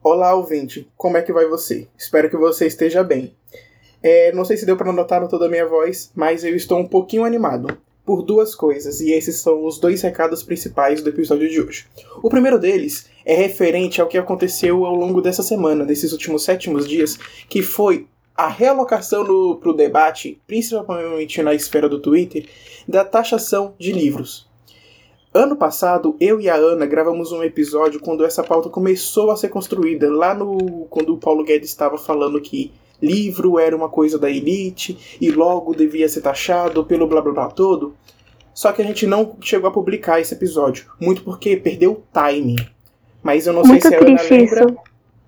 Olá, 0.00 0.32
ouvinte, 0.32 0.88
como 0.96 1.16
é 1.16 1.22
que 1.22 1.32
vai 1.32 1.46
você? 1.48 1.88
Espero 1.98 2.30
que 2.30 2.36
você 2.36 2.68
esteja 2.68 3.02
bem. 3.02 3.34
É, 4.00 4.30
não 4.30 4.44
sei 4.44 4.56
se 4.56 4.64
deu 4.64 4.76
para 4.76 4.92
notar 4.92 5.20
no 5.20 5.28
toda 5.28 5.46
a 5.46 5.48
minha 5.48 5.66
voz, 5.66 6.12
mas 6.14 6.44
eu 6.44 6.54
estou 6.54 6.78
um 6.78 6.86
pouquinho 6.86 7.24
animado 7.24 7.76
por 8.06 8.22
duas 8.22 8.54
coisas, 8.54 9.00
e 9.00 9.10
esses 9.10 9.40
são 9.40 9.66
os 9.66 9.80
dois 9.80 10.00
recados 10.00 10.44
principais 10.44 11.02
do 11.02 11.10
episódio 11.10 11.50
de 11.50 11.60
hoje. 11.60 11.86
O 12.22 12.30
primeiro 12.30 12.60
deles 12.60 13.10
é 13.24 13.34
referente 13.34 14.00
ao 14.00 14.06
que 14.06 14.16
aconteceu 14.16 14.86
ao 14.86 14.94
longo 14.94 15.20
dessa 15.20 15.42
semana, 15.42 15.84
desses 15.84 16.12
últimos 16.12 16.44
sétimos 16.44 16.88
dias, 16.88 17.18
que 17.48 17.60
foi 17.60 18.06
a 18.36 18.46
realocação 18.46 19.24
para 19.56 19.70
o 19.70 19.76
debate, 19.76 20.40
principalmente 20.46 21.42
na 21.42 21.54
esfera 21.54 21.88
do 21.88 22.00
Twitter, 22.00 22.46
da 22.86 23.04
taxação 23.04 23.74
de 23.76 23.90
livros. 23.90 24.47
Ano 25.38 25.54
passado, 25.54 26.16
eu 26.18 26.40
e 26.40 26.48
a 26.48 26.56
Ana 26.56 26.84
gravamos 26.84 27.30
um 27.30 27.44
episódio 27.44 28.00
quando 28.00 28.24
essa 28.24 28.42
pauta 28.42 28.68
começou 28.68 29.30
a 29.30 29.36
ser 29.36 29.46
construída, 29.50 30.10
lá 30.10 30.34
no 30.34 30.84
quando 30.90 31.14
o 31.14 31.16
Paulo 31.16 31.44
Guedes 31.44 31.68
estava 31.70 31.96
falando 31.96 32.40
que 32.40 32.72
livro 33.00 33.56
era 33.56 33.76
uma 33.76 33.88
coisa 33.88 34.18
da 34.18 34.28
elite 34.28 35.16
e 35.20 35.30
logo 35.30 35.76
devia 35.76 36.08
ser 36.08 36.22
taxado 36.22 36.84
pelo 36.84 37.06
blá 37.06 37.20
blá 37.20 37.32
blá 37.32 37.46
todo. 37.46 37.94
Só 38.52 38.72
que 38.72 38.82
a 38.82 38.84
gente 38.84 39.06
não 39.06 39.36
chegou 39.40 39.70
a 39.70 39.72
publicar 39.72 40.20
esse 40.20 40.34
episódio, 40.34 40.90
muito 41.00 41.22
porque 41.22 41.56
perdeu 41.56 41.92
o 41.92 42.02
timing. 42.12 42.56
Mas 43.22 43.46
eu 43.46 43.52
não 43.52 43.62
Muito 43.62 43.80
sei 43.82 43.92
se 43.92 43.96
a 43.96 44.00
Ana 44.00 44.22
lembra. 44.22 44.64
isso. 44.64 44.76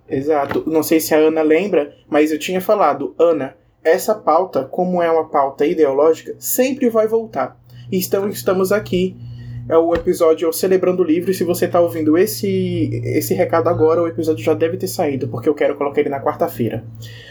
Exato. 0.09 0.65
Não 0.67 0.83
sei 0.83 0.99
se 0.99 1.15
a 1.15 1.19
Ana 1.19 1.43
lembra, 1.43 1.95
mas 2.09 2.33
eu 2.33 2.39
tinha 2.41 2.61
falado, 2.61 3.15
Ana, 3.17 3.57
essa 3.85 4.17
pauta, 4.17 4.65
como 4.65 5.01
é 5.01 5.09
uma 5.09 5.29
pauta 5.29 5.65
ideológica, 5.65 6.35
sempre 6.37 6.91
vai 6.91 7.07
voltar. 7.07 7.57
Então 7.93 8.29
estamos 8.29 8.73
aqui. 8.73 9.17
É 9.71 9.79
o 9.79 9.95
episódio 9.95 10.53
Celebrando 10.53 11.01
o 11.01 11.07
Livro. 11.07 11.31
E 11.31 11.35
se 11.35 11.45
você 11.45 11.67
está 11.67 11.81
ouvindo 11.81 12.19
esse, 12.19 12.91
esse 13.05 13.35
recado 13.35 13.69
agora, 13.69 14.03
o 14.03 14.09
episódio 14.09 14.45
já 14.45 14.53
deve 14.53 14.77
ter 14.77 14.89
saído, 14.89 15.29
porque 15.29 15.49
eu 15.49 15.55
quero 15.55 15.77
colocar 15.77 16.01
ele 16.01 16.11
na 16.11 16.21
quarta-feira. 16.21 16.85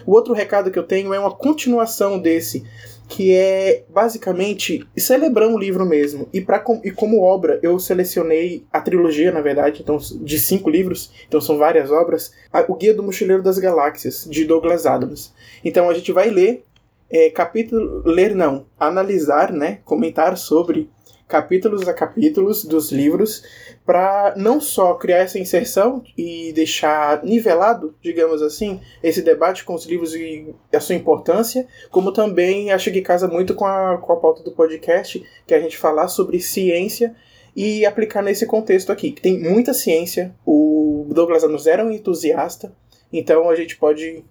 O 0.05 0.13
outro 0.13 0.34
recado 0.34 0.71
que 0.71 0.80
eu 0.80 0.83
tenho 0.83 1.13
é 1.13 1.19
uma 1.19 1.36
continuação 1.36 2.17
desse, 2.17 2.63
que 3.09 3.36
é 3.36 3.83
basicamente 3.89 4.88
celebrar 4.95 5.50
um 5.50 5.59
livro 5.59 5.86
mesmo. 5.86 6.30
E, 6.31 6.39
pra, 6.39 6.63
e 6.81 6.91
como 6.91 7.22
obra, 7.22 7.59
eu 7.61 7.78
selecionei 7.78 8.63
a 8.72 8.80
trilogia, 8.80 9.33
na 9.33 9.41
verdade, 9.41 9.81
então, 9.81 9.97
de 9.97 10.39
cinco 10.39 10.69
livros, 10.69 11.11
então 11.28 11.41
são 11.41 11.58
várias 11.58 11.91
obras, 11.91 12.31
o 12.69 12.75
Guia 12.75 12.94
do 12.94 13.03
Mochileiro 13.03 13.44
das 13.44 13.59
Galáxias, 13.59 14.25
de 14.31 14.45
Douglas 14.45 14.85
Adams. 14.85 15.33
Então 15.61 15.89
a 15.89 15.94
gente 15.94 16.13
vai 16.13 16.30
ler 16.30 16.63
é, 17.09 17.30
capítulo. 17.30 18.03
ler 18.06 18.35
não, 18.35 18.66
analisar, 18.80 19.52
né? 19.52 19.80
Comentar 19.83 20.38
sobre 20.38 20.89
capítulos 21.30 21.88
a 21.88 21.94
capítulos 21.94 22.66
dos 22.66 22.91
livros 22.91 23.44
para 23.85 24.33
não 24.35 24.59
só 24.59 24.95
criar 24.95 25.19
essa 25.19 25.38
inserção 25.38 26.03
e 26.17 26.52
deixar 26.53 27.23
nivelado, 27.23 27.95
digamos 28.02 28.41
assim, 28.41 28.81
esse 29.03 29.22
debate 29.22 29.63
com 29.63 29.75
os 29.75 29.85
livros 29.85 30.16
e 30.16 30.53
a 30.73 30.80
sua 30.80 30.95
importância, 30.95 31.67
como 31.91 32.11
também 32.11 32.72
acho 32.72 32.91
que 32.91 33.02
casa 33.02 33.27
muito 33.27 33.53
com 33.53 33.66
a, 33.66 34.00
com 34.00 34.11
a 34.11 34.17
pauta 34.17 34.44
do 34.44 34.52
podcast, 34.52 35.23
que 35.45 35.53
é 35.53 35.57
a 35.57 35.61
gente 35.61 35.77
falar 35.77 36.07
sobre 36.07 36.41
ciência 36.41 37.16
e 37.55 37.85
aplicar 37.85 38.23
nesse 38.23 38.47
contexto 38.47 38.91
aqui, 38.91 39.11
que 39.11 39.22
tem 39.22 39.39
muita 39.39 39.73
ciência, 39.73 40.35
o 40.44 41.07
Douglas 41.11 41.44
Adams 41.44 41.67
era 41.67 41.85
um 41.85 41.91
entusiasta, 41.91 42.73
então 43.13 43.50
a 43.50 43.55
gente 43.55 43.77
pode 43.77 44.25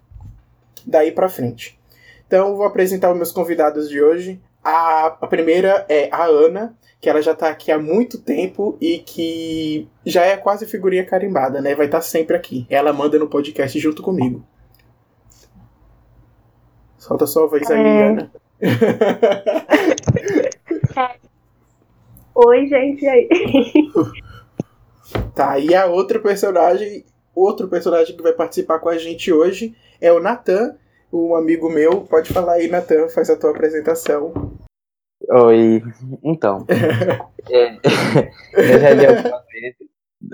daí 0.84 1.12
para 1.12 1.28
frente. 1.28 1.78
Então 2.26 2.56
vou 2.56 2.66
apresentar 2.66 3.10
os 3.10 3.16
meus 3.16 3.32
convidados 3.32 3.88
de 3.88 4.02
hoje. 4.02 4.40
A, 4.62 5.06
a 5.06 5.26
primeira 5.26 5.86
é 5.88 6.08
a 6.12 6.24
Ana, 6.26 6.76
que 7.00 7.08
ela 7.08 7.22
já 7.22 7.34
tá 7.34 7.48
aqui 7.48 7.70
há 7.70 7.78
muito 7.78 8.20
tempo 8.20 8.76
e 8.80 8.98
que 8.98 9.88
já 10.04 10.24
é 10.24 10.36
quase 10.36 10.66
figurinha 10.66 11.04
carimbada, 11.04 11.60
né? 11.60 11.74
Vai 11.74 11.86
estar 11.86 12.00
sempre 12.00 12.36
aqui. 12.36 12.66
Ela 12.68 12.92
manda 12.92 13.18
no 13.18 13.28
podcast 13.28 13.78
junto 13.78 14.02
comigo. 14.02 14.44
Solta 16.96 17.26
sua 17.26 17.46
voz 17.46 17.70
aí, 17.70 17.80
É. 17.80 18.08
Ana. 18.08 18.32
Oi, 22.34 22.66
gente. 22.66 23.04
e 23.04 23.08
aí? 23.08 23.28
Tá, 25.34 25.58
e 25.58 25.74
a 25.74 25.86
outra 25.86 26.18
personagem, 26.20 27.04
outro 27.34 27.68
personagem 27.68 28.16
que 28.16 28.22
vai 28.22 28.32
participar 28.32 28.78
com 28.80 28.88
a 28.88 28.98
gente 28.98 29.32
hoje 29.32 29.74
é 30.00 30.12
o 30.12 30.20
Natan, 30.20 30.76
um 31.12 31.34
amigo 31.34 31.70
meu. 31.70 32.02
Pode 32.02 32.32
falar 32.32 32.54
aí, 32.54 32.68
Natan, 32.68 33.08
faz 33.08 33.30
a 33.30 33.36
tua 33.36 33.50
apresentação. 33.50 34.58
Oi, 35.30 35.82
então. 36.24 36.64
é, 37.50 37.76
eu 38.56 38.80
já 38.80 38.90
li 38.90 39.06
algumas 39.06 39.44
vezes 39.46 39.76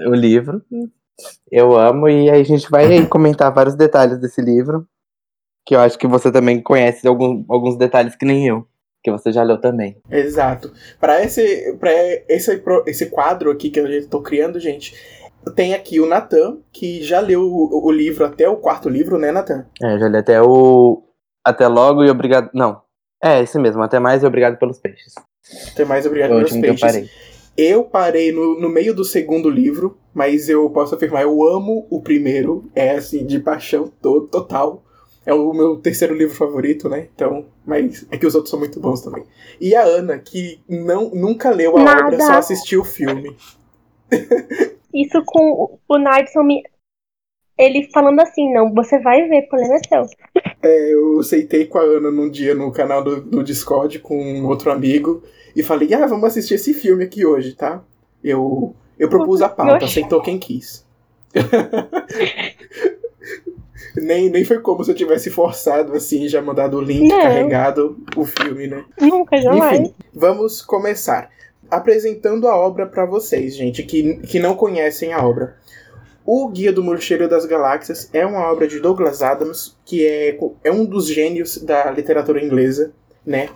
o 0.06 0.15
livro. 0.15 0.62
Eu 1.50 1.77
amo, 1.77 2.09
e 2.09 2.31
aí 2.31 2.41
a 2.41 2.44
gente 2.44 2.71
vai 2.71 3.05
comentar 3.06 3.53
vários 3.53 3.75
detalhes 3.75 4.19
desse 4.21 4.41
livro. 4.41 4.87
Que 5.66 5.75
eu 5.75 5.81
acho 5.81 5.99
que 5.99 6.06
você 6.06 6.31
também 6.31 6.62
conhece 6.62 7.09
algum, 7.09 7.44
alguns 7.49 7.77
detalhes 7.77 8.15
que 8.15 8.25
nem 8.25 8.47
eu. 8.47 8.66
Que 9.03 9.10
você 9.10 9.32
já 9.32 9.43
leu 9.43 9.60
também. 9.60 10.00
Exato. 10.10 10.72
Para 11.00 11.22
esse, 11.22 11.76
pra 11.78 11.91
esse, 12.28 12.62
esse 12.87 13.06
quadro 13.11 13.50
aqui 13.50 13.71
que 13.71 13.81
eu 13.81 13.87
estou 13.87 14.22
criando, 14.22 14.61
gente, 14.61 14.94
tem 15.56 15.75
aqui 15.75 16.00
o 16.00 16.06
Natan, 16.06 16.59
que 16.72 17.03
já 17.03 17.21
leu 17.21 17.43
o, 17.43 17.87
o 17.87 17.91
livro 17.91 18.25
até 18.25 18.49
o 18.49 18.56
quarto 18.56 18.88
livro, 18.88 19.19
né, 19.19 19.32
Natan? 19.32 19.66
É, 19.82 19.99
já 19.99 20.09
li 20.09 20.16
até 20.16 20.41
o. 20.41 21.03
Até 21.44 21.66
logo 21.66 22.05
e 22.05 22.11
obrigado. 22.11 22.50
Não. 22.55 22.84
É, 23.24 23.42
esse 23.42 23.58
mesmo. 23.58 23.82
Até 23.82 23.98
mais 23.98 24.22
e 24.22 24.26
obrigado 24.26 24.58
pelos 24.58 24.78
peixes. 24.78 25.14
Tem 25.74 25.86
mais 25.86 26.04
obrigado 26.06 26.32
o 26.32 26.34
pelos 26.36 26.50
que 26.52 26.58
eu 26.58 26.60
peixes. 26.60 26.80
parei. 26.80 27.08
Eu 27.56 27.84
parei 27.84 28.32
no, 28.32 28.60
no 28.60 28.68
meio 28.68 28.94
do 28.94 29.04
segundo 29.04 29.48
livro, 29.48 29.96
mas 30.12 30.48
eu 30.48 30.68
posso 30.70 30.94
afirmar, 30.94 31.22
eu 31.22 31.42
amo 31.48 31.86
o 31.88 32.02
primeiro, 32.02 32.68
é 32.74 32.90
assim, 32.96 33.24
de 33.24 33.38
paixão 33.38 33.90
to- 34.02 34.22
total. 34.30 34.82
É 35.24 35.32
o 35.32 35.54
meu 35.54 35.76
terceiro 35.76 36.14
livro 36.14 36.34
favorito, 36.34 36.86
né? 36.88 37.08
Então, 37.14 37.46
mas 37.64 38.04
é 38.10 38.18
que 38.18 38.26
os 38.26 38.34
outros 38.34 38.50
são 38.50 38.58
muito 38.58 38.78
bons 38.78 39.00
também. 39.00 39.24
E 39.60 39.74
a 39.74 39.82
Ana, 39.84 40.18
que 40.18 40.60
não, 40.68 41.08
nunca 41.14 41.48
leu 41.50 41.78
a 41.78 41.82
Nada. 41.82 42.06
obra, 42.08 42.18
só 42.20 42.32
assistiu 42.34 42.82
o 42.82 42.84
filme. 42.84 43.34
Isso 44.92 45.22
com 45.24 45.50
o- 45.50 45.78
o 45.88 45.98
Nardson 45.98 46.42
me. 46.42 46.62
Ele 47.56 47.88
falando 47.92 48.20
assim, 48.20 48.53
não, 48.53 48.75
você 48.75 48.98
vai 48.98 49.28
ver, 49.28 49.44
o 49.44 49.48
problema 49.48 49.76
é 49.76 49.81
seu. 49.88 50.06
É, 50.62 50.94
eu 50.94 51.20
aceitei 51.20 51.66
com 51.66 51.78
a 51.78 51.82
Ana 51.82 52.10
num 52.10 52.28
dia 52.28 52.54
no 52.54 52.72
canal 52.72 53.04
do, 53.04 53.20
do 53.20 53.44
Discord 53.44 54.00
com 54.00 54.16
um 54.16 54.47
outro 54.47 54.72
amigo 54.72 55.22
e 55.54 55.62
falei, 55.62 55.94
ah, 55.94 56.06
vamos 56.06 56.25
assistir 56.25 56.54
esse 56.54 56.75
filme 56.75 57.04
aqui 57.04 57.25
hoje, 57.25 57.54
tá? 57.54 57.82
Eu, 58.22 58.75
eu 58.98 59.09
propus 59.09 59.41
a 59.41 59.48
pauta, 59.48 59.84
aceitou 59.84 60.20
quem 60.20 60.38
quis. 60.38 60.84
nem, 63.97 64.31
nem 64.31 64.44
foi 64.44 64.60
como 64.60 64.82
se 64.82 64.91
eu 64.91 64.94
tivesse 64.94 65.31
forçado 65.31 65.93
assim, 65.93 66.28
já 66.28 66.43
mandado 66.43 66.78
o 66.78 66.81
link 66.81 67.09
Não. 67.09 67.20
carregado 67.20 67.97
o 68.16 68.25
filme, 68.25 68.66
né? 68.66 68.84
Nunca, 69.00 69.37
jamais. 69.37 69.81
Enfim, 69.81 69.94
vamos 70.12 70.60
começar. 70.60 71.31
Apresentando 71.70 72.48
a 72.48 72.56
obra 72.56 72.87
pra 72.87 73.06
vocês, 73.06 73.56
gente, 73.56 73.82
que, 73.82 74.16
que 74.19 74.38
não 74.38 74.54
conhecem 74.54 75.12
a 75.12 75.25
obra. 75.25 75.56
O 76.26 76.48
Guia 76.48 76.72
do 76.72 76.82
Mochileiro 76.82 77.28
das 77.28 77.44
Galáxias 77.44 78.08
é 78.12 78.24
uma 78.24 78.50
obra 78.50 78.66
de 78.66 78.80
Douglas 78.80 79.20
Adams, 79.20 79.76
que 79.84 80.06
é, 80.06 80.38
é 80.64 80.72
um 80.72 80.86
dos 80.86 81.06
gênios 81.06 81.58
da 81.58 81.90
literatura 81.90 82.42
inglesa, 82.42 82.92
né? 83.26 83.50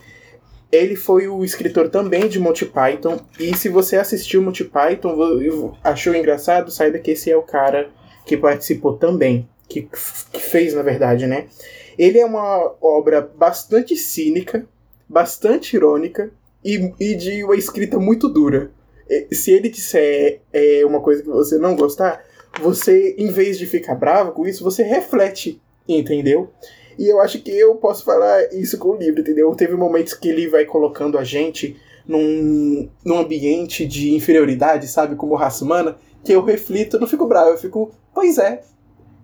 Ele 0.70 0.94
foi 0.94 1.28
o 1.28 1.42
escritor 1.42 1.88
também 1.88 2.28
de 2.28 2.38
Monty 2.38 2.66
Python, 2.66 3.18
e 3.40 3.56
se 3.56 3.70
você 3.70 3.96
assistiu 3.96 4.42
Monty 4.42 4.64
Python 4.64 5.16
e 5.40 5.48
achou 5.82 6.14
engraçado, 6.14 6.70
saiba 6.70 6.98
que 6.98 7.12
esse 7.12 7.30
é 7.30 7.36
o 7.36 7.42
cara 7.42 7.88
que 8.26 8.36
participou 8.36 8.98
também, 8.98 9.48
que, 9.66 9.88
que 10.30 10.38
fez, 10.38 10.74
na 10.74 10.82
verdade, 10.82 11.26
né? 11.26 11.46
Ele 11.98 12.18
é 12.18 12.26
uma 12.26 12.74
obra 12.82 13.22
bastante 13.22 13.96
cínica, 13.96 14.66
bastante 15.08 15.74
irônica 15.74 16.30
e, 16.62 16.92
e 17.00 17.14
de 17.14 17.42
uma 17.44 17.56
escrita 17.56 17.98
muito 17.98 18.28
dura. 18.28 18.70
Se 19.32 19.52
ele 19.52 19.70
disser 19.70 20.42
é, 20.52 20.84
uma 20.84 21.00
coisa 21.00 21.22
que 21.22 21.28
você 21.30 21.56
não 21.56 21.74
gostar, 21.74 22.22
você, 22.60 23.14
em 23.18 23.30
vez 23.30 23.58
de 23.58 23.66
ficar 23.66 23.94
bravo 23.94 24.32
com 24.32 24.46
isso, 24.46 24.64
você 24.64 24.82
reflete, 24.82 25.60
entendeu? 25.88 26.50
E 26.98 27.06
eu 27.06 27.20
acho 27.20 27.40
que 27.40 27.50
eu 27.50 27.76
posso 27.76 28.04
falar 28.04 28.52
isso 28.52 28.76
com 28.78 28.88
o 28.90 28.96
livro, 28.96 29.20
entendeu? 29.20 29.54
Teve 29.54 29.74
momentos 29.76 30.14
que 30.14 30.28
ele 30.28 30.48
vai 30.48 30.64
colocando 30.64 31.16
a 31.16 31.24
gente 31.24 31.76
num, 32.06 32.88
num 33.04 33.18
ambiente 33.18 33.86
de 33.86 34.14
inferioridade, 34.14 34.88
sabe? 34.88 35.14
Como 35.14 35.36
raça 35.36 35.64
humana, 35.64 35.96
que 36.24 36.32
eu 36.32 36.42
reflito, 36.42 36.96
eu 36.96 37.00
não 37.00 37.06
fico 37.06 37.26
bravo, 37.26 37.50
eu 37.50 37.58
fico, 37.58 37.92
pois 38.12 38.38
é, 38.38 38.62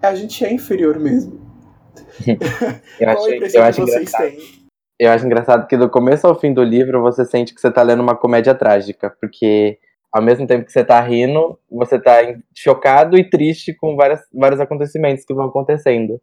a 0.01 0.15
gente 0.15 0.45
é 0.45 0.53
inferior 0.53 0.99
mesmo. 0.99 1.41
Eu 3.01 3.07
Qual 3.07 3.19
acho, 3.19 3.27
a 3.27 3.37
impressão 3.37 3.61
eu 3.61 3.65
que 3.65 3.69
acho 3.69 3.81
vocês 3.81 4.09
engraçado. 4.09 4.31
têm? 4.31 4.65
Eu 4.99 5.11
acho 5.11 5.27
engraçado 5.27 5.67
que 5.67 5.77
do 5.77 5.91
começo 5.91 6.27
ao 6.27 6.39
fim 6.39 6.53
do 6.53 6.63
livro 6.63 7.03
você 7.03 7.25
sente 7.25 7.55
que 7.55 7.61
você 7.61 7.71
tá 7.71 7.83
lendo 7.83 8.03
uma 8.03 8.17
comédia 8.17 8.55
trágica, 8.55 9.11
porque 9.21 9.79
ao 10.15 10.23
mesmo 10.23 10.47
tempo 10.47 10.65
que 10.65 10.71
você 10.71 10.85
tá 10.85 11.01
rindo, 11.01 11.59
você 11.69 11.99
tá 11.99 12.19
chocado 12.55 13.19
e 13.19 13.29
triste 13.29 13.75
com 13.75 13.97
várias, 13.97 14.21
vários 14.33 14.61
acontecimentos 14.61 15.25
que 15.25 15.35
vão 15.35 15.47
acontecendo. 15.47 16.21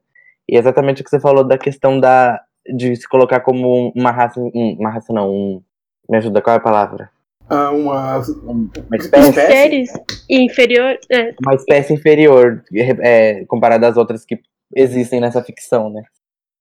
E 0.50 0.58
exatamente 0.58 1.02
o 1.02 1.04
que 1.04 1.10
você 1.10 1.20
falou 1.20 1.44
da 1.44 1.58
questão 1.58 2.00
da 2.00 2.42
de 2.74 2.96
se 2.96 3.10
colocar 3.10 3.42
como 3.42 3.88
um- 3.88 3.92
uma 3.94 4.12
raça, 4.12 4.40
um- 4.40 4.78
uma 4.80 4.90
raça 4.92 5.12
não, 5.12 5.30
um, 5.30 5.62
me 6.10 6.18
ajuda, 6.18 6.42
qual 6.42 6.54
é 6.54 6.58
a 6.58 6.62
palavra? 6.62 7.10
Ah, 7.50 7.72
uma, 7.72 8.18
Uma 8.18 8.98
espécie, 8.98 9.84
inferior. 10.30 10.98
É, 11.12 11.34
uma 11.46 11.56
espécie 11.56 11.94
inferior 11.94 12.64
é, 12.74 13.44
comparada 13.46 13.90
às 13.90 13.98
outras 13.98 14.24
que 14.24 14.40
existem 14.74 15.20
nessa 15.20 15.44
ficção, 15.44 15.90
né? 15.90 16.04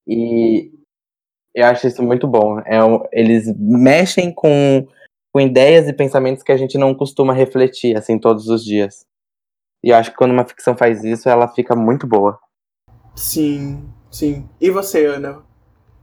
E 0.08 0.72
eu 1.54 1.66
acho 1.66 1.86
isso 1.86 2.02
muito 2.02 2.26
bom. 2.26 2.58
É 2.60 2.78
eles 3.12 3.54
mexem 3.56 4.32
com, 4.32 4.84
com 5.32 5.40
ideias 5.40 5.88
e 5.88 5.92
pensamentos 5.92 6.42
que 6.42 6.52
a 6.52 6.56
gente 6.56 6.76
não 6.78 6.94
costuma 6.94 7.32
refletir 7.32 7.96
assim 7.96 8.18
todos 8.18 8.48
os 8.48 8.64
dias. 8.64 9.06
E 9.82 9.90
eu 9.90 9.96
acho 9.96 10.10
que 10.10 10.16
quando 10.16 10.32
uma 10.32 10.44
ficção 10.46 10.76
faz 10.76 11.02
isso, 11.04 11.28
ela 11.28 11.48
fica 11.48 11.74
muito 11.74 12.06
boa. 12.06 12.38
Sim, 13.14 13.88
sim. 14.10 14.48
E 14.60 14.70
você, 14.70 15.06
Ana? 15.06 15.42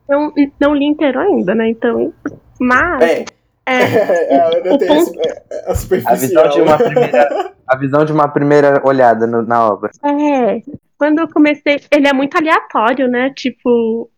não, 0.10 0.32
não 0.60 0.74
li 0.74 0.86
inteiro 0.86 1.20
ainda, 1.20 1.54
né? 1.54 1.70
Então. 1.70 2.14
Mas. 2.60 3.04
É, 3.04 3.26
é, 3.66 4.40
a 4.40 4.48
Ana 4.48 4.74
o 4.74 4.78
tem 4.78 4.88
ponto- 4.88 5.20
é, 5.20 5.44
a 5.68 6.12
A 6.12 6.16
visão 6.16 6.50
de 6.50 6.62
uma 6.62 6.78
primeira, 6.78 7.54
a 7.68 7.78
visão 7.78 8.06
de 8.06 8.14
uma 8.14 8.28
primeira 8.30 8.82
olhada 8.88 9.28
no- 9.28 9.42
na 9.44 9.68
obra. 9.68 9.92
É, 10.04 10.62
quando 10.98 11.20
eu 11.20 11.28
comecei, 11.30 11.80
ele 11.92 12.08
é 12.08 12.14
muito 12.14 12.36
aleatório, 12.38 13.08
né? 13.08 13.32
Tipo, 13.36 14.10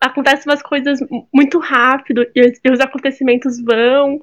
acontecem 0.00 0.44
umas 0.46 0.62
coisas 0.62 1.00
mu- 1.10 1.26
muito 1.34 1.58
rápido 1.58 2.24
e 2.36 2.40
os, 2.42 2.58
e 2.64 2.70
os 2.70 2.80
acontecimentos 2.80 3.60
vão. 3.62 4.18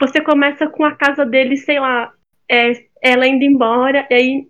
Você 0.00 0.20
começa 0.20 0.66
com 0.68 0.84
a 0.84 0.94
casa 0.94 1.24
dele, 1.24 1.56
sei 1.56 1.78
lá, 1.80 2.12
é, 2.50 2.72
ela 3.02 3.26
indo 3.26 3.44
embora, 3.44 4.06
e 4.10 4.14
aí 4.14 4.46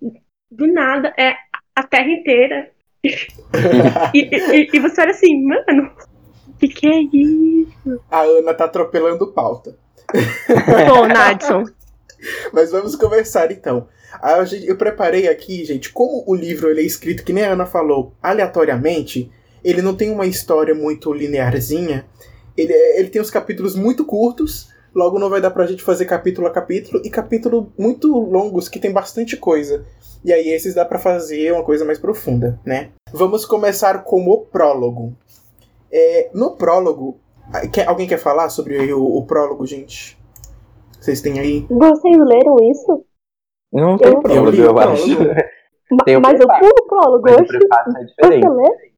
do 0.50 0.66
nada 0.72 1.12
é 1.18 1.34
a 1.76 1.82
terra 1.82 2.08
inteira. 2.10 2.70
E, 4.14 4.18
e- 4.20 4.70
e 4.72 4.80
você 4.80 5.00
olha 5.00 5.10
assim, 5.10 5.42
mano, 5.44 5.90
o 6.48 6.52
que, 6.58 6.68
que 6.68 6.86
é 6.88 7.00
isso? 7.02 8.00
A 8.10 8.22
Ana 8.22 8.52
tá 8.54 8.64
atropelando 8.64 9.32
pauta. 9.32 9.76
Pô, 10.88 11.06
Nadson. 11.06 11.64
Mas 12.52 12.70
vamos 12.72 12.96
conversar 12.96 13.50
então. 13.52 13.88
A 14.20 14.44
gente- 14.44 14.66
Eu 14.66 14.76
preparei 14.76 15.28
aqui, 15.28 15.64
gente, 15.64 15.92
como 15.92 16.24
o 16.26 16.34
livro 16.34 16.68
ele 16.68 16.80
é 16.80 16.84
escrito, 16.84 17.24
que 17.24 17.32
nem 17.32 17.44
a 17.44 17.52
Ana 17.52 17.66
falou, 17.66 18.14
aleatoriamente, 18.22 19.30
ele 19.62 19.80
não 19.82 19.94
tem 19.94 20.10
uma 20.10 20.26
história 20.26 20.74
muito 20.74 21.12
linearzinha. 21.12 22.04
Ele, 22.56 22.72
é- 22.72 22.98
ele 23.00 23.08
tem 23.10 23.22
os 23.22 23.30
capítulos 23.30 23.76
muito 23.76 24.04
curtos, 24.04 24.68
logo 24.98 25.18
não 25.18 25.30
vai 25.30 25.40
dar 25.40 25.50
pra 25.52 25.66
gente 25.66 25.82
fazer 25.82 26.04
capítulo 26.06 26.46
a 26.46 26.50
capítulo, 26.50 27.00
e 27.04 27.08
capítulo 27.08 27.72
muito 27.78 28.08
longos, 28.18 28.68
que 28.68 28.80
tem 28.80 28.92
bastante 28.92 29.36
coisa. 29.36 29.84
E 30.24 30.32
aí 30.32 30.48
esses 30.48 30.74
dá 30.74 30.84
pra 30.84 30.98
fazer 30.98 31.52
uma 31.52 31.62
coisa 31.62 31.84
mais 31.84 31.98
profunda, 31.98 32.58
né? 32.66 32.90
Vamos 33.12 33.46
começar 33.46 34.02
com 34.02 34.26
o 34.28 34.38
prólogo. 34.40 35.16
É, 35.92 36.30
no 36.34 36.56
prólogo, 36.56 37.18
quer- 37.72 37.88
alguém 37.88 38.06
quer 38.08 38.18
falar 38.18 38.48
sobre 38.50 38.92
o, 38.92 39.00
o 39.02 39.24
prólogo, 39.24 39.64
gente? 39.64 40.18
Vocês 41.00 41.20
têm 41.20 41.38
aí? 41.38 41.64
Vocês 41.70 42.16
leram 42.18 42.56
isso? 42.70 43.04
Não 43.72 43.96
tem 43.96 44.12
Eu- 44.12 44.20
prólogo, 44.20 44.56
eu 44.56 44.64
eu, 44.64 44.78
acho. 44.78 45.16
prólogo. 45.16 45.34
Ma- 45.90 46.04
Tem 46.04 46.16
o 46.16 46.20
Mas 46.20 46.38
eu 46.40 46.46
pulo 46.46 46.70
o 46.82 46.86
prólogo 46.86 47.22
Mas 47.24 47.36
o 47.36 47.40
hoje. 47.40 47.56
é 47.56 47.58
Você 47.58 48.04
diferente. 48.04 48.48
lê? 48.48 48.90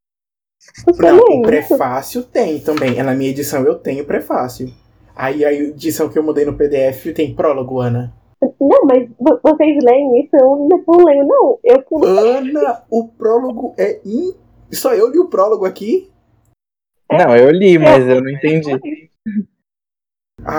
Você 0.59 1.03
Não, 1.03 1.15
lê 1.17 1.21
o 1.23 1.33
isso? 1.35 1.43
prefácio 1.43 2.23
tem 2.25 2.59
também. 2.61 2.99
É 2.99 3.03
Na 3.03 3.15
minha 3.15 3.31
edição 3.31 3.63
eu 3.65 3.77
tenho 3.79 4.05
prefácio. 4.05 4.73
Aí 5.15 5.45
a 5.45 5.53
edição 5.53 6.09
que 6.09 6.19
eu 6.19 6.23
mudei 6.23 6.45
no 6.45 6.57
PDF 6.57 7.13
tem 7.15 7.35
prólogo, 7.35 7.81
Ana. 7.81 8.13
Não, 8.59 8.85
mas 8.87 9.09
vo- 9.19 9.39
vocês 9.43 9.77
leem 9.85 10.21
isso? 10.23 10.35
Eu 10.35 10.67
não, 10.69 10.83
não 10.87 11.05
leio, 11.05 11.27
não. 11.27 11.59
Eu 11.63 11.83
pulo. 11.83 12.07
Ana, 12.07 12.83
o 12.91 13.09
prólogo 13.09 13.75
é. 13.77 14.01
In... 14.05 14.33
Só 14.73 14.95
eu 14.95 15.09
li 15.11 15.19
o 15.19 15.29
prólogo 15.29 15.67
aqui? 15.67 16.11
Não, 17.11 17.37
eu 17.37 17.51
li, 17.51 17.79
mas 17.79 18.07
eu 18.09 18.23
não 18.23 18.31
entendi. 18.31 18.71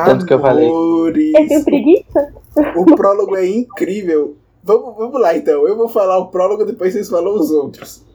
Tanto 0.06 0.26
que 0.26 0.34
eu 0.34 0.40
falei. 0.40 0.68
Eu 0.70 1.48
tenho 1.48 1.64
preguiça? 1.66 2.34
O 2.76 2.86
prólogo 2.96 3.36
é 3.36 3.48
incrível. 3.48 4.38
Vamos, 4.64 4.96
vamos 4.96 5.20
lá 5.20 5.36
então. 5.36 5.68
Eu 5.68 5.76
vou 5.76 5.88
falar 5.90 6.20
o 6.20 6.28
prólogo, 6.30 6.66
depois 6.66 6.94
vocês 6.94 7.10
falam 7.10 7.34
os 7.34 7.50
outros. 7.52 8.06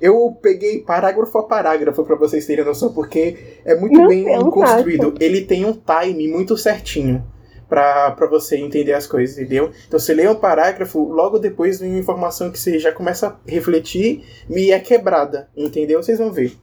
Eu 0.00 0.36
peguei 0.40 0.80
parágrafo 0.80 1.36
a 1.38 1.42
parágrafo 1.42 2.02
pra 2.04 2.16
vocês 2.16 2.46
terem 2.46 2.64
noção, 2.64 2.92
porque 2.92 3.36
é 3.64 3.74
muito 3.74 4.00
bem 4.08 4.24
construído. 4.50 5.14
Ele 5.20 5.42
tem 5.44 5.64
um 5.64 5.72
time 5.74 6.28
muito 6.28 6.56
certinho 6.56 7.24
pra 7.68 8.10
pra 8.12 8.26
você 8.26 8.56
entender 8.56 8.94
as 8.94 9.06
coisas, 9.06 9.38
entendeu? 9.38 9.70
Então 9.86 10.00
você 10.00 10.12
lê 10.14 10.26
um 10.28 10.34
parágrafo, 10.34 10.98
logo 11.12 11.38
depois 11.38 11.78
vem 11.80 11.90
uma 11.90 11.98
informação 12.00 12.50
que 12.50 12.58
você 12.58 12.78
já 12.78 12.90
começa 12.92 13.28
a 13.28 13.36
refletir 13.46 14.24
e 14.48 14.72
é 14.72 14.80
quebrada, 14.80 15.48
entendeu? 15.56 16.02
Vocês 16.02 16.18
vão 16.18 16.32
ver. 16.32 16.56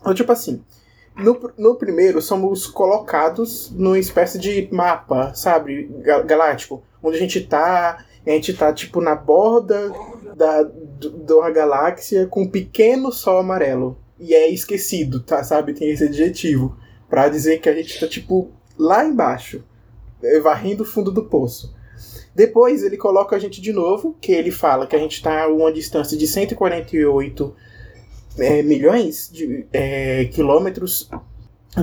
Então, 0.00 0.12
tipo 0.14 0.30
assim, 0.30 0.62
no, 1.16 1.40
no 1.56 1.76
primeiro, 1.76 2.20
somos 2.20 2.66
colocados 2.66 3.70
numa 3.74 3.98
espécie 3.98 4.38
de 4.38 4.68
mapa, 4.70 5.32
sabe, 5.34 5.90
ga- 6.02 6.20
galáctico, 6.22 6.82
onde 7.02 7.16
a 7.16 7.20
gente 7.20 7.40
tá, 7.40 8.04
a 8.26 8.30
gente 8.30 8.52
tá, 8.54 8.72
tipo, 8.72 9.00
na 9.00 9.14
borda 9.14 9.90
da, 10.36 10.62
do- 10.62 11.38
uma 11.38 11.50
galáxia 11.50 12.26
com 12.26 12.42
um 12.42 12.48
pequeno 12.48 13.12
sol 13.12 13.38
amarelo. 13.38 13.98
E 14.18 14.34
é 14.34 14.48
esquecido, 14.48 15.20
tá, 15.20 15.42
sabe, 15.42 15.74
tem 15.74 15.90
esse 15.90 16.04
adjetivo, 16.04 16.76
pra 17.10 17.28
dizer 17.28 17.60
que 17.60 17.68
a 17.68 17.74
gente 17.74 17.98
tá, 17.98 18.06
tipo, 18.06 18.50
lá 18.78 19.04
embaixo, 19.04 19.64
eh, 20.22 20.40
varrendo 20.40 20.82
o 20.82 20.86
fundo 20.86 21.10
do 21.10 21.24
poço. 21.24 21.74
Depois 22.34 22.82
ele 22.82 22.96
coloca 22.96 23.36
a 23.36 23.38
gente 23.38 23.60
de 23.60 23.72
novo, 23.72 24.16
que 24.20 24.32
ele 24.32 24.50
fala 24.50 24.86
que 24.86 24.96
a 24.96 24.98
gente 24.98 25.22
tá 25.22 25.44
a 25.44 25.48
uma 25.48 25.72
distância 25.72 26.16
de 26.16 26.26
148 26.26 27.54
é, 28.38 28.62
milhões 28.62 29.30
de 29.32 29.66
é, 29.72 30.24
quilômetros 30.26 31.08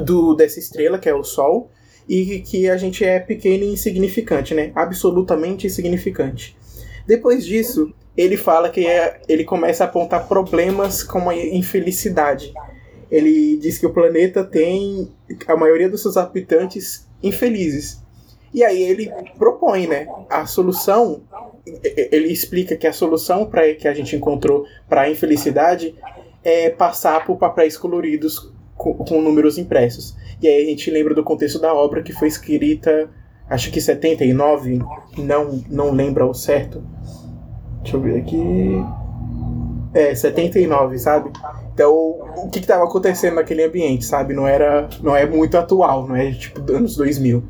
do, 0.05 0.33
dessa 0.33 0.59
estrela, 0.59 0.97
que 0.99 1.07
é 1.07 1.13
o 1.13 1.23
Sol, 1.23 1.69
e 2.07 2.39
que 2.41 2.69
a 2.69 2.75
gente 2.77 3.05
é 3.05 3.19
pequeno 3.19 3.63
e 3.63 3.73
insignificante, 3.73 4.53
né? 4.53 4.71
Absolutamente 4.75 5.67
insignificante. 5.67 6.57
Depois 7.07 7.45
disso, 7.45 7.93
ele 8.15 8.37
fala 8.37 8.69
que 8.69 8.85
é- 8.85 9.21
ele 9.27 9.43
começa 9.43 9.83
a 9.83 9.87
apontar 9.87 10.27
problemas 10.27 11.03
como 11.03 11.29
a 11.29 11.35
infelicidade. 11.35 12.53
Ele 13.09 13.57
diz 13.57 13.77
que 13.77 13.85
o 13.85 13.93
planeta 13.93 14.43
tem 14.43 15.09
a 15.47 15.55
maioria 15.55 15.89
dos 15.89 16.01
seus 16.01 16.17
habitantes 16.17 17.07
infelizes. 17.21 18.01
E 18.53 18.63
aí 18.63 18.81
ele 18.81 19.11
propõe, 19.37 19.87
né? 19.87 20.07
A 20.29 20.45
solução, 20.45 21.21
ele 21.83 22.27
explica 22.27 22.75
que 22.75 22.87
a 22.87 22.93
solução 22.93 23.45
para 23.45 23.73
que 23.75 23.87
a 23.87 23.93
gente 23.93 24.15
encontrou 24.15 24.65
para 24.89 25.01
a 25.01 25.09
infelicidade 25.09 25.95
é 26.43 26.69
passar 26.69 27.25
por 27.25 27.37
papéis 27.37 27.77
coloridos 27.77 28.51
com, 28.75 28.93
com 28.93 29.21
números 29.21 29.57
impressos. 29.57 30.15
E 30.41 30.47
aí 30.47 30.63
a 30.63 30.65
gente 30.65 30.89
lembra 30.89 31.13
do 31.13 31.23
contexto 31.23 31.59
da 31.59 31.73
obra 31.73 32.01
que 32.01 32.11
foi 32.11 32.27
escrita, 32.27 33.09
acho 33.49 33.71
que 33.71 33.79
79, 33.79 34.79
não, 35.17 35.63
não 35.69 35.91
lembro 35.91 36.23
ao 36.25 36.33
certo. 36.33 36.83
Deixa 37.81 37.97
eu 37.97 38.01
ver 38.01 38.19
aqui. 38.19 38.83
É, 39.93 40.15
79, 40.15 40.97
sabe? 40.99 41.31
Então, 41.73 41.93
o 41.93 42.49
que 42.49 42.59
estava 42.59 42.83
acontecendo 42.83 43.35
naquele 43.35 43.63
ambiente, 43.63 44.05
sabe? 44.05 44.33
Não 44.33 44.47
era, 44.47 44.89
não 45.01 45.15
é 45.15 45.25
muito 45.25 45.57
atual, 45.57 46.07
não 46.07 46.15
é 46.15 46.31
tipo 46.31 46.59
anos 46.71 46.95
2000. 46.95 47.43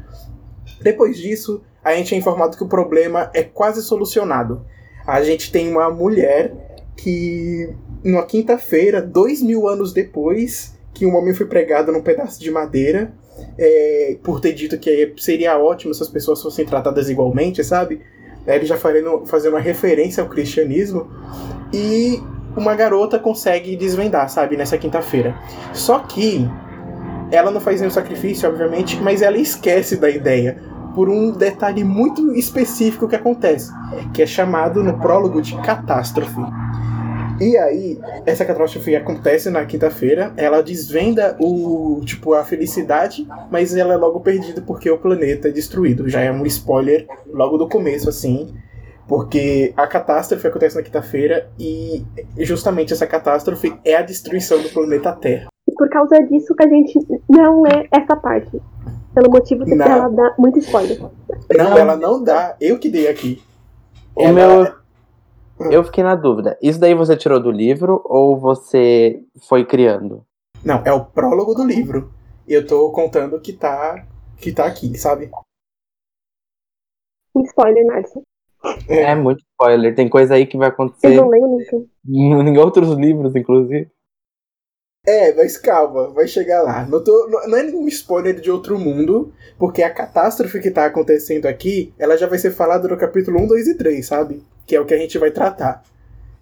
Depois 0.82 1.18
disso, 1.18 1.62
a 1.84 1.94
gente 1.94 2.16
é 2.16 2.18
informado 2.18 2.58
que 2.58 2.64
o 2.64 2.68
problema 2.68 3.30
é 3.34 3.44
quase 3.44 3.82
solucionado. 3.82 4.66
A 5.06 5.22
gente 5.24 5.52
tem 5.52 5.70
uma 5.70 5.90
mulher 5.90 6.54
que, 6.96 7.74
numa 8.04 8.26
quinta-feira, 8.26 9.02
dois 9.02 9.42
mil 9.42 9.68
anos 9.68 9.94
depois 9.94 10.80
que 10.94 11.06
um 11.06 11.16
homem 11.16 11.34
foi 11.34 11.46
pregado 11.46 11.92
num 11.92 12.02
pedaço 12.02 12.40
de 12.40 12.52
madeira, 12.52 13.14
é, 13.58 14.18
por 14.24 14.40
ter 14.40 14.54
dito 14.54 14.78
que 14.78 15.14
seria 15.18 15.58
ótimo 15.58 15.94
se 15.94 16.04
as 16.04 16.10
pessoas 16.10 16.42
fossem 16.42 16.66
tratadas 16.66 17.10
igualmente, 17.10 17.64
sabe? 17.64 18.02
É, 18.46 18.56
Ele 18.56 18.66
já 18.66 18.78
fazendo, 18.78 19.26
fazendo 19.26 19.54
uma 19.54 19.60
referência 19.60 20.24
ao 20.24 20.30
cristianismo. 20.30 21.10
E 21.74 22.22
uma 22.56 22.76
garota 22.76 23.18
consegue 23.18 23.76
desvendar, 23.76 24.30
sabe, 24.30 24.58
nessa 24.58 24.78
quinta-feira. 24.78 25.36
Só 25.74 26.00
que 26.00 26.50
ela 27.32 27.50
não 27.50 27.62
faz 27.62 27.80
nenhum 27.80 27.92
sacrifício, 27.92 28.48
obviamente, 28.50 29.00
mas 29.02 29.22
ela 29.22 29.38
esquece 29.38 29.96
da 29.96 30.10
ideia 30.10 30.62
por 30.94 31.10
um 31.10 31.32
detalhe 31.32 31.84
muito 31.84 32.34
específico 32.34 33.08
que 33.08 33.16
acontece, 33.16 33.72
que 34.14 34.22
é 34.22 34.26
chamado 34.26 34.84
no 34.84 35.00
prólogo 35.00 35.42
de 35.42 35.56
catástrofe. 35.62 36.42
E 37.40 37.58
aí, 37.58 38.00
essa 38.26 38.46
catástrofe 38.46 38.96
acontece 38.96 39.50
na 39.50 39.66
quinta-feira, 39.66 40.32
ela 40.38 40.62
desvenda 40.62 41.36
o 41.40 42.00
tipo 42.06 42.34
a 42.34 42.44
felicidade, 42.44 43.28
mas 43.50 43.76
ela 43.76 43.94
é 43.94 43.98
logo 43.98 44.20
perdida 44.20 44.62
porque 44.62 44.90
o 44.90 44.98
planeta 44.98 45.48
é 45.48 45.52
destruído. 45.52 46.08
Já 46.08 46.22
é 46.22 46.32
um 46.32 46.46
spoiler 46.46 47.08
logo 47.34 47.58
do 47.58 47.68
começo 47.68 48.08
assim, 48.10 48.54
porque 49.08 49.74
a 49.76 49.88
catástrofe 49.88 50.46
acontece 50.48 50.76
na 50.76 50.84
quinta-feira 50.84 51.50
e 51.60 52.04
justamente 52.40 52.94
essa 52.94 53.08
catástrofe 53.08 53.74
é 53.84 53.96
a 53.96 54.02
destruição 54.04 54.62
do 54.62 54.70
planeta 54.70 55.12
Terra. 55.14 55.48
E 55.68 55.74
por 55.74 55.90
causa 55.90 56.18
disso 56.30 56.54
que 56.56 56.64
a 56.66 56.70
gente 56.70 57.00
não 57.30 57.62
lê 57.64 57.88
essa 57.92 58.16
parte. 58.16 58.62
Pelo 59.16 59.30
motivo 59.32 59.66
que 59.66 59.76
Não. 59.76 59.86
ela 59.86 60.08
dá 60.10 60.36
muito 60.38 60.60
spoiler. 60.60 61.02
Não, 61.58 61.78
ela 61.78 61.98
não 61.98 62.24
dá, 62.24 62.56
eu 62.62 62.78
que 62.80 62.88
dei 62.90 63.08
aqui. 63.10 63.42
O 64.16 64.22
Ela- 64.24 64.34
meu. 64.64 64.81
Eu 65.70 65.84
fiquei 65.84 66.04
na 66.04 66.16
dúvida. 66.16 66.58
Isso 66.62 66.80
daí 66.80 66.94
você 66.94 67.16
tirou 67.18 67.40
do 67.40 67.52
livro 67.52 68.02
ou 68.06 68.40
você 68.40 69.24
foi 69.48 69.66
criando? 69.66 70.26
Não, 70.64 70.82
é 70.86 70.94
o 70.94 71.06
prólogo 71.06 71.54
do 71.54 71.64
livro. 71.64 72.14
Eu 72.48 72.66
tô 72.66 72.92
contando 72.92 73.40
que 73.40 73.54
tá 73.54 74.06
que 74.38 74.52
tá 74.52 74.66
aqui, 74.66 74.98
sabe? 74.98 75.30
Um 77.36 77.42
spoiler, 77.44 77.86
Narson. 77.86 78.22
É. 78.88 79.12
é 79.12 79.16
muito 79.16 79.42
spoiler. 79.52 79.96
Tem 79.96 80.10
coisa 80.10 80.36
aí 80.36 80.46
que 80.46 80.58
vai 80.58 80.70
acontecer. 80.70 81.16
Eu 81.16 81.24
não 81.24 81.30
leio 81.30 81.48
nunca. 81.48 81.88
Em 82.08 82.58
outros 82.58 82.92
livros, 82.98 83.36
inclusive. 83.36 83.90
É, 85.04 85.34
mas 85.34 85.58
calma, 85.58 86.10
vai 86.10 86.28
chegar 86.28 86.62
lá. 86.62 86.86
Não, 86.86 87.04
tô, 87.04 87.28
não, 87.28 87.58
é 87.58 87.64
nenhum 87.64 87.88
spoiler 87.88 88.40
de 88.40 88.52
outro 88.52 88.78
mundo, 88.78 89.34
porque 89.58 89.82
a 89.82 89.90
catástrofe 89.90 90.60
que 90.60 90.70
tá 90.70 90.86
acontecendo 90.86 91.48
aqui, 91.48 91.92
ela 91.98 92.16
já 92.16 92.28
vai 92.28 92.38
ser 92.38 92.52
falada 92.52 92.88
no 92.88 92.96
capítulo 92.96 93.42
1, 93.42 93.48
2 93.48 93.68
e 93.70 93.78
3, 93.78 94.06
sabe? 94.06 94.44
Que 94.66 94.76
é 94.76 94.80
o 94.80 94.86
que 94.86 94.94
a 94.94 94.98
gente 94.98 95.18
vai 95.18 95.32
tratar. 95.32 95.84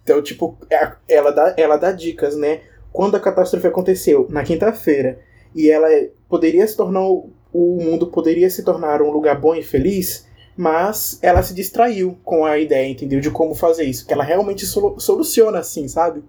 Então, 0.04 0.22
tipo, 0.22 0.58
é 0.70 0.92
ela 1.08 1.32
dá, 1.32 1.54
ela 1.56 1.78
dá 1.78 1.94
dicas, 1.94 2.36
né? 2.36 2.60
Quando 2.92 3.16
a 3.16 3.20
catástrofe 3.20 3.66
aconteceu, 3.66 4.28
na 4.30 4.44
quinta-feira, 4.44 5.20
e 5.56 5.70
ela 5.70 5.88
poderia 6.28 6.68
se 6.68 6.76
tornar. 6.76 7.08
O 7.52 7.78
mundo 7.82 8.08
poderia 8.08 8.50
se 8.50 8.64
tornar 8.64 9.02
um 9.02 9.10
lugar 9.10 9.40
bom 9.40 9.56
e 9.56 9.64
feliz, 9.64 10.28
mas 10.56 11.18
ela 11.22 11.42
se 11.42 11.54
distraiu 11.54 12.18
com 12.26 12.46
a 12.46 12.60
ideia, 12.60 12.88
entendeu? 12.88 13.22
De 13.22 13.32
como 13.32 13.56
fazer 13.56 13.86
isso. 13.86 14.06
Que 14.06 14.14
ela 14.14 14.24
realmente 14.24 14.66
soluciona 14.66 15.60
assim, 15.60 15.88
sabe? 15.88 16.24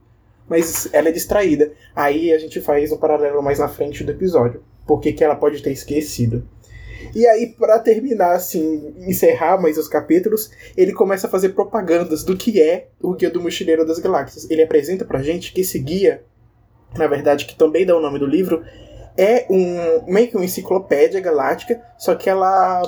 Mas 0.51 0.93
ela 0.93 1.09
é 1.09 1.13
distraída. 1.13 1.73
Aí 1.95 2.33
a 2.33 2.39
gente 2.39 2.61
faz 2.61 2.91
um 2.91 2.97
paralelo 2.97 3.41
mais 3.41 3.61
na 3.61 3.69
frente 3.69 4.03
do 4.03 4.11
episódio. 4.11 4.65
Porque 4.85 5.13
que 5.13 5.23
ela 5.23 5.37
pode 5.37 5.63
ter 5.63 5.71
esquecido. 5.71 6.45
E 7.15 7.25
aí, 7.25 7.47
para 7.47 7.79
terminar, 7.79 8.33
assim, 8.33 8.93
encerrar 9.07 9.63
mais 9.63 9.79
os 9.79 9.87
capítulos, 9.87 10.51
ele 10.77 10.93
começa 10.93 11.29
a 11.29 11.31
fazer 11.31 11.51
propagandas 11.51 12.25
do 12.25 12.37
que 12.37 12.61
é 12.61 12.89
o 13.01 13.15
Guia 13.15 13.31
do 13.31 13.41
Mochileiro 13.41 13.87
das 13.87 14.01
Galáxias. 14.01 14.51
Ele 14.51 14.63
apresenta 14.63 15.05
pra 15.05 15.23
gente 15.23 15.53
que 15.53 15.61
esse 15.61 15.79
guia, 15.79 16.25
na 16.97 17.07
verdade, 17.07 17.47
que 17.47 17.57
também 17.57 17.87
dá 17.87 17.97
o 17.97 18.01
nome 18.01 18.19
do 18.19 18.27
livro, 18.27 18.65
é 19.17 19.47
um 19.49 20.13
meio 20.13 20.29
que 20.29 20.37
uma 20.37 20.45
enciclopédia 20.45 21.21
galáctica, 21.21 21.81
só 21.97 22.15
que 22.15 22.29
ela 22.29 22.83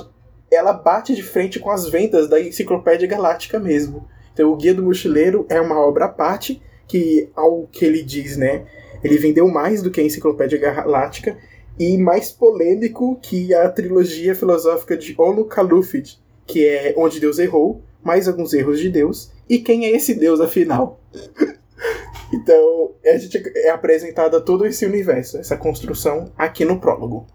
ela 0.51 0.73
bate 0.73 1.15
de 1.15 1.23
frente 1.23 1.59
com 1.59 1.71
as 1.71 1.89
vendas 1.89 2.29
da 2.29 2.39
enciclopédia 2.39 3.07
galáctica 3.07 3.59
mesmo. 3.59 4.07
Então, 4.33 4.51
o 4.51 4.55
Guia 4.55 4.73
do 4.73 4.83
Mochileiro 4.83 5.47
é 5.49 5.59
uma 5.59 5.79
obra 5.79 6.05
à 6.05 6.09
parte 6.09 6.61
que, 6.87 7.29
ao 7.35 7.67
que 7.71 7.85
ele 7.85 8.03
diz, 8.03 8.37
né, 8.37 8.65
ele 9.03 9.17
vendeu 9.17 9.47
mais 9.47 9.81
do 9.81 9.91
que 9.91 9.99
a 9.99 10.03
enciclopédia 10.03 10.57
galáctica 10.57 11.37
e 11.79 11.97
mais 11.97 12.31
polêmico 12.31 13.17
que 13.21 13.53
a 13.53 13.69
trilogia 13.69 14.35
filosófica 14.35 14.95
de 14.95 15.15
Onu 15.17 15.45
Kalufid, 15.45 16.17
que 16.45 16.65
é 16.65 16.93
Onde 16.97 17.19
Deus 17.19 17.39
Errou, 17.39 17.81
mais 18.03 18.27
alguns 18.27 18.53
erros 18.53 18.79
de 18.79 18.89
Deus, 18.89 19.31
e 19.49 19.59
quem 19.59 19.85
é 19.85 19.91
esse 19.91 20.13
Deus 20.13 20.39
afinal? 20.39 20.99
então, 22.33 22.91
a 23.05 23.17
gente 23.17 23.41
é 23.55 23.69
apresentada 23.69 24.39
todo 24.39 24.65
esse 24.65 24.85
universo, 24.85 25.37
essa 25.37 25.57
construção 25.57 26.31
aqui 26.37 26.63
no 26.65 26.79
prólogo. 26.79 27.25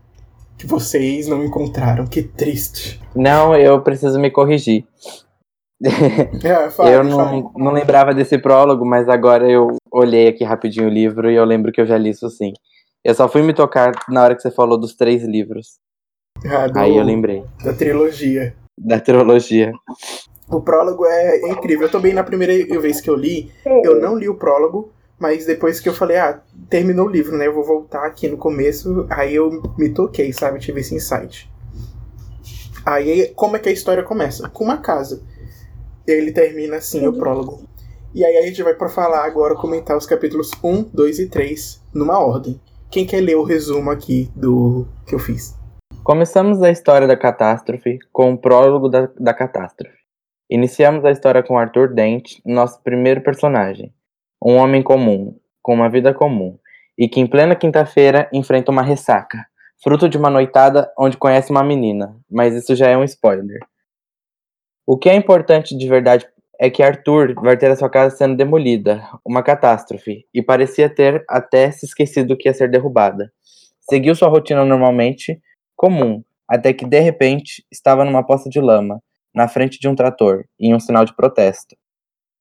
Que 0.57 0.67
vocês 0.67 1.29
não 1.29 1.45
encontraram, 1.45 2.07
que 2.07 2.21
triste. 2.21 3.01
Não, 3.15 3.55
eu 3.55 3.81
preciso 3.81 4.19
me 4.19 4.31
corrigir. 4.31 4.85
É, 5.85 6.71
fala, 6.71 6.91
eu 6.91 7.05
não, 7.05 7.53
não 7.57 7.73
lembrava 7.73 8.13
desse 8.13 8.39
prólogo, 8.39 8.85
mas 8.85 9.09
agora 9.09 9.49
eu 9.49 9.77
olhei 9.93 10.29
aqui 10.29 10.45
rapidinho 10.45 10.87
o 10.87 10.91
livro 10.91 11.31
e 11.31 11.37
eu 11.37 11.45
lembro 11.45 11.71
que 11.73 11.81
eu 11.81 11.87
já 11.87 11.97
li 11.97 12.11
isso 12.11 12.29
sim. 12.31 12.53
Eu 13.05 13.15
só 13.15 13.29
fui 13.29 13.43
me 13.43 13.55
tocar 13.55 13.93
na 14.09 14.23
hora 14.23 14.35
que 14.35 14.43
você 14.43 14.51
falou 14.51 14.79
dos 14.79 14.95
três 14.95 15.23
livros. 15.25 15.79
Ah, 16.45 16.67
do, 16.67 16.79
Aí 16.79 16.97
eu 16.97 17.05
lembrei. 17.05 17.45
Da 17.65 17.73
trilogia. 17.73 18.55
Da 18.77 19.01
trilogia. 19.01 19.73
O 20.51 20.61
prólogo 20.61 21.07
é 21.07 21.51
incrível. 21.51 21.87
Eu 21.87 21.91
também, 21.91 22.13
na 22.13 22.25
primeira 22.25 22.53
vez 22.81 23.01
que 23.01 23.09
eu 23.09 23.17
li, 23.17 23.51
eu 23.85 24.01
não 24.01 24.17
li 24.17 24.29
o 24.29 24.37
prólogo, 24.37 24.93
mas 25.19 25.47
depois 25.47 25.81
que 25.81 25.89
eu 25.89 25.95
falei, 25.95 26.17
ah, 26.17 26.41
terminou 26.69 27.07
o 27.07 27.11
livro, 27.11 27.37
né? 27.37 27.47
Eu 27.47 27.55
vou 27.55 27.65
voltar 27.65 28.05
aqui 28.05 28.29
no 28.29 28.37
começo. 28.37 29.07
Aí 29.11 29.35
eu 29.35 29.63
me 29.77 29.91
toquei, 29.91 30.33
sabe? 30.33 30.59
Tive 30.59 30.81
esse 30.81 30.95
insight. 30.95 31.51
Aí, 32.85 33.33
como 33.35 33.57
é 33.57 33.59
que 33.59 33.69
a 33.69 33.73
história 33.73 34.03
começa? 34.03 34.49
Com 34.49 34.65
uma 34.65 34.79
casa. 34.79 35.23
Ele 36.11 36.33
termina 36.33 36.77
assim 36.77 37.07
o 37.07 37.13
prólogo. 37.13 37.69
E 38.15 38.25
aí 38.25 38.39
a 38.39 38.43
gente 38.43 38.63
vai 38.63 38.75
para 38.75 38.89
falar 38.89 39.25
agora, 39.25 39.55
comentar 39.55 39.97
os 39.97 40.07
capítulos 40.07 40.51
1, 40.65 40.85
2 40.85 41.19
e 41.19 41.29
3 41.29 41.83
numa 41.95 42.19
ordem. 42.19 42.59
Quem 42.91 43.07
quer 43.07 43.21
ler 43.21 43.37
o 43.37 43.45
resumo 43.45 43.91
aqui 43.91 44.31
do 44.35 44.87
que 45.07 45.15
eu 45.15 45.19
fiz? 45.19 45.55
Começamos 46.03 46.63
a 46.63 46.71
história 46.71 47.07
da 47.07 47.17
catástrofe 47.17 47.99
com 48.11 48.33
o 48.33 48.39
prólogo 48.39 48.89
da, 48.89 49.11
da 49.21 49.35
catástrofe. 49.35 49.99
Iniciamos 50.51 51.05
a 51.05 51.11
história 51.11 51.43
com 51.43 51.59
Arthur 51.59 51.93
Dent, 51.93 52.39
nosso 52.47 52.83
primeiro 52.83 53.21
personagem. 53.21 53.93
Um 54.43 54.57
homem 54.57 54.83
comum, 54.83 55.37
com 55.61 55.75
uma 55.75 55.91
vida 55.91 56.15
comum, 56.15 56.59
e 56.97 57.07
que 57.07 57.21
em 57.21 57.27
plena 57.27 57.55
quinta-feira 57.55 58.27
enfrenta 58.33 58.73
uma 58.73 58.81
ressaca, 58.81 59.45
fruto 59.85 60.09
de 60.09 60.17
uma 60.17 60.31
noitada 60.31 60.91
onde 60.99 61.19
conhece 61.19 61.51
uma 61.51 61.63
menina, 61.63 62.17
mas 62.31 62.55
isso 62.55 62.75
já 62.75 62.89
é 62.89 62.97
um 62.97 63.05
spoiler. 63.05 63.61
O 64.91 64.97
que 64.97 65.11
é 65.11 65.15
importante 65.15 65.77
de 65.77 65.87
verdade 65.87 66.27
é 66.59 66.71
que 66.71 66.83
Arthur 66.83 67.35
vai 67.43 67.59
ter 67.59 67.71
a 67.71 67.77
sua 67.77 67.91
casa 67.91 68.17
sendo 68.17 68.35
demolida, 68.35 69.07
uma 69.23 69.43
catástrofe, 69.43 70.25
e 70.33 70.43
parecia 70.43 70.89
ter 70.89 71.23
até 71.29 71.71
se 71.71 71.85
esquecido 71.85 72.35
que 72.39 72.49
ia 72.49 72.55
ser 72.55 72.71
derrubada. 72.71 73.31
Seguiu 73.83 74.15
sua 74.15 74.31
rotina 74.31 74.65
normalmente, 74.65 75.39
comum, 75.77 76.25
até 76.49 76.73
que 76.73 76.87
de 76.87 77.01
repente 77.01 77.63
estava 77.71 78.03
numa 78.03 78.25
poça 78.25 78.49
de 78.49 78.63
lama, 78.63 78.99
na 79.35 79.47
frente 79.47 79.79
de 79.79 79.87
um 79.89 79.95
trator, 79.95 80.47
em 80.59 80.75
um 80.75 80.81
sinal 80.81 81.05
de 81.05 81.15
protesto. 81.15 81.77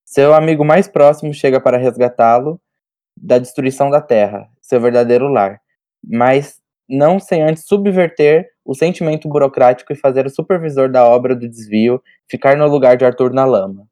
Seu 0.05 0.33
amigo 0.33 0.63
mais 0.63 0.87
próximo 0.87 1.33
chega 1.33 1.59
para 1.59 1.77
resgatá-lo 1.77 2.61
da 3.17 3.39
destruição 3.39 3.89
da 3.89 3.99
terra, 3.99 4.47
seu 4.61 4.79
verdadeiro 4.79 5.27
lar, 5.27 5.59
mas 6.01 6.61
não 6.87 7.19
sem 7.19 7.43
antes 7.43 7.67
subverter 7.67 8.47
o 8.67 8.75
sentimento 8.75 9.29
burocrático 9.29 9.93
e 9.93 9.95
fazer 9.95 10.25
o 10.25 10.29
supervisor 10.29 10.91
da 10.91 11.07
obra 11.07 11.33
do 11.33 11.47
desvio 11.47 12.03
ficar 12.29 12.57
no 12.57 12.67
lugar 12.67 12.97
de 12.97 13.05
Arthur 13.05 13.31
na 13.31 13.45
lama. 13.45 13.87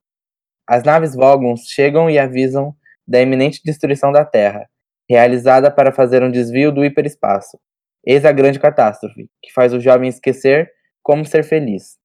As 0.67 0.83
naves 0.83 1.15
Vogons 1.15 1.61
chegam 1.61 2.09
e 2.09 2.19
avisam 2.19 2.75
da 3.07 3.21
iminente 3.21 3.61
destruição 3.63 4.11
da 4.11 4.25
Terra, 4.25 4.67
realizada 5.09 5.71
para 5.71 5.93
fazer 5.93 6.21
um 6.23 6.31
desvio 6.31 6.73
do 6.73 6.83
hiperespaço. 6.83 7.57
Eis 8.05 8.25
a 8.25 8.33
grande 8.33 8.59
catástrofe, 8.59 9.29
que 9.41 9.53
faz 9.53 9.73
o 9.73 9.79
jovem 9.79 10.09
esquecer 10.09 10.69
como 11.01 11.23
ser 11.23 11.43
feliz. 11.43 11.97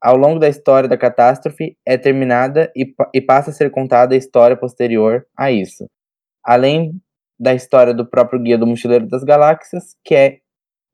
Ao 0.00 0.16
longo 0.16 0.38
da 0.38 0.48
história 0.48 0.88
da 0.88 0.96
catástrofe, 0.96 1.76
é 1.84 1.98
terminada 1.98 2.72
e, 2.74 2.94
e 3.12 3.20
passa 3.20 3.50
a 3.50 3.52
ser 3.52 3.70
contada 3.70 4.14
a 4.14 4.18
história 4.18 4.56
posterior 4.56 5.26
a 5.36 5.50
isso. 5.50 5.86
Além 6.42 6.92
da 7.38 7.52
história 7.52 7.92
do 7.92 8.08
próprio 8.08 8.40
Guia 8.40 8.56
do 8.56 8.66
Mochileiro 8.66 9.06
das 9.06 9.24
Galáxias, 9.24 9.94
que 10.04 10.14
é, 10.14 10.38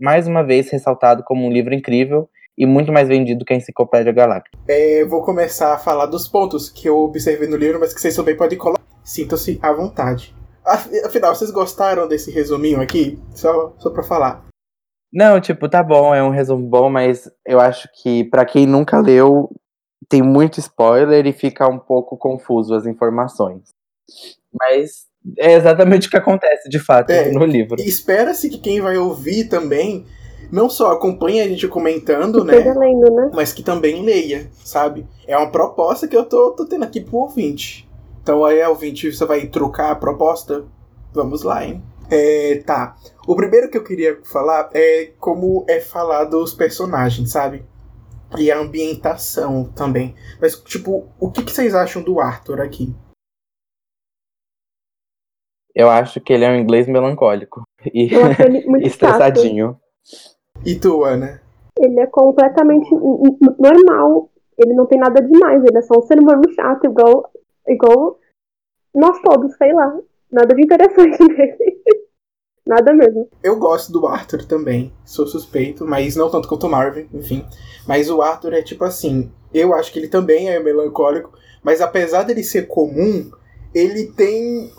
mais 0.05 0.27
uma 0.27 0.45
vez, 0.45 0.69
ressaltado 0.71 1.25
como 1.25 1.47
um 1.47 1.51
livro 1.51 1.73
incrível 1.73 2.29
e 2.59 2.67
muito 2.67 2.93
mais 2.93 3.09
vendido 3.09 3.43
que 3.43 3.55
a 3.55 3.57
Enciclopédia 3.57 4.13
Galáctica. 4.13 4.59
É, 4.69 5.03
vou 5.07 5.23
começar 5.23 5.73
a 5.73 5.79
falar 5.79 6.05
dos 6.05 6.29
pontos 6.29 6.69
que 6.69 6.87
eu 6.87 6.99
observei 6.99 7.49
no 7.49 7.57
livro, 7.57 7.81
mas 7.81 7.95
que 7.95 8.01
vocês 8.01 8.15
também 8.15 8.37
podem 8.37 8.59
colocar. 8.59 8.85
Sintam-se 9.03 9.59
à 9.63 9.73
vontade. 9.73 10.37
Afinal, 10.63 11.35
vocês 11.35 11.51
gostaram 11.51 12.07
desse 12.07 12.31
resuminho 12.31 12.83
aqui? 12.83 13.19
Só, 13.35 13.75
só 13.79 13.89
pra 13.89 14.03
falar. 14.03 14.45
Não, 15.11 15.41
tipo, 15.41 15.69
tá 15.71 15.83
bom, 15.83 16.15
é 16.15 16.23
um 16.23 16.31
resumo 16.31 16.69
bom, 16.69 16.91
mas 16.91 17.31
eu 17.47 17.59
acho 17.59 17.89
que 18.03 18.25
para 18.25 18.45
quem 18.45 18.67
nunca 18.67 19.01
leu, 19.01 19.49
tem 20.07 20.21
muito 20.21 20.61
spoiler 20.61 21.27
e 21.27 21.33
fica 21.33 21.67
um 21.67 21.79
pouco 21.79 22.17
confuso 22.19 22.75
as 22.75 22.85
informações. 22.85 23.71
Mas 24.53 25.07
é 25.39 25.55
exatamente 25.55 26.09
o 26.09 26.11
que 26.11 26.17
acontece, 26.17 26.69
de 26.69 26.79
fato, 26.79 27.11
é, 27.11 27.31
no 27.31 27.45
livro. 27.45 27.81
Espera-se 27.81 28.51
que 28.51 28.59
quem 28.59 28.81
vai 28.81 28.99
ouvir 28.99 29.49
também 29.49 30.05
não 30.53 30.69
só 30.69 30.93
acompanhe 30.93 31.41
a 31.41 31.49
gente 31.49 31.67
comentando, 31.67 32.45
né? 32.45 32.55
Lendo, 32.57 33.11
né? 33.15 33.31
Mas 33.35 33.53
que 33.53 33.63
também 33.63 34.05
leia, 34.05 34.51
sabe? 34.65 35.07
É 35.27 35.37
uma 35.37 35.51
proposta 35.51 36.07
que 36.07 36.17
eu 36.17 36.25
tô, 36.25 36.53
tô 36.53 36.67
tendo 36.67 36.85
aqui 36.85 37.01
pro 37.01 37.19
ouvinte. 37.19 37.89
Então 38.23 38.45
aí, 38.45 38.63
ouvinte, 38.65 39.13
você 39.13 39.25
vai 39.25 39.47
trocar 39.47 39.91
a 39.91 39.97
proposta? 39.97 40.65
Vamos 41.13 41.43
lá, 41.43 41.65
hein? 41.65 41.83
É, 42.11 42.63
tá. 42.65 42.97
O 43.27 43.35
primeiro 43.35 43.71
que 43.71 43.79
eu 43.79 43.85
queria 43.85 44.19
falar 44.25 44.71
é 44.75 45.11
como 45.19 45.65
é 45.69 45.81
falado 45.81 46.43
os 46.43 46.53
personagens, 46.55 47.31
sabe? 47.31 47.65
E 48.37 48.51
a 48.51 48.59
ambientação 48.59 49.65
também. 49.75 50.15
Mas, 50.41 50.57
tipo, 50.57 51.09
o 51.19 51.31
que, 51.31 51.43
que 51.43 51.53
vocês 51.53 51.75
acham 51.75 52.03
do 52.03 52.21
Arthur 52.21 52.61
aqui? 52.61 52.95
Eu 55.75 55.91
acho 55.91 56.21
que 56.21 56.33
ele 56.33 56.45
é 56.45 56.51
um 56.51 56.57
inglês 56.57 56.87
melancólico 56.87 57.63
e 57.93 58.09
estressadinho. 58.87 59.77
E 60.65 60.79
tu, 60.79 61.05
Ana? 61.05 61.43
Ele 61.79 61.99
é 62.01 62.07
completamente 62.07 62.89
normal. 63.59 64.31
Ele 64.57 64.73
não 64.73 64.87
tem 64.87 64.99
nada 64.99 65.21
demais. 65.21 65.65
Ele 65.65 65.79
é 65.79 65.83
só 65.83 65.99
um 65.99 66.03
ser 66.03 66.19
humano 66.21 66.43
chato, 66.55 66.85
igual, 66.85 67.31
igual 67.67 68.19
nós 68.95 69.21
todos, 69.23 69.57
sei 69.57 69.73
lá. 69.73 69.99
Nada 70.31 70.55
de 70.55 70.63
interessante 70.63 71.19
nele. 71.27 71.85
Nada 72.67 72.95
mesmo. 72.95 73.29
Eu 73.43 73.59
gosto 73.59 73.93
do 73.93 74.07
Arthur 74.07 74.45
também. 74.47 74.93
Sou 75.05 75.27
suspeito, 75.27 75.85
mas 75.85 76.17
não 76.17 76.31
tanto 76.31 76.49
quanto 76.49 76.67
o 76.67 76.71
Marvin, 76.71 77.09
enfim. 77.13 77.45
Mas 77.87 78.09
o 78.09 78.23
Arthur 78.23 78.55
é 78.55 78.63
tipo 78.63 78.85
assim. 78.85 79.31
Eu 79.53 79.75
acho 79.75 79.93
que 79.93 79.99
ele 79.99 80.09
também 80.09 80.49
é 80.49 80.59
melancólico, 80.59 81.33
mas 81.63 81.81
apesar 81.81 82.23
dele 82.23 82.43
ser 82.43 82.67
comum, 82.67 83.31
ele 83.75 84.05
tem 84.05 84.71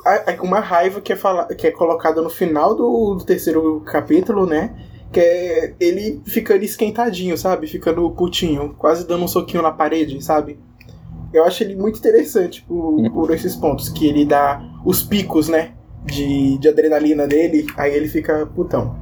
uma 0.41 0.59
raiva 0.59 1.01
que 1.01 1.11
é, 1.11 1.15
fala, 1.15 1.45
que 1.53 1.67
é 1.67 1.71
colocada 1.71 2.21
no 2.21 2.29
final 2.29 2.73
do, 2.73 3.15
do 3.15 3.25
terceiro 3.25 3.81
capítulo, 3.81 4.45
né? 4.45 4.73
Que 5.11 5.19
é 5.19 5.73
ele 5.79 6.21
ficando 6.25 6.63
esquentadinho, 6.63 7.37
sabe? 7.37 7.67
Ficando 7.67 8.09
putinho, 8.11 8.73
quase 8.77 9.05
dando 9.05 9.25
um 9.25 9.27
soquinho 9.27 9.61
na 9.61 9.71
parede, 9.71 10.23
sabe? 10.23 10.57
Eu 11.33 11.43
acho 11.43 11.63
ele 11.63 11.75
muito 11.75 11.99
interessante 11.99 12.61
por, 12.61 13.11
por 13.11 13.31
esses 13.31 13.55
pontos, 13.55 13.89
que 13.89 14.07
ele 14.07 14.25
dá 14.25 14.61
os 14.85 15.03
picos, 15.03 15.49
né? 15.49 15.73
De, 16.05 16.57
de 16.59 16.69
adrenalina 16.69 17.27
dele, 17.27 17.65
aí 17.75 17.93
ele 17.93 18.07
fica 18.07 18.45
putão. 18.45 18.95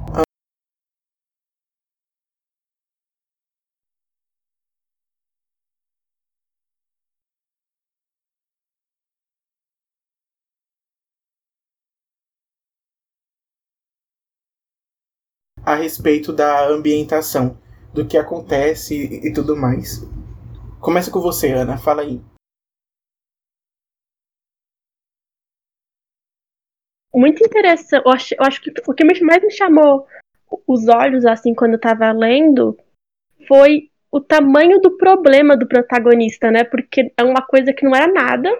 A 15.74 15.76
respeito 15.76 16.32
da 16.32 16.66
ambientação, 16.68 17.58
do 17.92 18.06
que 18.06 18.16
acontece 18.16 18.94
e, 18.94 19.32
tudo 19.32 19.56
mais. 19.56 20.00
Começa 20.80 21.10
com 21.10 21.20
você, 21.20 21.52
Ana, 21.52 21.76
fala 21.76 22.02
aí. 22.02 22.20
Muito 27.14 27.44
interessante. 27.44 28.04
Eu 28.04 28.12
acho, 28.12 28.34
eu 28.34 28.44
acho 28.44 28.60
que 28.60 28.70
o 28.70 28.94
que 28.94 29.04
mais 29.04 29.42
me 29.42 29.50
chamou 29.50 30.06
os 30.66 30.88
olhos, 30.88 31.24
assim, 31.24 31.54
quando 31.54 31.74
eu 31.74 31.80
tava 31.80 32.10
lendo, 32.12 32.76
foi 33.46 33.90
o 34.10 34.20
tamanho 34.20 34.80
do 34.80 34.96
problema 34.96 35.56
do 35.56 35.66
protagonista, 35.66 36.50
né? 36.50 36.64
Porque 36.64 37.12
é 37.16 37.22
uma 37.22 37.44
coisa 37.46 37.72
que 37.72 37.84
não 37.84 37.94
era 37.94 38.12
nada 38.12 38.50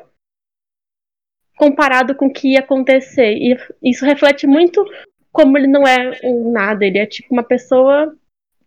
comparado 1.57 2.15
com 2.15 2.27
o 2.27 2.33
que 2.33 2.53
ia 2.53 2.61
acontecer. 2.61 3.37
E 3.37 3.57
isso 3.83 4.05
reflete 4.05 4.47
muito 4.47 4.85
como 5.35 5.59
ele 5.59 5.67
não 5.67 5.83
é 5.83 6.13
um 6.23 6.53
nada, 6.53 6.87
ele 6.87 6.97
é 6.97 7.05
tipo 7.05 7.35
uma 7.35 7.43
pessoa 7.43 8.17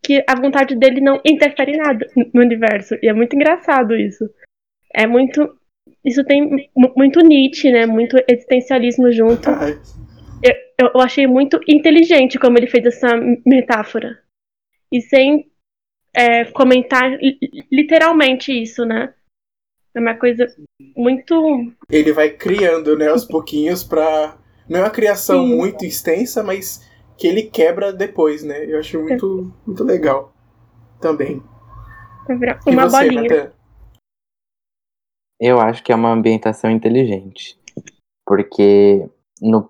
que 0.03 0.21
a 0.27 0.35
vontade 0.35 0.75
dele 0.75 0.99
não 0.99 1.21
interfere 1.25 1.71
em 1.71 1.77
nada 1.77 2.05
no 2.33 2.41
universo. 2.41 2.95
E 3.01 3.07
é 3.07 3.13
muito 3.13 3.35
engraçado 3.35 3.95
isso. 3.95 4.29
É 4.93 5.07
muito. 5.07 5.57
Isso 6.03 6.23
tem 6.25 6.69
muito 6.75 7.21
Nietzsche, 7.21 7.71
né? 7.71 7.85
Muito 7.85 8.17
existencialismo 8.27 9.09
junto. 9.11 9.49
Eu, 10.43 10.91
eu 10.93 11.01
achei 11.01 11.25
muito 11.25 11.57
inteligente 11.67 12.37
como 12.37 12.57
ele 12.57 12.67
fez 12.67 12.85
essa 12.85 13.07
metáfora. 13.45 14.19
E 14.91 15.01
sem 15.01 15.49
é, 16.13 16.45
comentar 16.45 17.17
literalmente 17.71 18.51
isso, 18.51 18.85
né? 18.85 19.13
É 19.95 19.99
uma 19.99 20.15
coisa 20.15 20.45
muito. 20.95 21.73
Ele 21.89 22.11
vai 22.11 22.29
criando, 22.29 22.97
né, 22.97 23.07
aos 23.07 23.25
pouquinhos 23.25 23.83
pra 23.83 24.37
não 24.69 24.79
é 24.79 24.83
uma 24.83 24.89
criação 24.89 25.45
Sim. 25.45 25.55
muito 25.55 25.85
extensa, 25.85 26.43
mas 26.43 26.85
que 27.17 27.27
ele 27.27 27.43
quebra 27.43 27.91
depois, 27.91 28.43
né? 28.43 28.65
Eu 28.65 28.79
acho 28.79 29.01
muito, 29.01 29.53
muito 29.65 29.83
legal 29.83 30.33
também. 31.01 31.41
Uma 32.65 32.85
e 32.85 32.89
você, 32.89 33.09
bolinha. 33.09 33.51
Eu 35.39 35.59
acho 35.59 35.83
que 35.83 35.91
é 35.91 35.95
uma 35.95 36.11
ambientação 36.11 36.69
inteligente. 36.69 37.57
Porque 38.25 39.09
no, 39.41 39.69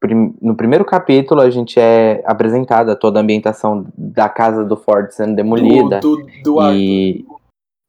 prim 0.00 0.36
no 0.40 0.54
primeiro 0.54 0.84
capítulo 0.84 1.40
a 1.40 1.50
gente 1.50 1.80
é 1.80 2.22
apresentada 2.26 2.94
toda 2.94 3.18
a 3.18 3.22
ambientação 3.22 3.86
da 3.96 4.28
casa 4.28 4.64
do 4.64 4.76
Ford 4.76 5.10
sendo 5.10 5.34
demolida. 5.34 6.00
Do, 6.00 6.16
do, 6.16 6.42
do 6.42 6.72
e 6.72 7.24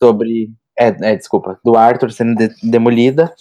sobre. 0.01 0.51
É, 0.77 0.87
é, 0.87 1.15
desculpa, 1.15 1.59
do 1.63 1.75
Arthur 1.75 2.11
sendo 2.11 2.35
de 2.35 2.49
demolida. 2.63 3.33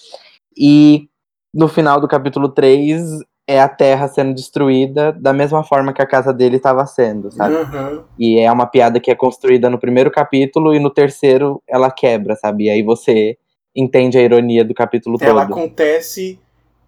E 0.56 1.09
no 1.54 1.68
final 1.68 2.00
do 2.00 2.08
capítulo 2.08 2.49
3 2.49 3.20
é 3.46 3.61
a 3.61 3.68
Terra 3.68 4.08
sendo 4.08 4.34
destruída 4.34 5.12
da 5.12 5.32
mesma 5.32 5.62
forma 5.62 5.92
que 5.92 6.02
a 6.02 6.06
casa 6.06 6.32
dele 6.32 6.56
estava 6.56 6.84
sendo, 6.84 7.30
sabe? 7.30 7.54
Uhum. 7.54 8.02
E 8.18 8.40
é 8.40 8.50
uma 8.50 8.66
piada 8.66 8.99
que 8.99 9.11
é 9.11 9.14
construída 9.14 9.70
no 9.70 9.78
primeiro 9.78 10.11
capítulo 10.11 10.75
e 10.75 10.80
no 10.80 10.90
terceiro 10.90 11.62
ela 11.68 11.90
quebra, 11.90 12.34
sabe? 12.34 12.64
E 12.64 12.70
aí 12.70 12.82
você 12.82 13.38
entende 13.76 14.18
a 14.18 14.23
ironia 14.23 14.64
do 14.64 14.75
capítulo 14.75 15.16
ela 15.20 15.42
todo. 15.42 15.52
Ela 15.52 15.62
acontece 15.62 16.40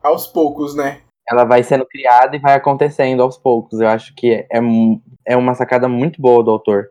aos 0.03 0.27
poucos, 0.27 0.75
né? 0.75 0.99
Ela 1.29 1.45
vai 1.45 1.63
sendo 1.63 1.87
criada 1.87 2.37
e 2.37 2.41
vai 2.41 2.55
acontecendo 2.55 3.23
aos 3.23 3.37
poucos. 3.37 3.81
Eu 3.81 3.89
acho 3.89 4.15
que 4.15 4.33
é, 4.33 4.61
é 5.27 5.37
uma 5.37 5.55
sacada 5.55 5.89
muito 5.89 6.21
boa 6.21 6.43
do 6.43 6.51
autor. 6.51 6.89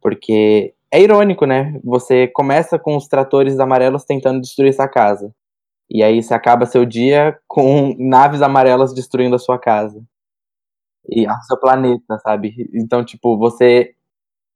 Porque 0.00 0.74
é 0.90 1.00
irônico, 1.00 1.46
né? 1.46 1.78
Você 1.84 2.26
começa 2.28 2.78
com 2.78 2.96
os 2.96 3.06
tratores 3.06 3.58
amarelos 3.60 4.04
tentando 4.04 4.40
destruir 4.40 4.70
essa 4.70 4.88
casa. 4.88 5.32
E 5.94 6.02
aí 6.02 6.20
você 6.20 6.34
acaba 6.34 6.66
seu 6.66 6.84
dia 6.84 7.38
com 7.46 7.94
naves 7.96 8.42
amarelas 8.42 8.92
destruindo 8.92 9.36
a 9.36 9.38
sua 9.38 9.60
casa. 9.60 10.02
E 11.08 11.24
o 11.24 11.42
seu 11.42 11.56
planeta, 11.56 12.18
sabe? 12.18 12.68
Então, 12.74 13.04
tipo, 13.04 13.38
você 13.38 13.94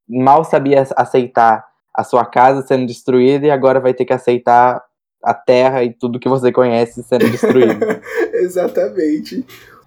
mal 0.08 0.42
sabia 0.42 0.84
aceitar 0.96 1.64
a 1.94 2.02
sua 2.02 2.26
casa 2.26 2.66
sendo 2.66 2.86
destruída 2.86 3.46
e 3.46 3.52
agora 3.52 3.78
vai 3.78 3.94
ter 3.94 4.04
que 4.04 4.12
aceitar 4.12 4.82
a 5.22 5.32
Terra 5.32 5.84
e 5.84 5.92
tudo 5.92 6.18
que 6.18 6.28
você 6.28 6.50
conhece 6.50 7.04
sendo 7.04 7.30
destruído. 7.30 7.86
Exatamente. 8.32 9.46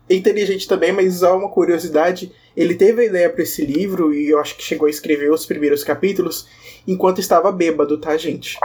É 0.09 0.15
inteligente 0.15 0.65
também, 0.69 0.93
mas 0.93 1.15
só 1.15 1.37
uma 1.37 1.49
curiosidade, 1.49 2.31
ele 2.55 2.75
teve 2.75 3.01
a 3.01 3.05
ideia 3.05 3.29
para 3.29 3.43
esse 3.43 3.65
livro 3.65 4.13
e 4.13 4.29
eu 4.29 4.39
acho 4.39 4.55
que 4.55 4.63
chegou 4.63 4.87
a 4.87 4.89
escrever 4.89 5.29
os 5.29 5.45
primeiros 5.45 5.83
capítulos 5.83 6.47
enquanto 6.87 7.19
estava 7.19 7.51
bêbado, 7.51 7.99
tá, 7.99 8.15
gente? 8.15 8.57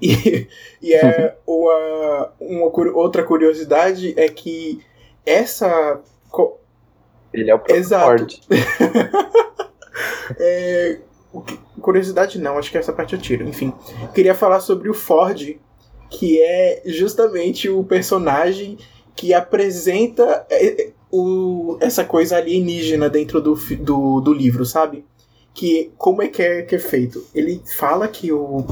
E, 0.00 0.48
e 0.80 0.94
é 0.94 1.36
uma, 1.46 2.32
uma 2.40 2.64
outra 2.94 3.22
curiosidade 3.22 4.14
é 4.16 4.28
que 4.28 4.80
essa. 5.24 6.00
Ele 7.32 7.50
é 7.50 7.54
o 7.54 7.58
próprio 7.58 7.76
Exato. 7.76 8.06
Ford. 8.06 8.40
é, 10.38 10.98
curiosidade 11.80 12.38
não, 12.38 12.58
acho 12.58 12.70
que 12.70 12.78
essa 12.78 12.92
parte 12.92 13.14
eu 13.14 13.20
tiro. 13.20 13.48
Enfim, 13.48 13.72
queria 14.14 14.34
falar 14.34 14.60
sobre 14.60 14.90
o 14.90 14.94
Ford, 14.94 15.56
que 16.10 16.40
é 16.42 16.82
justamente 16.84 17.68
o 17.68 17.82
personagem 17.84 18.78
que 19.14 19.32
apresenta 19.32 20.46
é, 20.50 20.82
é, 20.82 20.92
o, 21.10 21.76
essa 21.80 22.04
coisa 22.04 22.36
alienígena 22.36 23.08
dentro 23.08 23.40
do, 23.40 23.54
do, 23.54 24.20
do 24.20 24.32
livro, 24.32 24.64
sabe? 24.64 25.04
Que 25.54 25.92
como 25.98 26.22
é 26.22 26.28
que, 26.28 26.42
é 26.42 26.62
que 26.62 26.76
é 26.76 26.78
feito? 26.78 27.26
Ele 27.34 27.60
fala 27.76 28.08
que 28.08 28.32
o, 28.32 28.64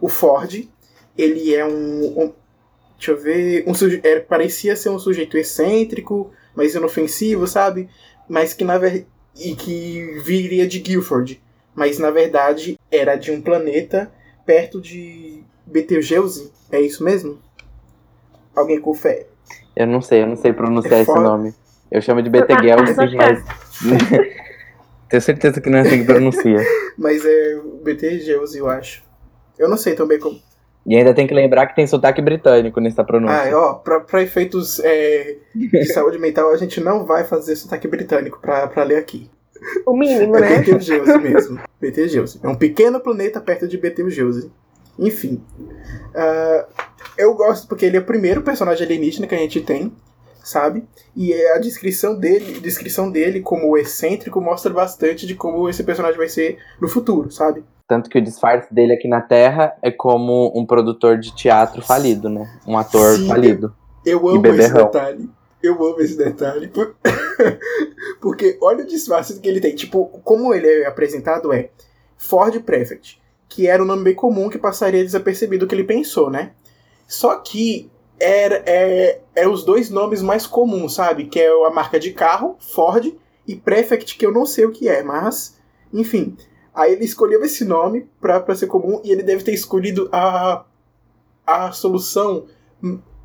o 0.00 0.08
Ford, 0.08 0.68
ele 1.16 1.54
é 1.54 1.64
um, 1.64 2.22
um 2.22 2.32
deixa 2.96 3.12
eu 3.12 3.18
ver, 3.18 3.64
um 3.66 3.72
é, 4.02 4.20
parecia 4.20 4.74
ser 4.74 4.88
um 4.88 4.98
sujeito 4.98 5.36
excêntrico, 5.36 6.30
mas 6.54 6.74
inofensivo, 6.74 7.46
sabe? 7.46 7.88
Mas 8.28 8.52
que 8.52 8.64
na 8.64 8.78
ver, 8.78 9.06
e 9.38 9.54
que 9.54 10.18
viria 10.22 10.66
de 10.66 10.78
Guilford, 10.78 11.40
mas 11.74 11.98
na 11.98 12.10
verdade 12.10 12.78
era 12.90 13.16
de 13.16 13.30
um 13.30 13.40
planeta 13.40 14.10
perto 14.44 14.80
de 14.80 15.42
Betelgeuse, 15.66 16.50
é 16.70 16.80
isso 16.80 17.04
mesmo? 17.04 17.38
Alguém 18.54 18.80
confere? 18.80 19.26
Eu 19.74 19.86
não 19.86 20.00
sei, 20.00 20.22
eu 20.22 20.26
não 20.26 20.36
sei 20.36 20.52
pronunciar 20.52 21.00
é 21.00 21.02
esse 21.02 21.14
nome. 21.14 21.54
Eu 21.90 22.00
chamo 22.00 22.22
de 22.22 22.30
Betelgeuse, 22.30 22.94
mas 23.16 23.44
tenho 25.08 25.22
certeza 25.22 25.60
que 25.60 25.68
não 25.68 25.78
é 25.78 25.82
assim 25.82 25.98
que 25.98 26.04
pronuncia. 26.04 26.64
mas 26.96 27.24
é 27.24 27.60
Betelgeuse, 27.82 28.58
eu 28.58 28.68
acho. 28.68 29.05
Eu 29.58 29.68
não 29.68 29.76
sei 29.76 29.94
também 29.94 30.18
como. 30.18 30.40
E 30.86 30.94
ainda 30.96 31.12
tem 31.12 31.26
que 31.26 31.34
lembrar 31.34 31.66
que 31.66 31.74
tem 31.74 31.86
sotaque 31.86 32.22
britânico 32.22 32.80
nessa 32.80 33.02
pronúncia. 33.02 33.56
Ah, 33.56 33.58
ó, 33.58 33.74
pra, 33.74 34.00
pra 34.00 34.22
efeitos 34.22 34.78
é, 34.84 35.36
de 35.54 35.84
saúde 35.92 36.18
mental, 36.18 36.52
a 36.52 36.56
gente 36.56 36.80
não 36.80 37.04
vai 37.04 37.24
fazer 37.24 37.56
sotaque 37.56 37.88
britânico 37.88 38.38
pra, 38.40 38.68
pra 38.68 38.84
ler 38.84 38.96
aqui. 38.96 39.28
O 39.84 39.96
mínimo, 39.96 40.34
né? 40.34 40.54
É 40.54 40.58
Betelgeuse 40.58 41.18
mesmo. 41.18 41.60
Betelgeuse. 41.80 42.38
É 42.42 42.48
um 42.48 42.54
pequeno 42.54 43.00
planeta 43.00 43.40
perto 43.40 43.66
de 43.66 43.76
Betelgeuse. 43.76 44.50
Enfim. 44.98 45.42
Uh, 46.14 46.66
eu 47.18 47.34
gosto 47.34 47.66
porque 47.66 47.84
ele 47.84 47.96
é 47.96 48.00
o 48.00 48.04
primeiro 48.04 48.42
personagem 48.42 48.86
alienígena 48.86 49.26
que 49.26 49.34
a 49.34 49.38
gente 49.38 49.60
tem, 49.60 49.92
sabe? 50.44 50.84
E 51.16 51.34
a 51.50 51.58
descrição 51.58 52.18
dele, 52.18 52.60
descrição 52.60 53.10
dele 53.10 53.40
como 53.40 53.76
excêntrico 53.76 54.40
mostra 54.40 54.72
bastante 54.72 55.26
de 55.26 55.34
como 55.34 55.68
esse 55.68 55.82
personagem 55.82 56.16
vai 56.16 56.28
ser 56.28 56.58
no 56.80 56.88
futuro, 56.88 57.30
sabe? 57.30 57.64
Tanto 57.88 58.10
que 58.10 58.18
o 58.18 58.22
disfarce 58.22 58.72
dele 58.74 58.92
aqui 58.92 59.06
na 59.06 59.20
Terra 59.20 59.76
é 59.80 59.90
como 59.90 60.52
um 60.56 60.66
produtor 60.66 61.18
de 61.18 61.34
teatro 61.34 61.80
falido, 61.80 62.28
né? 62.28 62.50
Um 62.66 62.76
ator 62.76 63.16
Sim, 63.16 63.28
falido. 63.28 63.74
Eu 64.04 64.28
amo 64.28 64.46
esse 64.46 64.74
detalhe. 64.74 65.30
Eu 65.62 65.74
amo 65.74 66.00
esse 66.00 66.16
detalhe. 66.16 66.70
Porque 68.20 68.58
olha 68.60 68.82
o 68.82 68.86
disfarce 68.86 69.38
que 69.38 69.48
ele 69.48 69.60
tem. 69.60 69.74
Tipo, 69.74 70.06
como 70.24 70.52
ele 70.52 70.66
é 70.66 70.86
apresentado 70.86 71.52
é 71.52 71.70
Ford 72.16 72.60
Prefect, 72.60 73.20
que 73.48 73.68
era 73.68 73.82
um 73.82 73.86
nome 73.86 74.02
bem 74.02 74.14
comum 74.14 74.48
que 74.48 74.58
passaria 74.58 75.04
desapercebido 75.04 75.66
que 75.66 75.74
ele 75.74 75.84
pensou, 75.84 76.28
né? 76.28 76.52
Só 77.06 77.36
que 77.36 77.88
era, 78.18 78.62
é, 78.66 79.20
é 79.34 79.46
os 79.46 79.64
dois 79.64 79.90
nomes 79.90 80.22
mais 80.22 80.46
comuns, 80.46 80.94
sabe? 80.94 81.26
Que 81.26 81.40
é 81.40 81.66
a 81.66 81.70
marca 81.70 82.00
de 82.00 82.12
carro, 82.12 82.56
Ford, 82.58 83.14
e 83.46 83.54
Prefect, 83.54 84.16
que 84.18 84.26
eu 84.26 84.32
não 84.32 84.44
sei 84.44 84.64
o 84.64 84.72
que 84.72 84.88
é, 84.88 85.02
mas, 85.02 85.56
enfim. 85.92 86.36
Aí 86.76 86.92
ele 86.92 87.04
escolheu 87.04 87.42
esse 87.42 87.64
nome 87.64 88.06
para 88.20 88.54
ser 88.54 88.66
comum 88.66 89.00
e 89.02 89.10
ele 89.10 89.22
deve 89.22 89.42
ter 89.42 89.52
escolhido 89.52 90.08
a, 90.12 90.64
a 91.46 91.72
solução, 91.72 92.44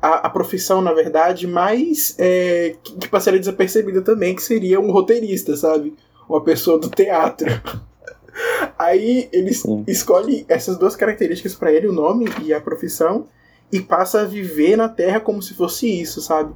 a, 0.00 0.26
a 0.26 0.30
profissão, 0.30 0.80
na 0.80 0.92
verdade, 0.92 1.46
mais 1.46 2.16
é, 2.18 2.76
que, 2.82 2.96
que 2.96 3.08
passaria 3.08 3.38
desapercebida 3.38 4.00
também, 4.00 4.34
que 4.34 4.42
seria 4.42 4.80
um 4.80 4.90
roteirista, 4.90 5.54
sabe? 5.54 5.94
uma 6.28 6.42
pessoa 6.42 6.78
do 6.78 6.88
teatro. 6.88 7.48
Aí 8.78 9.28
ele 9.32 9.52
Sim. 9.52 9.84
escolhe 9.86 10.44
essas 10.48 10.78
duas 10.78 10.96
características 10.96 11.54
pra 11.54 11.72
ele, 11.72 11.86
o 11.86 11.92
nome 11.92 12.26
e 12.42 12.52
a 12.52 12.60
profissão, 12.60 13.26
e 13.70 13.80
passa 13.80 14.22
a 14.22 14.24
viver 14.24 14.76
na 14.76 14.88
Terra 14.88 15.20
como 15.20 15.42
se 15.42 15.54
fosse 15.54 16.00
isso, 16.00 16.20
sabe? 16.20 16.54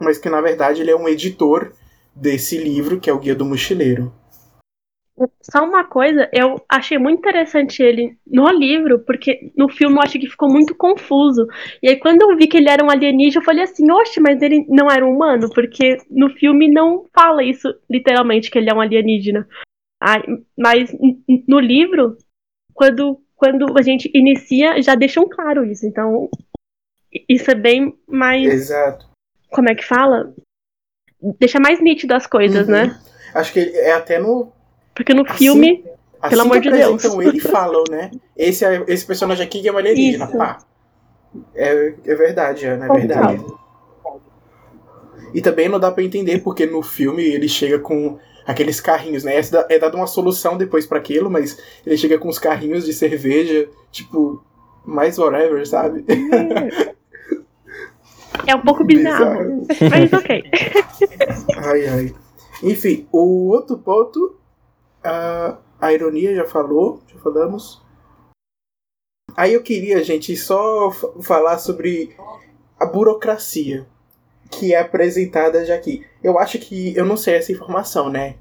Mas 0.00 0.18
que 0.18 0.28
na 0.28 0.40
verdade 0.40 0.80
ele 0.80 0.90
é 0.90 0.96
um 0.96 1.08
editor 1.08 1.72
desse 2.14 2.56
livro, 2.56 2.98
que 2.98 3.10
é 3.10 3.12
o 3.12 3.18
Guia 3.18 3.34
do 3.34 3.44
Mochileiro. 3.44 4.12
Só 5.40 5.64
uma 5.64 5.84
coisa, 5.84 6.28
eu 6.32 6.60
achei 6.68 6.98
muito 6.98 7.20
interessante 7.20 7.82
ele 7.82 8.18
no 8.26 8.46
livro, 8.50 8.98
porque 8.98 9.50
no 9.56 9.66
filme 9.68 9.96
eu 9.96 10.02
acho 10.02 10.18
que 10.18 10.28
ficou 10.28 10.50
muito 10.50 10.74
confuso. 10.74 11.46
E 11.82 11.88
aí, 11.88 11.96
quando 11.96 12.20
eu 12.22 12.36
vi 12.36 12.46
que 12.46 12.58
ele 12.58 12.68
era 12.68 12.84
um 12.84 12.90
alienígena, 12.90 13.40
eu 13.40 13.44
falei 13.44 13.64
assim: 13.64 13.90
Oxe, 13.90 14.20
mas 14.20 14.42
ele 14.42 14.66
não 14.68 14.90
era 14.90 15.06
um 15.06 15.14
humano? 15.14 15.48
Porque 15.54 15.96
no 16.10 16.28
filme 16.30 16.70
não 16.70 17.06
fala 17.14 17.42
isso 17.42 17.74
literalmente, 17.88 18.50
que 18.50 18.58
ele 18.58 18.68
é 18.70 18.74
um 18.74 18.80
alienígena. 18.80 19.48
Ai, 20.02 20.22
mas 20.58 20.94
no 21.48 21.58
livro, 21.58 22.18
quando, 22.74 23.18
quando 23.34 23.78
a 23.78 23.82
gente 23.82 24.10
inicia, 24.14 24.82
já 24.82 24.94
deixam 24.94 25.26
claro 25.26 25.64
isso. 25.64 25.86
Então, 25.86 26.28
isso 27.26 27.50
é 27.50 27.54
bem 27.54 27.94
mais. 28.06 28.44
Exato. 28.44 29.06
Como 29.50 29.70
é 29.70 29.74
que 29.74 29.84
fala? 29.84 30.34
Deixa 31.38 31.58
mais 31.58 31.80
nítido 31.80 32.14
as 32.14 32.26
coisas, 32.26 32.66
Uhum. 32.66 32.74
né? 32.74 33.00
Acho 33.34 33.52
que 33.54 33.60
é 33.60 33.92
até 33.92 34.18
no. 34.18 34.52
Porque 34.96 35.14
no 35.14 35.24
filme. 35.24 35.84
Assim 36.20 36.30
Pelo 36.30 36.42
amor 36.42 36.60
de 36.60 36.70
Deus. 36.70 36.84
apresentam 37.04 37.22
ele 37.22 37.38
falam, 37.40 37.84
né? 37.90 38.10
Esse, 38.36 38.64
é- 38.64 38.82
esse 38.88 39.06
personagem 39.06 39.44
aqui 39.46 39.60
que 39.60 39.68
é 39.68 39.72
um 39.72 39.76
alienígena. 39.78 40.24
Isso. 40.24 40.36
Pá. 40.38 40.58
É, 41.54 41.94
é 42.06 42.14
verdade, 42.14 42.66
Ana, 42.66 42.86
é 42.86 42.88
Total. 42.88 42.98
verdade. 43.28 43.44
E 45.34 45.42
também 45.42 45.68
não 45.68 45.78
dá 45.78 45.92
pra 45.92 46.02
entender 46.02 46.38
porque 46.42 46.64
no 46.64 46.82
filme 46.82 47.22
ele 47.22 47.46
chega 47.48 47.78
com 47.78 48.18
aqueles 48.46 48.80
carrinhos, 48.80 49.22
né? 49.24 49.36
É 49.36 49.42
da- 49.42 49.66
É 49.68 49.78
dado 49.78 49.96
uma 49.98 50.06
solução 50.06 50.56
depois 50.56 50.86
pra 50.86 50.98
aquilo, 50.98 51.30
mas 51.30 51.58
ele 51.84 51.98
chega 51.98 52.18
com 52.18 52.28
os 52.28 52.38
carrinhos 52.38 52.86
de 52.86 52.92
cerveja, 52.94 53.68
tipo, 53.92 54.42
mais 54.84 55.18
whatever, 55.18 55.66
sabe? 55.68 56.04
É 58.46 58.54
um 58.54 58.60
pouco 58.62 58.84
bizarro. 58.84 59.66
Mas 59.90 60.12
ok. 60.12 60.42
Ai, 61.56 61.86
ai. 61.86 62.14
Enfim, 62.62 63.06
o 63.12 63.48
outro 63.50 63.76
ponto, 63.76 64.36
a, 65.06 65.58
a 65.80 65.92
ironia 65.92 66.34
já 66.34 66.44
falou, 66.44 67.00
já 67.06 67.18
falamos. 67.20 67.82
Aí 69.36 69.54
eu 69.54 69.62
queria, 69.62 70.02
gente, 70.02 70.36
só 70.36 70.90
falar 71.22 71.58
sobre 71.58 72.16
a 72.78 72.86
burocracia 72.86 73.86
que 74.50 74.72
é 74.72 74.80
apresentada 74.80 75.64
já 75.64 75.74
aqui. 75.74 76.04
Eu 76.22 76.38
acho 76.38 76.58
que, 76.58 76.96
eu 76.96 77.04
não 77.04 77.16
sei 77.16 77.34
essa 77.34 77.52
informação, 77.52 78.08
né? 78.08 78.36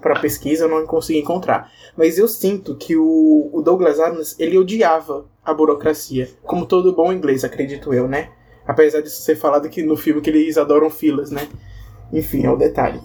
Pra 0.00 0.20
pesquisa 0.20 0.64
eu 0.64 0.68
não 0.68 0.86
consegui 0.86 1.18
encontrar. 1.18 1.70
Mas 1.96 2.18
eu 2.18 2.28
sinto 2.28 2.76
que 2.76 2.96
o, 2.96 3.50
o 3.52 3.60
Douglas 3.62 4.00
Adams, 4.00 4.36
ele 4.38 4.56
odiava 4.56 5.26
a 5.44 5.52
burocracia. 5.52 6.30
Como 6.42 6.66
todo 6.66 6.94
bom 6.94 7.12
inglês, 7.12 7.44
acredito 7.44 7.92
eu, 7.92 8.08
né? 8.08 8.30
Apesar 8.66 9.00
disso 9.00 9.22
ser 9.22 9.36
falado 9.36 9.68
que 9.68 9.82
no 9.82 9.96
filme 9.96 10.20
que 10.20 10.30
eles 10.30 10.56
adoram 10.56 10.90
filas, 10.90 11.30
né? 11.30 11.48
Enfim, 12.12 12.44
é 12.44 12.50
o 12.50 12.56
detalhe. 12.56 13.00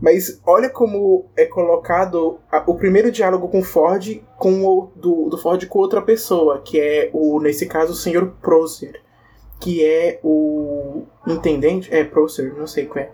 Mas 0.00 0.40
olha 0.44 0.68
como 0.68 1.26
é 1.36 1.46
colocado 1.46 2.38
a- 2.50 2.64
o 2.66 2.74
primeiro 2.74 3.10
diálogo 3.10 3.48
com 3.48 3.62
Ford 3.62 4.20
com 4.36 4.64
o 4.64 4.90
do, 4.96 5.28
do 5.30 5.38
Ford 5.38 5.64
com 5.66 5.78
outra 5.78 6.02
pessoa, 6.02 6.60
que 6.60 6.78
é 6.80 7.10
o 7.12 7.40
nesse 7.40 7.66
caso 7.66 7.92
o 7.92 7.96
Sr. 7.96 8.26
Prosser, 8.42 9.00
que 9.60 9.84
é 9.84 10.18
o 10.22 11.02
intendente, 11.26 11.94
é 11.94 12.04
Prosser, 12.04 12.54
não 12.56 12.66
sei 12.66 12.86
qual 12.86 13.04
é, 13.04 13.10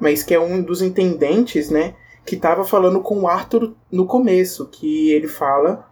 mas 0.00 0.22
que 0.22 0.34
é 0.34 0.40
um 0.40 0.62
dos 0.62 0.82
intendentes, 0.82 1.70
né, 1.70 1.94
que 2.24 2.36
tava 2.36 2.64
falando 2.64 3.00
com 3.00 3.20
o 3.20 3.28
Arthur 3.28 3.74
no 3.92 4.06
começo, 4.06 4.66
que 4.66 5.10
ele 5.12 5.28
fala 5.28 5.86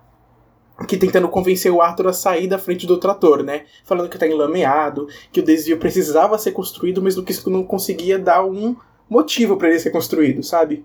que 0.89 0.97
tentando 0.97 1.29
convencer 1.29 1.71
o 1.71 1.81
Arthur 1.81 2.09
a 2.09 2.13
sair 2.13 2.49
da 2.49 2.59
frente 2.59 2.85
do 2.85 2.99
trator, 2.99 3.45
né? 3.45 3.65
Falando 3.85 4.09
que 4.09 4.19
tá 4.19 4.27
enlameado, 4.27 5.07
que 5.31 5.39
o 5.39 5.45
desvio 5.45 5.79
precisava 5.79 6.37
ser 6.37 6.51
construído, 6.51 7.01
mas 7.01 7.15
que 7.15 7.31
isso 7.31 7.49
não 7.49 7.63
conseguia 7.63 8.19
dar 8.19 8.45
um 8.45 8.75
motivo 9.09 9.57
para 9.57 9.69
ele 9.69 9.79
ser 9.79 9.91
construído, 9.91 10.43
sabe? 10.43 10.85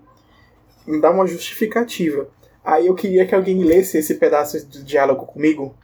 Dá 1.00 1.10
uma 1.10 1.26
justificativa. 1.26 2.28
Aí 2.64 2.86
eu 2.86 2.94
queria 2.94 3.26
que 3.26 3.34
alguém 3.34 3.64
lesse 3.64 3.98
esse 3.98 4.14
pedaço 4.14 4.66
de 4.66 4.82
diálogo 4.82 5.26
comigo, 5.26 5.74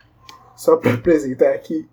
só 0.57 0.77
para 0.77 0.92
apresentar 0.94 1.53
aqui. 1.53 1.88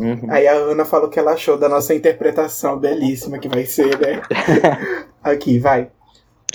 Uhum. 0.00 0.30
Aí 0.30 0.48
a 0.48 0.54
Ana 0.54 0.86
falou 0.86 1.08
o 1.08 1.10
que 1.10 1.18
ela 1.18 1.32
achou 1.32 1.58
da 1.58 1.68
nossa 1.68 1.94
interpretação 1.94 2.78
belíssima 2.78 3.38
que 3.38 3.48
vai 3.48 3.66
ser, 3.66 3.98
né? 4.00 4.22
Aqui, 5.22 5.58
vai. 5.58 5.90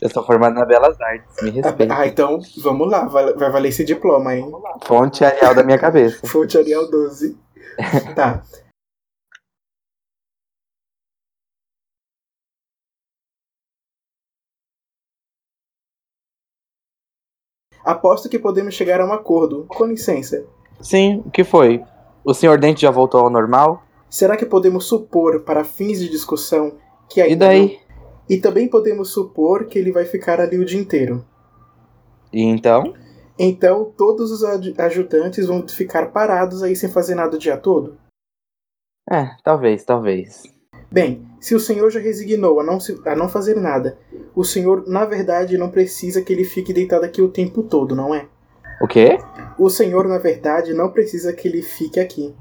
Eu 0.01 0.09
sou 0.09 0.25
formado 0.25 0.55
na 0.55 0.65
Belas 0.65 0.99
Artes, 0.99 1.43
me 1.43 1.51
respeita. 1.51 1.95
Ah, 1.95 2.07
então 2.07 2.39
vamos 2.57 2.89
lá, 2.89 3.05
vai, 3.05 3.33
vai 3.33 3.51
valer 3.51 3.69
esse 3.69 3.85
diploma, 3.85 4.35
hein? 4.35 4.51
Fonte 4.83 5.23
Arial 5.23 5.53
da 5.53 5.63
minha 5.63 5.77
cabeça. 5.77 6.25
Fonte 6.27 6.57
Arial 6.57 6.89
12. 6.89 7.37
Tá. 8.15 8.41
Aposto 17.83 18.27
que 18.27 18.39
podemos 18.39 18.73
chegar 18.73 18.99
a 18.99 19.05
um 19.05 19.13
acordo. 19.13 19.65
Com 19.67 19.85
licença. 19.85 20.43
Sim, 20.81 21.21
o 21.25 21.29
que 21.29 21.43
foi? 21.43 21.83
O 22.25 22.33
senhor 22.33 22.57
Dente 22.59 22.81
já 22.81 22.91
voltou 22.91 23.21
ao 23.21 23.29
normal? 23.29 23.83
Será 24.09 24.35
que 24.35 24.45
podemos 24.45 24.85
supor, 24.85 25.41
para 25.41 25.63
fins 25.63 25.99
de 25.99 26.09
discussão, 26.09 26.73
que 27.09 27.19
E 27.19 27.23
ainda 27.23 27.47
daí? 27.47 27.79
não- 27.79 27.85
E 28.27 28.37
também 28.37 28.67
podemos 28.67 29.09
supor 29.09 29.65
que 29.67 29.77
ele 29.77 29.91
vai 29.91 30.05
ficar 30.05 30.41
ali 30.41 30.57
o 30.57 30.65
dia 30.65 30.79
inteiro. 30.79 31.23
E 32.33 32.41
então? 32.41 32.93
Então 33.37 33.93
todos 33.95 34.31
os 34.31 34.43
ajudantes 34.43 35.45
vão 35.45 35.67
ficar 35.67 36.11
parados 36.11 36.63
aí 36.63 36.75
sem 36.75 36.89
fazer 36.89 37.13
nada 37.15 37.35
o 37.35 37.39
dia 37.39 37.57
todo? 37.57 37.97
É, 39.11 39.29
talvez, 39.43 39.83
talvez. 39.85 40.41
Bem, 40.91 41.27
se 41.39 41.53
o 41.53 41.59
senhor 41.59 41.91
já 41.91 41.99
resignou 41.99 42.59
a 42.59 42.63
não, 42.63 42.79
se- 42.79 42.99
a 43.05 43.15
não 43.15 43.29
fazer 43.29 43.55
nada, 43.55 43.97
o 44.33 44.43
senhor, 44.43 44.87
na 44.87 45.05
verdade, 45.05 45.57
não 45.57 45.69
precisa 45.69 46.21
que 46.23 46.33
ele 46.33 46.43
fique 46.45 46.73
deitado 46.73 47.03
aqui 47.05 47.21
o 47.21 47.29
tempo 47.29 47.61
todo, 47.61 47.95
não 47.95 48.15
é? 48.15 48.27
O 48.81 48.87
quê? 48.87 49.17
O 49.57 49.69
senhor, 49.69 50.07
na 50.07 50.17
verdade, 50.17 50.73
não 50.73 50.91
precisa 50.91 51.33
que 51.33 51.47
ele 51.47 51.61
fique 51.61 51.99
aqui. 51.99 52.35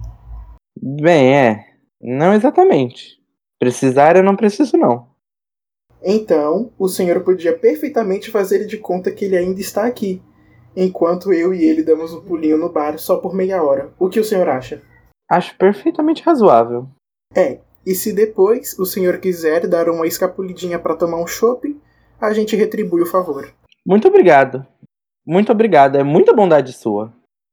Bem, 0.81 1.35
é. 1.35 1.65
Não 2.01 2.35
exatamente. 2.35 3.19
Precisar 3.59 4.17
eu 4.17 4.23
não 4.23 4.37
preciso, 4.37 4.77
não. 4.77 5.09
Então, 6.03 6.71
o 6.79 6.89
senhor 6.89 7.23
podia 7.23 7.57
perfeitamente 7.57 8.31
fazer 8.31 8.67
de 8.67 8.77
conta 8.77 9.11
que 9.11 9.25
ele 9.25 9.37
ainda 9.37 9.61
está 9.61 9.87
aqui, 9.87 10.21
enquanto 10.77 11.33
eu 11.33 11.55
e 11.55 11.65
ele 11.65 11.83
damos 11.83 12.13
um 12.13 12.21
pulinho 12.21 12.59
no 12.59 12.71
bar 12.71 12.99
só 12.99 13.17
por 13.17 13.35
meia 13.35 13.63
hora. 13.63 13.91
O 13.99 14.11
que 14.11 14.21
o 14.21 14.25
senhor 14.25 14.49
acha? 14.49 14.83
Acho 15.31 15.57
perfeitamente 15.57 16.23
razoável. 16.23 16.89
É, 17.35 17.61
e 17.87 17.95
se 17.95 18.13
depois 18.13 18.79
o 18.79 18.85
senhor 18.85 19.19
quiser 19.19 19.67
dar 19.67 19.89
uma 19.89 20.07
escapulidinha 20.07 20.79
para 20.79 20.97
tomar 20.97 21.23
um 21.23 21.27
chopp, 21.27 21.75
a 22.21 22.33
gente 22.35 22.55
retribui 22.55 23.01
o 23.01 23.07
favor. 23.07 23.51
Muito 23.87 24.09
obrigado. 24.09 24.67
Muito 25.27 25.51
obrigado. 25.53 25.97
É 25.97 26.03
muita 26.03 26.33
bondade 26.33 26.73
sua. 26.73 27.13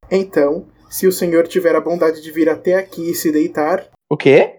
Então, 0.09 0.65
se 0.89 1.07
o 1.07 1.11
senhor 1.11 1.47
tiver 1.47 1.75
a 1.75 1.81
bondade 1.81 2.21
de 2.21 2.31
vir 2.31 2.49
até 2.49 2.75
aqui 2.75 3.11
e 3.11 3.15
se 3.15 3.31
deitar. 3.31 3.87
O 4.09 4.17
quê? 4.17 4.57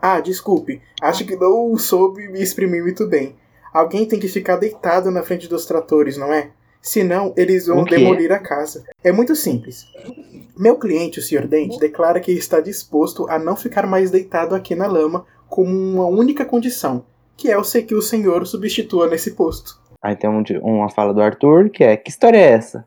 Ah, 0.00 0.20
desculpe. 0.20 0.80
Acho 1.00 1.24
que 1.24 1.36
não 1.36 1.76
soube 1.76 2.28
me 2.28 2.40
exprimir 2.42 2.82
muito 2.82 3.06
bem. 3.06 3.36
Alguém 3.72 4.06
tem 4.06 4.18
que 4.20 4.28
ficar 4.28 4.56
deitado 4.56 5.10
na 5.10 5.22
frente 5.22 5.48
dos 5.48 5.64
tratores, 5.64 6.16
não 6.16 6.32
é? 6.32 6.50
Senão, 6.80 7.32
eles 7.36 7.66
vão 7.66 7.78
demolir 7.96 8.32
a 8.32 8.38
casa. 8.38 8.84
É 9.02 9.12
muito 9.12 9.34
simples. 9.36 9.86
Meu 10.58 10.76
cliente, 10.76 11.20
o 11.20 11.22
Sr. 11.22 11.46
Dente, 11.46 11.78
declara 11.78 12.20
que 12.20 12.32
está 12.32 12.60
disposto 12.60 13.28
a 13.30 13.38
não 13.38 13.56
ficar 13.56 13.86
mais 13.86 14.10
deitado 14.10 14.54
aqui 14.54 14.74
na 14.74 14.86
lama 14.86 15.24
com 15.48 15.62
uma 15.64 16.06
única 16.06 16.44
condição, 16.44 17.04
que 17.36 17.50
é 17.50 17.56
o 17.56 17.62
se- 17.64 17.82
que 17.82 17.94
o 17.94 18.02
senhor 18.02 18.44
substitua 18.46 19.08
nesse 19.08 19.30
posto. 19.32 19.80
Aí 20.02 20.16
tem 20.16 20.28
um 20.28 20.42
uma 20.62 20.88
fala 20.90 21.14
do 21.14 21.22
Arthur 21.22 21.70
que 21.70 21.84
é: 21.84 21.96
Que 21.96 22.10
história 22.10 22.36
é 22.38 22.50
essa? 22.52 22.86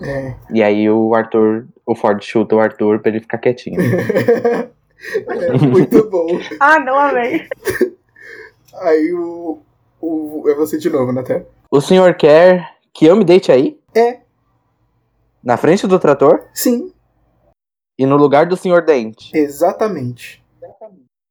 É. 0.00 0.34
E 0.52 0.62
aí 0.62 0.88
o 0.90 1.14
Arthur, 1.14 1.66
o 1.86 1.94
Ford 1.94 2.22
chuta 2.22 2.54
o 2.56 2.60
Arthur 2.60 3.00
pra 3.00 3.10
ele 3.10 3.20
ficar 3.20 3.38
quietinho. 3.38 3.78
é 3.80 5.52
muito 5.66 6.08
bom. 6.10 6.26
Ah, 6.60 6.78
não 6.80 6.98
amei. 6.98 7.46
Aí 8.80 9.12
o, 9.12 9.58
o. 10.00 10.44
É 10.48 10.54
você 10.54 10.78
de 10.78 10.90
novo, 10.90 11.12
Natan. 11.12 11.44
o 11.70 11.80
senhor 11.80 12.14
quer 12.14 12.74
que 12.92 13.06
eu 13.06 13.16
me 13.16 13.24
deite 13.24 13.50
aí? 13.52 13.78
É. 13.94 14.20
Na 15.42 15.56
frente 15.56 15.86
do 15.86 15.98
trator? 15.98 16.44
Sim, 16.52 16.92
E 17.98 18.04
no 18.04 18.16
lugar 18.16 18.46
do 18.46 18.56
senhor 18.56 18.82
Dente? 18.84 19.30
exatamente. 19.36 20.42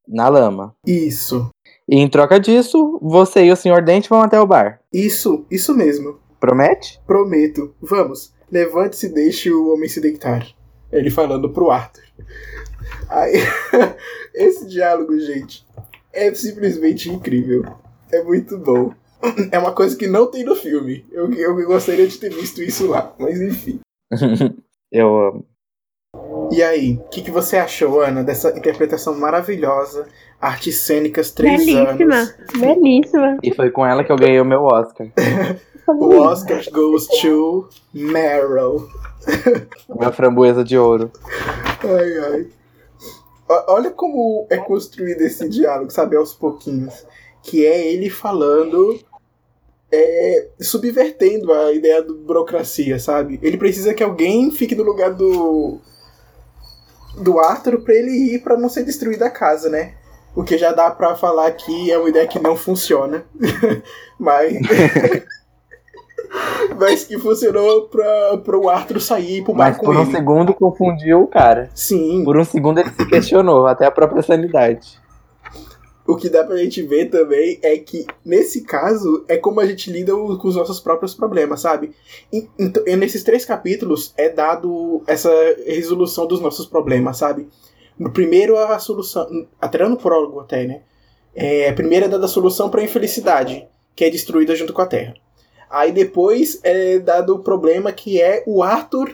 Na 0.08 0.30
lama. 0.30 0.74
Isso. 0.86 1.50
E 1.88 1.98
em 1.98 2.10
troca 2.10 2.40
disso, 2.40 3.00
você 3.02 3.46
e 3.46 3.52
o 3.52 3.56
senhor 3.56 3.82
Dente 3.82 4.10
vão 4.10 4.22
até 4.22 4.40
o 4.40 4.46
bar. 4.46 4.82
Isso, 4.92 5.46
isso 5.50 5.74
mesmo. 5.74 6.20
Promete? 6.40 7.02
Prometo. 7.08 7.74
Vamos, 7.82 8.34
levante-se 8.52 9.08
e 9.08 9.14
deixe 9.14 9.52
o 9.52 9.74
homem 9.74 9.88
se 9.88 10.02
deitar. 10.02 10.46
Ele 10.92 11.10
falando 11.10 11.50
pro 11.50 11.72
Arthur. 11.72 12.04
Aí, 13.10 13.34
esse 14.36 14.68
diálogo, 14.68 15.18
gente, 15.20 15.66
é 16.14 16.34
simplesmente 16.34 17.10
incrível. 17.10 17.64
É 18.12 18.24
muito 18.24 18.58
bom. 18.58 18.94
É 19.52 19.58
uma 19.58 19.72
coisa 19.72 19.98
que 19.98 20.06
não 20.06 20.30
tem 20.30 20.44
no 20.44 20.56
filme. 20.56 21.04
Eu, 21.12 21.34
eu 21.34 21.56
gostaria 21.66 22.08
de 22.08 22.18
ter 22.20 22.32
visto 22.32 22.62
isso 22.62 22.88
lá, 22.88 23.16
mas 23.18 23.42
enfim. 23.42 23.80
eu 24.92 25.18
amo. 25.18 25.46
E 26.52 26.64
aí, 26.64 26.94
o 26.94 27.10
que, 27.10 27.22
que 27.22 27.32
você 27.32 27.58
achou, 27.58 28.02
Ana, 28.02 28.24
dessa 28.24 28.50
interpretação 28.58 29.16
maravilhosa? 29.16 30.08
Artes 30.40 30.78
cênicas, 30.78 31.32
três 31.32 31.66
Belíssima. 31.66 32.16
anos. 32.16 32.36
Belíssima. 32.58 33.38
E 33.44 33.54
foi 33.54 33.70
com 33.70 33.86
ela 33.86 34.04
que 34.04 34.12
eu 34.12 34.16
ganhei 34.16 34.40
o 34.40 34.46
meu 34.46 34.64
Oscar. 34.64 35.08
O 35.88 36.18
Oscar 36.18 36.62
goes 36.70 37.08
to 37.22 37.70
Meryl. 37.94 38.90
Minha 39.98 40.12
framboesa 40.12 40.62
de 40.62 40.78
ouro. 40.78 41.10
Ai, 41.82 42.20
ai. 42.20 42.48
Olha 43.70 43.90
como 43.92 44.46
é 44.50 44.58
construído 44.58 45.22
esse 45.22 45.48
diálogo, 45.48 45.90
sabe, 45.90 46.18
aos 46.18 46.34
pouquinhos. 46.34 47.06
Que 47.42 47.66
é 47.66 47.88
ele 47.94 48.10
falando, 48.10 49.00
é, 49.90 50.50
subvertendo 50.60 51.54
a 51.54 51.72
ideia 51.72 52.04
da 52.04 52.14
burocracia, 52.14 53.00
sabe? 53.00 53.40
Ele 53.42 53.56
precisa 53.56 53.94
que 53.94 54.04
alguém 54.04 54.52
fique 54.52 54.76
no 54.76 54.84
lugar 54.84 55.14
do 55.14 55.80
do 57.18 57.40
Arthur 57.40 57.82
pra 57.82 57.94
ele 57.94 58.12
ir 58.36 58.40
pra 58.40 58.58
não 58.58 58.70
ser 58.70 58.84
destruída 58.84 59.26
a 59.26 59.30
casa, 59.30 59.70
né? 59.70 59.94
O 60.36 60.44
que 60.44 60.58
já 60.58 60.72
dá 60.72 60.92
pra 60.92 61.16
falar 61.16 61.52
que 61.52 61.92
é 61.92 61.98
uma 61.98 62.10
ideia 62.10 62.28
que 62.28 62.40
não 62.40 62.56
funciona. 62.56 63.24
Mas. 64.20 64.54
Mas 66.80 67.04
que 67.06 67.18
funcionou 67.18 67.84
pra, 67.88 68.38
pra 68.44 68.58
o 68.58 68.70
Arthur 68.70 69.00
sair 69.00 69.40
e 69.40 69.44
pro 69.44 69.56
Mas 69.56 69.78
por 69.78 69.96
um 69.96 70.02
ele. 70.02 70.12
segundo 70.12 70.54
confundiu 70.54 71.24
o 71.24 71.28
cara. 71.28 71.70
Sim. 71.74 72.24
Por 72.24 72.38
um 72.38 72.44
segundo 72.44 72.80
ele 72.80 72.90
se 72.92 73.06
questionou, 73.08 73.66
até 73.66 73.86
a 73.86 73.92
própria 73.92 74.22
sanidade. 74.22 75.00
O 76.08 76.16
que 76.16 76.30
dá 76.30 76.42
pra 76.44 76.56
gente 76.56 76.82
ver 76.84 77.10
também 77.10 77.60
é 77.62 77.78
que, 77.78 78.06
nesse 78.24 78.62
caso, 78.62 79.26
é 79.28 79.36
como 79.36 79.60
a 79.60 79.66
gente 79.66 79.92
lida 79.92 80.14
com 80.14 80.48
os 80.48 80.56
nossos 80.56 80.80
próprios 80.80 81.14
problemas, 81.14 81.60
sabe? 81.60 81.92
E, 82.32 82.48
então, 82.58 82.82
nesses 82.98 83.24
três 83.24 83.44
capítulos 83.44 84.14
é 84.16 84.30
dado 84.30 85.04
essa 85.06 85.30
resolução 85.66 86.26
dos 86.26 86.40
nossos 86.40 86.66
problemas, 86.66 87.18
sabe? 87.18 87.50
No 88.00 88.10
primeiro, 88.10 88.58
a 88.58 88.80
solução. 88.80 89.28
Até 89.60 89.86
no 89.86 89.98
prólogo, 89.98 90.40
até, 90.40 90.66
né? 90.66 90.82
É, 91.36 91.74
primeiro 91.74 92.06
é 92.06 92.10
dada 92.10 92.26
a 92.26 92.30
solução 92.30 92.70
pra 92.70 92.82
infelicidade, 92.82 93.68
que 93.94 94.06
é 94.06 94.10
destruída 94.10 94.56
junto 94.56 94.72
com 94.72 94.82
a 94.82 94.88
Terra. 94.88 95.14
Aí 95.70 95.92
depois 95.92 96.60
é 96.64 97.00
dado 97.00 97.36
o 97.36 97.40
problema 97.40 97.92
que 97.92 98.22
é 98.22 98.44
o 98.48 98.64
Arthur 98.64 99.14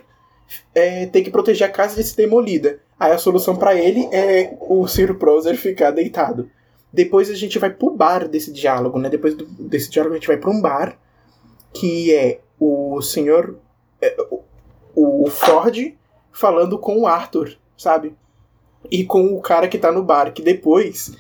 é, 0.76 1.08
ter 1.08 1.24
que 1.24 1.32
proteger 1.32 1.68
a 1.68 1.72
casa 1.72 1.96
de 1.96 2.08
ser 2.08 2.18
demolida. 2.18 2.80
Aí 3.00 3.12
a 3.12 3.18
solução 3.18 3.56
pra 3.56 3.74
ele 3.74 4.08
é 4.12 4.56
o 4.62 4.88
Sir 4.88 5.16
Proser 5.16 5.58
ficar 5.58 5.90
deitado. 5.90 6.50
Depois 6.94 7.30
a 7.30 7.34
gente 7.34 7.58
vai 7.58 7.72
pro 7.72 7.90
bar 7.96 8.28
desse 8.28 8.52
diálogo, 8.54 9.00
né? 9.00 9.10
Depois 9.10 9.34
do- 9.36 9.46
desse 9.46 9.90
diálogo 9.90 10.14
a 10.16 10.18
gente 10.20 10.28
vai 10.28 10.38
pra 10.38 10.52
um 10.52 10.62
bar 10.62 10.96
que 11.74 12.14
é 12.14 12.40
o 12.60 13.02
senhor 13.02 13.58
é, 14.02 14.16
o, 14.96 15.26
o 15.26 15.30
Ford 15.30 15.76
falando 16.32 16.78
com 16.78 17.00
o 17.00 17.08
Arthur, 17.08 17.58
sabe? 17.78 18.16
E 18.92 19.04
com 19.06 19.34
o 19.36 19.42
cara 19.42 19.68
que 19.68 19.78
tá 19.80 19.92
no 19.92 20.04
bar, 20.04 20.32
que 20.34 20.42
depois 20.42 21.14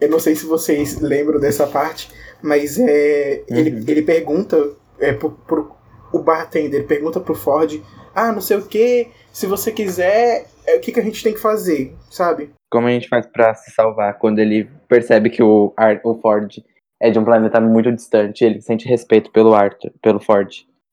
eu 0.00 0.08
não 0.08 0.20
sei 0.20 0.36
se 0.36 0.46
vocês 0.46 1.00
lembram 1.00 1.40
dessa 1.40 1.66
parte, 1.66 2.08
mas 2.40 2.78
é 2.78 3.42
ele, 3.48 3.70
Uhum. 3.72 3.84
ele 3.88 4.02
pergunta 4.02 4.70
é, 5.00 5.12
pro, 5.12 5.30
pro- 5.32 5.72
o 6.12 6.20
bartender 6.20 6.86
pergunta 6.86 7.18
pro 7.18 7.34
Ford, 7.34 7.80
ah, 8.14 8.30
não 8.32 8.40
sei 8.40 8.56
o 8.58 8.62
que, 8.62 9.08
se 9.32 9.46
você 9.46 9.72
quiser, 9.72 10.46
é, 10.68 10.76
o 10.76 10.80
que, 10.80 10.92
que 10.92 11.00
a 11.00 11.02
gente 11.02 11.22
tem 11.22 11.34
que 11.34 11.40
fazer, 11.40 11.94
sabe? 12.10 12.50
Como 12.70 12.86
a 12.86 12.90
gente 12.90 13.08
faz 13.08 13.26
pra 13.26 13.54
se 13.54 13.70
salvar 13.70 14.18
quando 14.18 14.38
ele 14.38 14.68
percebe 14.88 15.30
que 15.30 15.42
o, 15.42 15.72
Ar- 15.76 16.00
o 16.04 16.14
Ford 16.16 16.50
é 17.00 17.10
de 17.10 17.18
um 17.18 17.24
planeta 17.24 17.60
muito 17.60 17.90
distante, 17.92 18.44
ele 18.44 18.60
sente 18.60 18.88
respeito 18.88 19.30
pelo 19.30 19.54
Arthur, 19.54 19.92
pelo 20.02 20.20
Ford. 20.20 20.50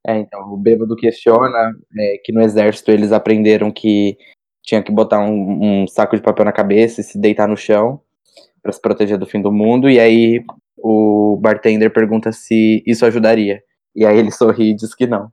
É, 0.08 0.18
então, 0.18 0.54
o 0.54 0.58
bêbado 0.58 0.96
questiona 0.96 1.74
é, 1.98 2.18
que 2.24 2.32
no 2.32 2.42
exército 2.42 2.92
eles 2.92 3.12
aprenderam 3.12 3.72
que 3.72 4.18
tinha 4.64 4.82
que 4.82 4.92
botar 4.92 5.20
um, 5.20 5.84
um 5.84 5.88
saco 5.88 6.16
de 6.16 6.22
papel 6.22 6.46
na 6.46 6.52
cabeça 6.52 7.02
e 7.02 7.04
se 7.04 7.20
deitar 7.20 7.48
no 7.48 7.58
chão 7.58 8.00
pra 8.62 8.72
se 8.72 8.82
proteger 8.82 9.18
do 9.18 9.26
fim 9.26 9.42
do 9.42 9.52
mundo, 9.52 9.90
e 9.90 10.00
aí 10.00 10.44
o 10.78 11.38
bartender 11.42 11.92
pergunta 11.92 12.32
se 12.32 12.84
isso 12.86 13.06
ajudaria. 13.06 13.62
E 13.96 14.06
aí 14.06 14.18
ele 14.18 14.32
sorri 14.32 14.72
e 14.72 14.76
diz 14.76 14.94
que 14.94 15.08
não. 15.08 15.30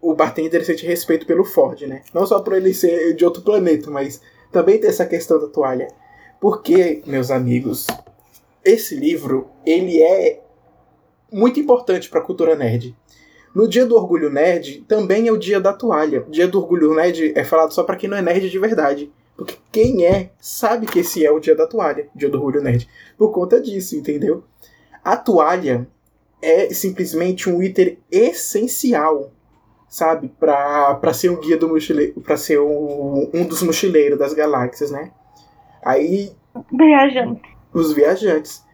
O, 0.00 0.14
bartender 0.14 0.64
sente 0.64 0.86
respeito 0.86 1.26
pelo 1.26 1.44
Ford, 1.44 1.80
né? 1.82 2.02
Não 2.12 2.26
só 2.26 2.40
por 2.40 2.54
ele 2.54 2.74
ser 2.74 3.14
de 3.14 3.24
outro 3.24 3.42
planeta, 3.42 3.90
mas 3.90 4.20
também 4.50 4.78
tem 4.78 4.90
essa 4.90 5.06
questão 5.06 5.40
da 5.40 5.46
toalha. 5.46 5.88
Porque, 6.40 7.02
meus 7.06 7.30
amigos, 7.30 7.86
esse 8.64 8.94
livro, 8.96 9.48
ele 9.64 10.02
é 10.02 10.40
muito 11.32 11.60
importante 11.60 12.10
para 12.10 12.20
a 12.20 12.24
cultura 12.24 12.56
nerd. 12.56 12.96
No 13.54 13.68
dia 13.68 13.84
do 13.84 13.96
Orgulho 13.96 14.30
Nerd, 14.30 14.82
também 14.88 15.28
é 15.28 15.32
o 15.32 15.36
dia 15.36 15.60
da 15.60 15.74
toalha. 15.74 16.24
O 16.26 16.30
dia 16.30 16.48
do 16.48 16.58
Orgulho 16.58 16.94
Nerd 16.94 17.32
é 17.36 17.44
falado 17.44 17.74
só 17.74 17.84
para 17.84 17.96
quem 17.96 18.08
não 18.08 18.16
é 18.16 18.22
nerd 18.22 18.48
de 18.48 18.58
verdade. 18.58 19.12
Porque 19.36 19.58
quem 19.70 20.06
é, 20.06 20.30
sabe 20.40 20.86
que 20.86 21.00
esse 21.00 21.24
é 21.24 21.30
o 21.30 21.38
dia 21.38 21.54
da 21.54 21.66
toalha, 21.66 22.08
dia 22.14 22.30
do 22.30 22.38
Orgulho 22.38 22.62
Nerd. 22.62 22.88
Por 23.18 23.30
conta 23.30 23.60
disso, 23.60 23.94
entendeu? 23.94 24.42
A 25.04 25.18
toalha 25.18 25.86
é 26.40 26.72
simplesmente 26.72 27.50
um 27.50 27.62
item 27.62 27.98
essencial 28.10 29.30
sabe? 29.92 30.32
Pra, 30.40 30.94
pra 30.94 31.12
ser 31.12 31.28
um 31.28 31.38
guia 31.38 31.58
do 31.58 31.68
mochileiro, 31.68 32.18
pra 32.22 32.34
ser 32.34 32.58
um, 32.58 33.30
um 33.34 33.44
dos 33.44 33.62
mochileiros 33.62 34.18
das 34.18 34.32
galáxias, 34.32 34.90
né? 34.90 35.10
Aí, 35.84 36.32
Viajante. 36.72 37.42
os 37.74 37.92
viajantes. 37.92 38.64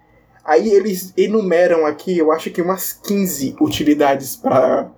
Aí 0.45 0.71
eles 0.71 1.13
enumeram 1.17 1.85
aqui, 1.85 2.17
eu 2.17 2.31
acho 2.31 2.51
que 2.51 2.63
umas 2.63 2.93
15 2.93 3.57
utilidades 3.61 4.37
pra, 4.37 4.93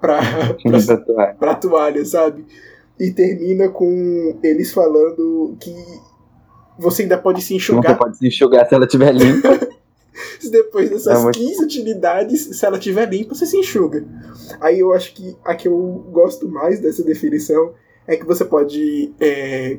pra, 0.00 0.20
pra, 0.62 1.34
pra 1.34 1.54
toalha, 1.56 2.04
sabe? 2.04 2.46
E 2.98 3.10
termina 3.10 3.68
com 3.68 4.38
eles 4.44 4.72
falando 4.72 5.56
que 5.60 5.74
você 6.78 7.02
ainda 7.02 7.18
pode 7.18 7.42
se 7.42 7.48
Você 7.48 7.54
enxugar 7.54 7.98
pode 7.98 8.18
se 8.18 8.26
enxugar 8.28 8.68
se 8.68 8.74
ela 8.74 8.84
estiver 8.84 9.12
limpa. 9.12 9.48
depois 10.50 10.90
dessas 10.90 11.18
É 11.20 11.22
muito- 11.22 11.38
15 11.38 11.64
utilidades, 11.64 12.56
se 12.58 12.64
ela 12.66 12.78
estiver 12.78 13.08
limpa, 13.08 13.34
você 13.34 13.46
se 13.46 13.56
enxuga. 13.56 14.04
Aí 14.60 14.80
eu 14.80 14.92
acho 14.92 15.14
que 15.14 15.36
a 15.44 15.54
que 15.54 15.68
eu 15.68 15.76
gosto 16.10 16.48
mais 16.48 16.80
dessa 16.80 17.02
definição 17.04 17.72
é 18.06 18.16
que 18.16 18.24
você 18.24 18.44
pode, 18.44 19.12
é, 19.20 19.78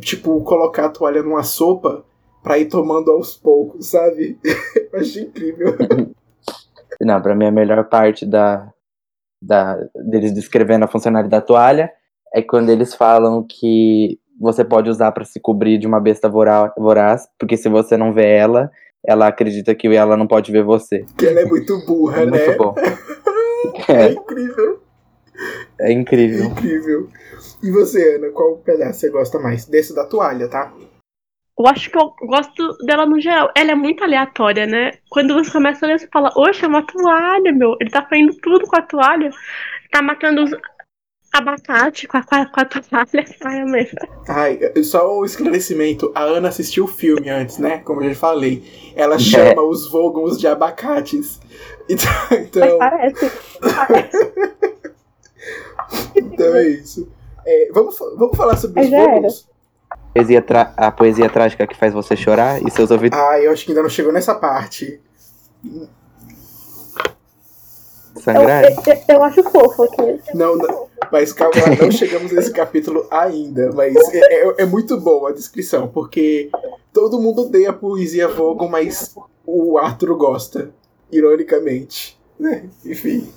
tipo, 0.00 0.40
colocar 0.42 0.86
a 0.86 0.90
toalha 0.90 1.22
numa 1.22 1.42
sopa 1.42 2.04
pra 2.42 2.58
ir 2.58 2.66
tomando 2.66 3.10
aos 3.10 3.34
poucos, 3.36 3.86
sabe? 3.86 4.38
eu 4.92 5.00
acho 5.00 5.20
incrível. 5.20 5.74
Não, 7.00 7.20
pra 7.20 7.34
mim 7.34 7.46
a 7.46 7.50
melhor 7.50 7.88
parte 7.88 8.24
da, 8.26 8.70
da 9.42 9.76
deles 10.08 10.32
descrevendo 10.32 10.84
a 10.84 10.88
funcionalidade 10.88 11.30
da 11.30 11.40
toalha 11.46 11.90
é 12.34 12.40
quando 12.42 12.70
eles 12.70 12.94
falam 12.94 13.44
que 13.48 14.18
você 14.40 14.64
pode 14.64 14.88
usar 14.88 15.10
pra 15.12 15.24
se 15.24 15.40
cobrir 15.40 15.78
de 15.78 15.86
uma 15.86 16.00
besta 16.00 16.28
vora- 16.28 16.72
voraz, 16.76 17.28
porque 17.38 17.56
se 17.56 17.68
você 17.68 17.96
não 17.96 18.12
vê 18.12 18.26
ela, 18.36 18.70
ela 19.04 19.26
acredita 19.28 19.74
que 19.74 19.88
ela 19.88 20.16
não 20.16 20.26
pode 20.26 20.52
ver 20.52 20.62
você. 20.64 21.04
Que 21.16 21.26
ela 21.26 21.40
é 21.40 21.44
muito 21.44 21.84
burra, 21.86 22.22
É 22.22 22.26
né? 22.26 22.46
muito 22.46 22.58
bom. 22.58 22.74
É, 23.88 23.92
é 24.06 24.12
incrível. 24.12 24.82
É 25.80 25.92
incrível. 25.92 26.44
É 26.44 26.46
incrível. 26.46 27.08
E 27.62 27.70
você, 27.70 28.16
Ana, 28.16 28.30
qual 28.30 28.56
pedaço 28.58 29.00
você 29.00 29.10
gosta 29.10 29.38
mais? 29.38 29.66
Desse 29.66 29.94
da 29.94 30.04
toalha, 30.06 30.48
tá? 30.48 30.72
Eu 31.58 31.66
acho 31.66 31.90
que 31.90 31.98
eu 31.98 32.12
gosto 32.26 32.76
dela 32.86 33.04
no 33.06 33.20
geral. 33.20 33.50
Ela 33.56 33.72
é 33.72 33.74
muito 33.74 34.02
aleatória, 34.02 34.66
né? 34.66 34.92
Quando 35.10 35.34
você 35.34 35.50
começa 35.50 35.84
a 35.84 35.88
ler, 35.88 35.98
você 36.00 36.08
fala, 36.12 36.30
oxe, 36.36 36.64
é 36.64 36.68
uma 36.68 36.84
toalha, 36.86 37.52
meu. 37.52 37.76
Ele 37.80 37.90
tá 37.90 38.02
fazendo 38.08 38.34
tudo 38.40 38.66
com 38.66 38.76
a 38.76 38.82
toalha. 38.82 39.30
Tá 39.90 40.00
matando 40.02 40.42
os 40.42 40.50
abacate 41.32 42.06
com 42.06 42.18
a, 42.18 42.22
com 42.22 42.34
a, 42.34 42.46
com 42.46 42.60
a 42.60 42.64
toalha. 42.64 43.26
Ai, 43.44 43.60
amei. 43.60 43.90
Ai, 44.28 44.60
só 44.84 45.18
um 45.18 45.24
esclarecimento. 45.24 46.12
A 46.14 46.22
Ana 46.22 46.48
assistiu 46.48 46.84
o 46.84 46.88
filme 46.88 47.30
antes, 47.30 47.58
né? 47.58 47.78
Como 47.78 48.02
eu 48.02 48.10
já 48.10 48.14
falei. 48.14 48.62
Ela 48.94 49.18
chama 49.18 49.52
é. 49.52 49.60
os 49.60 49.90
Vogons 49.90 50.38
de 50.38 50.46
abacates. 50.46 51.40
Então. 51.88 52.10
então... 52.30 52.78
parece. 52.78 53.32
parece. 53.60 54.32
então 56.14 56.54
é 56.54 56.68
isso. 56.68 57.08
É, 57.46 57.70
vamos, 57.72 57.98
vamos 57.98 58.36
falar 58.36 58.56
sobre 58.56 58.82
os 58.82 58.90
Vogons? 58.90 59.48
Poesia 60.14 60.44
a 60.76 60.90
poesia 60.90 61.30
trágica 61.30 61.66
que 61.66 61.76
faz 61.76 61.94
você 61.94 62.14
chorar 62.14 62.62
e 62.62 62.70
seus 62.70 62.90
ouvidos. 62.90 63.18
Ah, 63.18 63.40
eu 63.40 63.50
acho 63.50 63.64
que 63.64 63.70
ainda 63.70 63.82
não 63.82 63.88
chegou 63.88 64.12
nessa 64.12 64.34
parte. 64.34 65.00
Sangrar? 68.16 68.64
Eu, 68.64 68.70
eu, 68.70 69.04
eu, 69.08 69.24
acho 69.24 69.42
fofo 69.44 69.84
aqui. 69.84 70.20
Não, 70.34 70.56
não, 70.56 70.88
mas 71.10 71.32
calma, 71.32 71.54
não 71.80 71.90
chegamos 71.92 72.32
nesse 72.32 72.52
capítulo 72.52 73.06
ainda. 73.10 73.72
Mas 73.72 73.96
é, 74.12 74.18
é, 74.18 74.54
é, 74.58 74.66
muito 74.66 74.98
boa 75.00 75.30
a 75.30 75.32
descrição, 75.32 75.88
porque 75.88 76.50
todo 76.92 77.20
mundo 77.20 77.42
odeia 77.42 77.70
a 77.70 77.74
poesia 77.74 78.28
Vogon, 78.28 78.68
mas 78.68 79.14
o 79.46 79.78
Arthur 79.78 80.16
gosta, 80.16 80.70
ironicamente. 81.10 82.18
Né? 82.38 82.68
Enfim. 82.84 83.28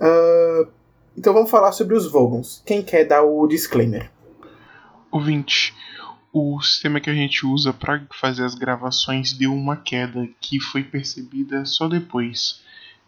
Uh, 0.00 0.68
então 1.16 1.34
vamos 1.34 1.50
falar 1.50 1.72
sobre 1.72 1.96
os 1.96 2.10
Vogons. 2.10 2.62
Quem 2.64 2.82
quer 2.82 3.04
dar 3.04 3.22
o 3.22 3.46
disclaimer? 3.46 4.10
Ouvinte, 5.12 5.74
o 6.32 6.60
sistema 6.62 7.00
que 7.00 7.10
a 7.10 7.14
gente 7.14 7.44
usa 7.44 7.72
para 7.72 8.06
fazer 8.20 8.44
as 8.44 8.54
gravações 8.54 9.32
deu 9.32 9.52
uma 9.52 9.76
queda 9.76 10.28
que 10.40 10.60
foi 10.60 10.84
percebida 10.84 11.64
só 11.64 11.88
depois. 11.88 12.62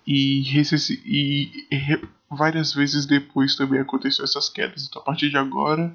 E, 0.06 0.42
e, 1.04 1.66
e 1.70 2.00
várias 2.30 2.72
vezes 2.72 3.06
depois 3.06 3.56
também 3.56 3.80
aconteceu 3.80 4.24
essas 4.24 4.48
quedas. 4.48 4.86
Então 4.86 5.02
a 5.02 5.04
partir 5.04 5.30
de 5.30 5.36
agora 5.36 5.94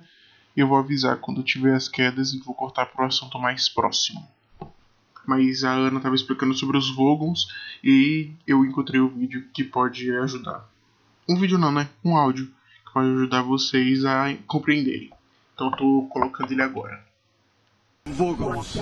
eu 0.55 0.67
vou 0.67 0.77
avisar 0.77 1.17
quando 1.17 1.43
tiver 1.43 1.75
as 1.75 1.87
quedas 1.87 2.33
e 2.33 2.39
vou 2.39 2.55
cortar 2.55 2.87
para 2.87 3.03
o 3.03 3.07
assunto 3.07 3.37
mais 3.37 3.69
próximo. 3.69 4.27
Mas 5.25 5.63
a 5.63 5.71
Ana 5.71 5.97
estava 5.97 6.15
explicando 6.15 6.53
sobre 6.53 6.77
os 6.77 6.89
Vogons 6.95 7.47
e 7.83 8.31
eu 8.47 8.63
encontrei 8.65 8.99
um 8.99 9.09
vídeo 9.09 9.45
que 9.53 9.63
pode 9.63 10.09
ajudar. 10.17 10.67
Um 11.27 11.37
vídeo 11.37 11.57
não, 11.57 11.71
né? 11.71 11.89
Um 12.03 12.15
áudio 12.15 12.47
que 12.85 12.93
pode 12.93 13.09
ajudar 13.09 13.41
vocês 13.41 14.05
a 14.05 14.33
compreenderem. 14.47 15.11
Então 15.53 15.67
eu 15.67 15.75
tô 15.75 16.07
colocando 16.09 16.51
ele 16.51 16.61
agora. 16.61 17.05
Vogons. 18.05 18.77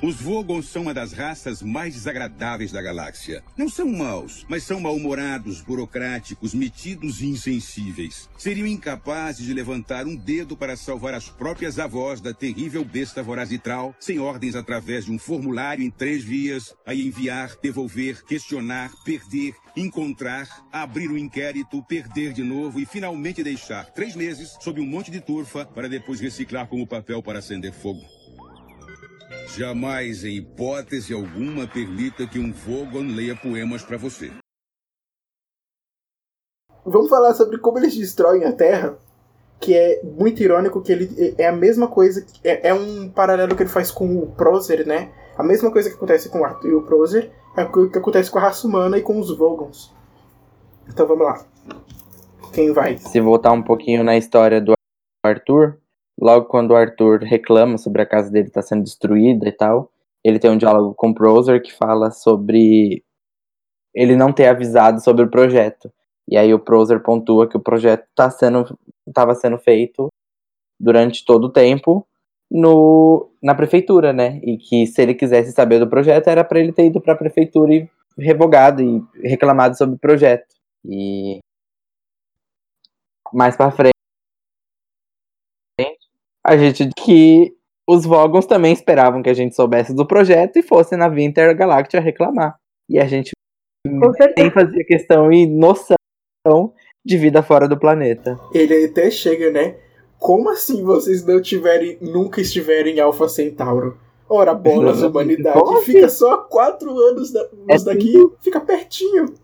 Os 0.00 0.14
Vogons 0.14 0.68
são 0.68 0.82
uma 0.82 0.94
das 0.94 1.12
raças 1.12 1.60
mais 1.60 1.94
desagradáveis 1.94 2.70
da 2.70 2.80
galáxia. 2.80 3.42
Não 3.56 3.68
são 3.68 3.88
maus, 3.88 4.46
mas 4.48 4.62
são 4.62 4.78
mal-humorados, 4.78 5.60
burocráticos, 5.60 6.54
metidos 6.54 7.20
e 7.20 7.26
insensíveis. 7.26 8.30
Seriam 8.38 8.68
incapazes 8.68 9.44
de 9.44 9.52
levantar 9.52 10.06
um 10.06 10.14
dedo 10.14 10.56
para 10.56 10.76
salvar 10.76 11.14
as 11.14 11.28
próprias 11.28 11.80
avós 11.80 12.20
da 12.20 12.32
terrível 12.32 12.84
besta 12.84 13.24
vorazitral, 13.24 13.92
sem 13.98 14.20
ordens 14.20 14.54
através 14.54 15.06
de 15.06 15.10
um 15.10 15.18
formulário 15.18 15.84
em 15.84 15.90
três 15.90 16.22
vias, 16.22 16.76
a 16.86 16.94
enviar, 16.94 17.56
devolver, 17.60 18.24
questionar, 18.24 18.92
perder, 19.04 19.56
encontrar, 19.76 20.64
abrir 20.70 21.10
o 21.10 21.14
um 21.14 21.18
inquérito, 21.18 21.82
perder 21.82 22.32
de 22.32 22.44
novo 22.44 22.78
e 22.78 22.86
finalmente 22.86 23.42
deixar 23.42 23.86
três 23.86 24.14
meses 24.14 24.56
sob 24.60 24.80
um 24.80 24.86
monte 24.86 25.10
de 25.10 25.20
turfa 25.20 25.66
para 25.66 25.88
depois 25.88 26.20
reciclar 26.20 26.68
como 26.68 26.86
papel 26.86 27.20
para 27.20 27.40
acender 27.40 27.72
fogo. 27.72 28.17
Jamais, 29.56 30.24
em 30.24 30.36
hipótese 30.36 31.14
alguma, 31.14 31.66
permita 31.66 32.26
que 32.26 32.38
um 32.38 32.52
Vogon 32.52 33.14
leia 33.14 33.34
poemas 33.34 33.82
para 33.82 33.96
você. 33.96 34.30
Vamos 36.84 37.08
falar 37.08 37.34
sobre 37.34 37.58
como 37.58 37.78
eles 37.78 37.96
destroem 37.96 38.44
a 38.44 38.52
Terra, 38.52 38.98
que 39.60 39.74
é 39.74 40.02
muito 40.04 40.42
irônico 40.42 40.82
que 40.82 40.92
ele 40.92 41.34
é 41.36 41.46
a 41.46 41.52
mesma 41.52 41.88
coisa, 41.88 42.24
é, 42.44 42.68
é 42.68 42.74
um 42.74 43.08
paralelo 43.08 43.56
que 43.56 43.62
ele 43.62 43.70
faz 43.70 43.90
com 43.90 44.18
o 44.18 44.26
Prozer, 44.32 44.86
né? 44.86 45.12
A 45.36 45.42
mesma 45.42 45.70
coisa 45.70 45.88
que 45.88 45.96
acontece 45.96 46.28
com 46.28 46.40
o 46.40 46.44
Arthur 46.44 46.68
e 46.68 46.74
o 46.74 46.82
Prozer 46.82 47.30
é 47.56 47.64
o 47.64 47.90
que 47.90 47.98
acontece 47.98 48.30
com 48.30 48.38
a 48.38 48.42
raça 48.42 48.66
humana 48.66 48.98
e 48.98 49.02
com 49.02 49.18
os 49.18 49.36
Vogons. 49.36 49.92
Então 50.88 51.06
vamos 51.06 51.26
lá. 51.26 51.44
Quem 52.52 52.72
vai? 52.72 52.98
Se 52.98 53.20
voltar 53.20 53.52
um 53.52 53.62
pouquinho 53.62 54.04
na 54.04 54.16
história 54.16 54.60
do 54.60 54.74
Arthur, 55.24 55.78
logo 56.20 56.46
quando 56.46 56.72
o 56.72 56.76
Arthur 56.76 57.20
reclama 57.20 57.78
sobre 57.78 58.02
a 58.02 58.06
casa 58.06 58.30
dele 58.30 58.48
estar 58.48 58.62
tá 58.62 58.66
sendo 58.66 58.82
destruída 58.82 59.48
e 59.48 59.52
tal, 59.52 59.90
ele 60.24 60.38
tem 60.38 60.50
um 60.50 60.58
diálogo 60.58 60.94
com 60.94 61.10
o 61.10 61.14
Prozer 61.14 61.62
que 61.62 61.72
fala 61.72 62.10
sobre 62.10 63.04
ele 63.94 64.16
não 64.16 64.32
ter 64.32 64.46
avisado 64.48 65.02
sobre 65.02 65.24
o 65.24 65.30
projeto. 65.30 65.92
E 66.28 66.36
aí 66.36 66.52
o 66.52 66.58
Prozer 66.58 67.00
pontua 67.02 67.48
que 67.48 67.56
o 67.56 67.60
projeto 67.60 68.06
tá 68.14 68.30
sendo 68.30 68.78
estava 69.06 69.34
sendo 69.34 69.58
feito 69.58 70.08
durante 70.78 71.24
todo 71.24 71.44
o 71.44 71.52
tempo 71.52 72.06
no, 72.50 73.30
na 73.42 73.54
prefeitura, 73.54 74.12
né? 74.12 74.40
E 74.42 74.58
que 74.58 74.86
se 74.86 75.02
ele 75.02 75.14
quisesse 75.14 75.52
saber 75.52 75.78
do 75.78 75.88
projeto 75.88 76.28
era 76.28 76.44
para 76.44 76.60
ele 76.60 76.72
ter 76.72 76.86
ido 76.86 77.00
para 77.00 77.14
a 77.14 77.16
prefeitura 77.16 77.72
e 77.74 77.88
revogado 78.18 78.82
e 78.82 79.02
reclamado 79.22 79.76
sobre 79.76 79.96
o 79.96 79.98
projeto. 79.98 80.46
E 80.84 81.38
mais 83.32 83.56
para 83.56 83.70
frente 83.70 83.97
a 86.48 86.56
gente 86.56 86.88
que 86.96 87.52
os 87.86 88.06
Vogons 88.06 88.46
também 88.46 88.72
esperavam 88.72 89.22
que 89.22 89.28
a 89.28 89.34
gente 89.34 89.54
soubesse 89.54 89.94
do 89.94 90.06
projeto 90.06 90.58
e 90.58 90.62
fosse 90.62 90.96
na 90.96 91.06
Via 91.06 91.26
Intergaláctica 91.26 92.00
reclamar. 92.00 92.56
E 92.88 92.98
a 92.98 93.06
gente 93.06 93.32
nem 94.36 94.50
fazia 94.50 94.84
questão 94.84 95.30
e 95.30 95.46
noção 95.46 95.96
de 97.04 97.18
vida 97.18 97.42
fora 97.42 97.68
do 97.68 97.78
planeta. 97.78 98.38
Ele 98.54 98.86
até 98.86 99.10
chega, 99.10 99.50
né? 99.50 99.76
Como 100.18 100.48
assim 100.48 100.82
vocês 100.82 101.24
não 101.24 101.40
tiverem, 101.40 101.98
nunca 102.00 102.40
estiverem 102.40 102.96
em 102.96 103.00
Alpha 103.00 103.28
Centauro? 103.28 103.98
Ora, 104.26 104.54
bolas, 104.54 105.02
humanidade. 105.02 105.58
Fica 105.84 106.06
assim? 106.06 106.16
só 106.16 106.38
quatro 106.38 106.90
anos 106.98 107.30
da, 107.30 107.46
é 107.68 107.78
daqui, 107.78 108.16
assim? 108.16 108.30
fica 108.40 108.60
pertinho. 108.60 109.34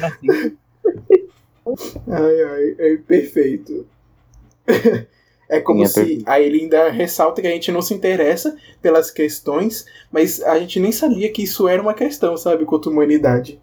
Assim. 0.00 0.56
ai, 2.08 2.42
ai, 2.42 2.76
é 2.78 2.96
perfeito. 2.96 3.86
É 5.48 5.60
como 5.60 5.78
Minha 5.78 5.88
se. 5.88 6.22
Aí 6.26 6.44
ele 6.44 6.62
ainda 6.62 6.90
ressalta 6.90 7.40
que 7.40 7.46
a 7.46 7.50
gente 7.50 7.70
não 7.70 7.82
se 7.82 7.94
interessa 7.94 8.56
pelas 8.80 9.10
questões, 9.10 9.84
mas 10.10 10.42
a 10.42 10.58
gente 10.58 10.80
nem 10.80 10.92
sabia 10.92 11.30
que 11.30 11.42
isso 11.42 11.68
era 11.68 11.82
uma 11.82 11.94
questão, 11.94 12.36
sabe, 12.36 12.64
contra 12.64 12.90
a 12.90 12.92
humanidade. 12.92 13.60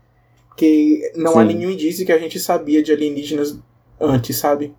Porque 0.49 1.11
não 1.15 1.33
Sim. 1.33 1.39
há 1.39 1.43
nenhum 1.43 1.71
indício 1.71 2.05
que 2.05 2.11
a 2.11 2.19
gente 2.19 2.39
sabia 2.39 2.83
de 2.83 2.91
alienígenas 2.91 3.57
antes, 3.99 4.35
sabe? 4.37 4.73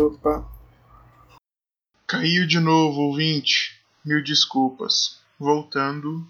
Opa. 0.00 0.44
Caiu 2.06 2.46
de 2.46 2.58
novo, 2.58 3.00
ouvinte. 3.02 3.80
Mil 4.04 4.22
desculpas. 4.22 5.20
Voltando. 5.38 6.26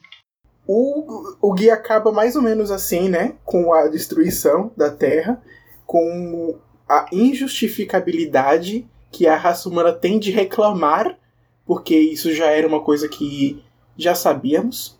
O, 0.66 1.36
o 1.40 1.52
guia 1.52 1.74
acaba 1.74 2.10
mais 2.12 2.36
ou 2.36 2.42
menos 2.42 2.70
assim, 2.70 3.08
né? 3.08 3.34
Com 3.44 3.72
a 3.72 3.88
destruição 3.88 4.70
da 4.76 4.90
Terra, 4.90 5.42
com 5.86 6.58
a 6.88 7.06
injustificabilidade 7.12 8.86
que 9.10 9.26
a 9.26 9.36
raça 9.36 9.68
humana 9.68 9.92
tem 9.92 10.18
de 10.18 10.30
reclamar, 10.30 11.18
porque 11.64 11.96
isso 11.96 12.32
já 12.32 12.46
era 12.46 12.66
uma 12.66 12.82
coisa 12.82 13.08
que 13.08 13.62
já 13.96 14.14
sabíamos, 14.14 14.98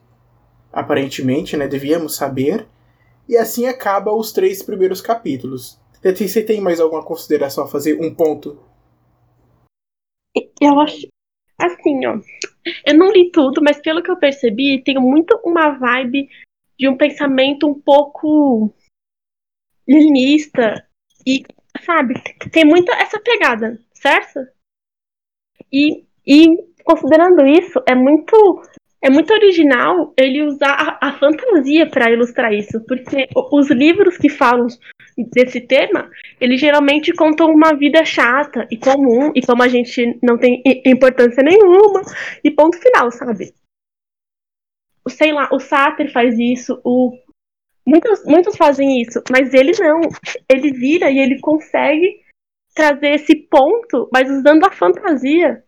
aparentemente, 0.73 1.57
né? 1.57 1.67
Devíamos 1.69 2.17
saber. 2.17 2.67
E 3.29 3.37
assim 3.37 3.67
acaba 3.67 4.13
os 4.13 4.33
três 4.33 4.63
primeiros 4.63 5.01
capítulos. 5.01 5.81
Você 6.03 6.43
tem 6.43 6.61
mais 6.61 6.81
alguma 6.81 7.03
consideração 7.03 7.65
a 7.65 7.69
fazer? 7.69 7.99
Um 8.01 8.15
ponto? 8.15 8.59
Eu 10.61 10.79
acho. 10.81 11.07
Assim, 11.59 12.07
ó. 12.07 12.19
Eu 12.87 12.95
não 12.95 13.11
li 13.11 13.31
tudo, 13.31 13.63
mas 13.63 13.81
pelo 13.81 14.03
que 14.03 14.11
eu 14.11 14.19
percebi, 14.19 14.83
tem 14.83 14.99
muito 14.99 15.41
uma 15.45 15.71
vibe 15.71 16.29
de 16.79 16.89
um 16.89 16.97
pensamento 16.97 17.67
um 17.67 17.81
pouco 17.81 18.75
linista 19.89 20.87
e 21.27 21.45
sabe? 21.85 22.15
Tem 22.51 22.65
muito 22.65 22.91
essa 22.93 23.21
pegada, 23.21 23.79
certo? 23.93 24.41
E, 25.73 26.05
e 26.27 26.47
considerando 26.85 27.47
isso, 27.47 27.83
é 27.87 27.95
muito 27.95 28.63
é 29.05 29.11
muito 29.11 29.35
original 29.35 30.15
ele 30.17 30.43
usar 30.43 30.99
a, 30.99 31.09
a 31.09 31.19
fantasia 31.19 31.87
para 31.87 32.11
ilustrar 32.11 32.55
isso, 32.55 32.81
porque 32.87 33.29
os 33.53 33.71
livros 33.71 34.17
que 34.17 34.31
falam 34.31 34.67
desse 35.31 35.61
tema, 35.61 36.11
eles 36.41 36.59
geralmente 36.59 37.13
contam 37.13 37.51
uma 37.51 37.77
vida 37.77 38.03
chata 38.03 38.67
e 38.71 38.79
comum, 38.79 39.31
e 39.35 39.43
como 39.43 39.63
a 39.63 39.69
gente 39.69 40.19
não 40.23 40.39
tem 40.39 40.63
importância 40.87 41.43
nenhuma, 41.43 42.01
e 42.43 42.51
ponto 42.51 42.79
final, 42.79 43.11
sabe? 43.11 43.53
Sei 45.07 45.35
lá, 45.35 45.51
o 45.53 45.61
Sartre 45.61 46.09
faz 46.09 46.39
isso, 46.39 46.81
o 46.83 47.13
Muitos, 47.87 48.25
muitos 48.25 48.57
fazem 48.57 49.03
isso, 49.03 49.23
mas 49.31 49.53
ele 49.53 49.73
não. 49.79 50.01
Ele 50.51 50.73
vira 50.73 51.11
e 51.11 51.19
ele 51.19 51.39
consegue 51.41 52.25
trazer 52.75 53.15
esse 53.15 53.37
ponto, 53.37 54.09
mas 54.13 54.29
usando 54.31 54.65
a 54.65 54.73
fantasia. 54.73 55.63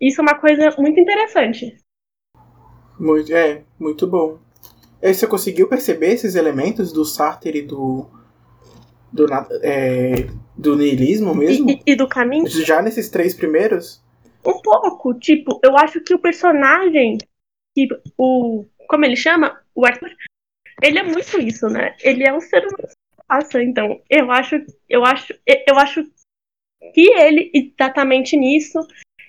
Isso 0.00 0.20
é 0.20 0.22
uma 0.22 0.40
coisa 0.40 0.74
muito 0.78 0.98
interessante. 1.00 1.76
Muito, 2.98 3.32
é, 3.32 3.64
muito 3.78 4.06
bom. 4.06 4.38
E 5.00 5.12
você 5.12 5.26
conseguiu 5.26 5.68
perceber 5.68 6.12
esses 6.12 6.36
elementos 6.36 6.92
do 6.92 7.04
Sartre 7.04 7.58
e 7.58 7.62
do. 7.62 8.08
do, 9.12 9.26
é, 9.62 10.28
do 10.56 10.76
niilismo 10.76 11.34
mesmo? 11.34 11.68
E, 11.68 11.82
e, 11.84 11.96
do 11.96 12.08
caminho? 12.08 12.46
Já 12.46 12.80
nesses 12.80 13.08
três 13.08 13.34
primeiros? 13.34 14.00
Um 14.46 14.60
pouco. 14.62 15.14
Tipo, 15.14 15.58
eu 15.64 15.76
acho 15.76 16.00
que 16.00 16.14
o 16.14 16.20
personagem. 16.20 17.18
Que 17.74 17.88
o. 18.16 18.64
Como 18.88 19.04
ele 19.04 19.16
chama? 19.16 19.60
O 19.74 19.84
Arthur. 19.84 20.10
Ele 20.82 20.98
é 20.98 21.02
muito 21.02 21.40
isso, 21.40 21.68
né? 21.68 21.96
Ele 22.00 22.24
é 22.24 22.32
um 22.32 22.40
ser 22.40 22.66
humano. 22.66 22.88
Nossa, 23.30 23.62
então, 23.62 24.00
eu 24.10 24.30
acho, 24.30 24.56
eu 24.88 25.04
acho, 25.04 25.32
eu 25.46 25.78
acho 25.78 26.04
que 26.92 27.08
ele 27.12 27.50
exatamente 27.54 28.36
nisso 28.36 28.78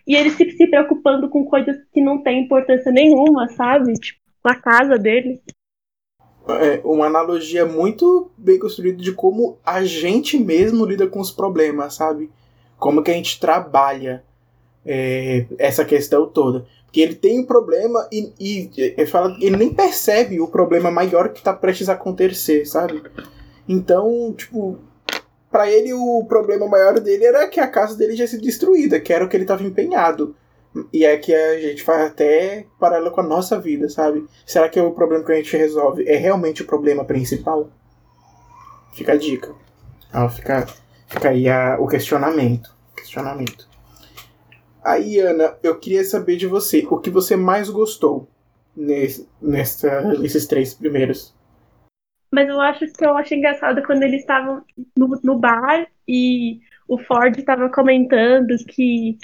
e 0.05 0.15
ele 0.15 0.31
se, 0.31 0.49
se 0.51 0.67
preocupando 0.67 1.29
com 1.29 1.45
coisas 1.45 1.77
que 1.93 2.01
não 2.01 2.21
tem 2.21 2.43
importância 2.43 2.91
nenhuma, 2.91 3.47
sabe? 3.49 3.93
Tipo, 3.93 4.19
a 4.43 4.55
casa 4.55 4.97
dele. 4.97 5.41
É 6.45 6.81
uma 6.83 7.05
analogia 7.05 7.65
muito 7.65 8.29
bem 8.37 8.59
construída 8.59 9.01
de 9.01 9.13
como 9.13 9.57
a 9.65 9.85
gente 9.85 10.37
mesmo 10.37 10.85
lida 10.85 11.07
com 11.07 11.21
os 11.21 11.31
problemas, 11.31 11.93
sabe? 11.93 12.29
Como 12.77 13.01
que 13.01 13.11
a 13.11 13.13
gente 13.13 13.39
trabalha 13.39 14.25
é, 14.85 15.45
essa 15.57 15.85
questão 15.85 16.27
toda. 16.27 16.65
Porque 16.85 17.01
ele 17.01 17.15
tem 17.15 17.39
um 17.39 17.45
problema 17.45 18.07
e, 18.11 18.31
e 18.39 18.69
ele, 18.77 19.07
fala, 19.07 19.35
ele 19.41 19.57
nem 19.57 19.73
percebe 19.73 20.39
o 20.39 20.47
problema 20.47 20.91
maior 20.91 21.29
que 21.29 21.39
está 21.39 21.51
prestes 21.51 21.89
a 21.89 21.93
acontecer, 21.93 22.65
sabe? 22.65 23.01
Então, 23.67 24.31
tipo, 24.37 24.77
para 25.51 25.71
ele 25.71 25.93
o 25.93 26.23
problema 26.27 26.67
maior 26.67 26.99
dele 26.99 27.25
era 27.25 27.47
que 27.47 27.59
a 27.59 27.67
casa 27.67 27.95
dele 27.95 28.15
já 28.15 28.27
se 28.27 28.39
destruída, 28.39 28.99
que 28.99 29.11
era 29.11 29.25
o 29.25 29.29
que 29.29 29.35
ele 29.35 29.43
estava 29.43 29.63
empenhado. 29.63 30.35
E 30.91 31.05
é 31.05 31.17
que 31.17 31.33
a 31.33 31.59
gente 31.59 31.83
faz 31.83 32.01
até 32.07 32.65
paralelo 32.79 33.11
com 33.11 33.21
a 33.21 33.27
nossa 33.27 33.59
vida, 33.59 33.87
sabe? 33.89 34.25
Será 34.45 34.67
que 34.69 34.79
o 34.79 34.91
problema 34.91 35.23
que 35.23 35.31
a 35.31 35.35
gente 35.35 35.55
resolve 35.55 36.07
é 36.07 36.15
realmente 36.15 36.63
o 36.63 36.65
problema 36.65 37.05
principal? 37.05 37.69
Fica 38.93 39.13
a 39.13 39.17
dica. 39.17 39.53
Ah, 40.11 40.29
fica, 40.29 40.67
fica 41.07 41.29
aí 41.29 41.47
a, 41.49 41.77
o 41.79 41.87
questionamento. 41.87 42.75
Questionamento. 42.95 43.72
Aí, 44.83 45.19
Ana, 45.19 45.57
eu 45.63 45.79
queria 45.79 46.03
saber 46.03 46.35
de 46.35 46.47
você, 46.47 46.85
o 46.89 46.99
que 46.99 47.09
você 47.09 47.35
mais 47.35 47.69
gostou 47.69 48.27
nesse, 48.75 49.29
nessa, 49.41 50.01
nesses 50.19 50.45
três 50.45 50.73
primeiros? 50.73 51.33
Mas 52.31 52.49
eu 52.49 52.59
acho 52.59 52.91
que 52.91 53.05
eu 53.05 53.15
acho 53.15 53.33
engraçado 53.33 53.83
quando 53.83 54.03
eles 54.03 54.21
estavam 54.21 54.63
no, 54.97 55.07
no 55.23 55.37
bar 55.37 55.87
e 56.07 56.59
o 56.87 56.97
Ford 56.97 57.37
estava 57.37 57.69
comentando 57.69 58.55
que, 58.67 59.17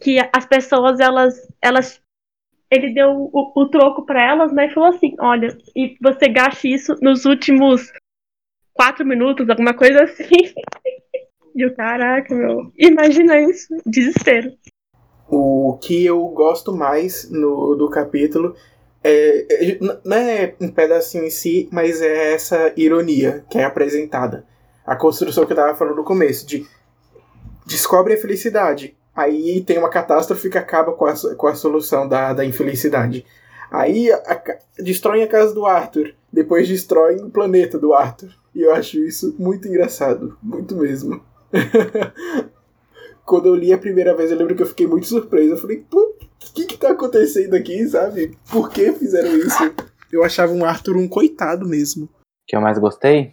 que 0.00 0.18
as 0.32 0.46
pessoas, 0.46 1.00
elas, 1.00 1.34
elas 1.60 2.00
ele 2.70 2.94
deu 2.94 3.30
o, 3.32 3.52
o 3.54 3.68
troco 3.68 4.06
para 4.06 4.22
elas, 4.22 4.52
né? 4.52 4.66
E 4.66 4.74
falou 4.74 4.90
assim: 4.90 5.14
olha, 5.20 5.56
e 5.76 5.96
você 6.00 6.28
gaste 6.28 6.72
isso 6.72 6.94
nos 7.02 7.24
últimos 7.24 7.92
quatro 8.72 9.04
minutos, 9.04 9.48
alguma 9.48 9.74
coisa 9.74 10.04
assim. 10.04 10.54
e 11.54 11.66
o 11.66 11.74
caraca, 11.74 12.34
meu, 12.34 12.72
imagina 12.78 13.38
isso, 13.40 13.68
desespero. 13.86 14.52
O 15.28 15.78
que 15.80 16.04
eu 16.04 16.20
gosto 16.28 16.74
mais 16.74 17.30
no, 17.30 17.74
do 17.74 17.88
capítulo 17.88 18.54
é, 19.02 19.46
é, 19.50 19.78
não 20.04 20.16
é 20.16 20.54
um 20.60 20.68
pedacinho 20.68 21.24
em 21.24 21.30
si, 21.30 21.68
mas 21.70 22.00
é 22.00 22.32
essa 22.32 22.72
ironia 22.76 23.44
que 23.50 23.58
é 23.58 23.64
apresentada. 23.64 24.46
A 24.86 24.96
construção 24.96 25.44
que 25.44 25.52
eu 25.52 25.56
tava 25.56 25.76
falando 25.76 25.96
no 25.96 26.04
começo, 26.04 26.46
de 26.46 26.66
descobre 27.66 28.14
a 28.14 28.20
felicidade. 28.20 28.96
Aí 29.14 29.62
tem 29.62 29.78
uma 29.78 29.90
catástrofe 29.90 30.50
que 30.50 30.58
acaba 30.58 30.92
com 30.92 31.06
a, 31.06 31.14
com 31.36 31.46
a 31.46 31.54
solução 31.54 32.08
da, 32.08 32.32
da 32.32 32.44
infelicidade. 32.44 33.24
Aí 33.70 34.10
a, 34.10 34.16
a, 34.16 34.42
destroem 34.82 35.22
a 35.22 35.28
casa 35.28 35.54
do 35.54 35.66
Arthur. 35.66 36.14
Depois 36.32 36.66
destroem 36.66 37.22
o 37.22 37.30
planeta 37.30 37.78
do 37.78 37.92
Arthur. 37.92 38.30
E 38.54 38.62
eu 38.62 38.72
acho 38.72 38.98
isso 38.98 39.34
muito 39.38 39.68
engraçado. 39.68 40.36
Muito 40.42 40.74
mesmo. 40.76 41.20
Quando 43.24 43.46
eu 43.46 43.54
li 43.54 43.72
a 43.72 43.78
primeira 43.78 44.14
vez, 44.14 44.30
eu 44.30 44.36
lembro 44.36 44.54
que 44.54 44.62
eu 44.62 44.66
fiquei 44.66 44.86
muito 44.86 45.06
surpreso. 45.06 45.54
Eu 45.54 45.56
falei, 45.56 45.84
pô, 45.88 45.98
o 45.98 46.54
que 46.54 46.66
que 46.66 46.76
tá 46.76 46.90
acontecendo 46.90 47.54
aqui, 47.54 47.86
sabe? 47.86 48.36
Por 48.50 48.70
que 48.70 48.92
fizeram 48.92 49.34
isso? 49.36 49.74
Eu 50.12 50.22
achava 50.22 50.52
um 50.52 50.64
Arthur 50.64 50.96
um 50.96 51.08
coitado 51.08 51.66
mesmo. 51.66 52.04
O 52.04 52.10
que 52.46 52.54
eu 52.54 52.60
mais 52.60 52.78
gostei? 52.78 53.32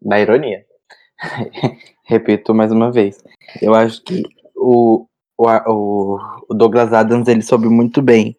Da 0.00 0.20
ironia. 0.20 0.64
Repito 2.04 2.54
mais 2.54 2.70
uma 2.70 2.90
vez. 2.92 3.18
Eu 3.60 3.74
acho 3.74 4.02
que 4.04 4.22
o, 4.56 5.06
o, 5.36 6.18
o 6.48 6.54
Douglas 6.54 6.92
Adams 6.92 7.26
ele 7.28 7.42
soube 7.42 7.68
muito 7.68 8.00
bem 8.00 8.36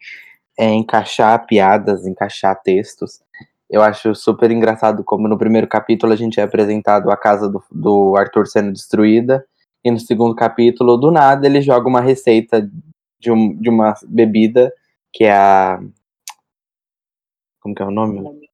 é, 0.57 0.69
encaixar 0.69 1.45
piadas, 1.45 2.07
encaixar 2.07 2.59
textos. 2.61 3.21
Eu 3.69 3.81
acho 3.81 4.15
super 4.15 4.51
engraçado 4.51 5.03
como 5.03 5.27
no 5.27 5.37
primeiro 5.37 5.67
capítulo 5.67 6.13
a 6.13 6.15
gente 6.15 6.39
é 6.39 6.43
apresentado 6.43 7.11
a 7.11 7.17
casa 7.17 7.49
do, 7.49 7.61
do 7.71 8.15
Arthur 8.15 8.47
sendo 8.47 8.71
destruída 8.71 9.45
e 9.83 9.91
no 9.91 9.99
segundo 9.99 10.35
capítulo, 10.35 10.97
do 10.97 11.11
nada, 11.11 11.45
ele 11.45 11.61
joga 11.61 11.87
uma 11.87 12.01
receita 12.01 12.69
de, 13.19 13.31
um, 13.31 13.55
de 13.55 13.69
uma 13.69 13.93
bebida 14.07 14.73
que 15.11 15.25
é 15.25 15.33
a. 15.33 15.79
Como 17.61 17.75
que 17.75 17.81
é 17.81 17.85
o 17.85 17.91
nome? 17.91 18.49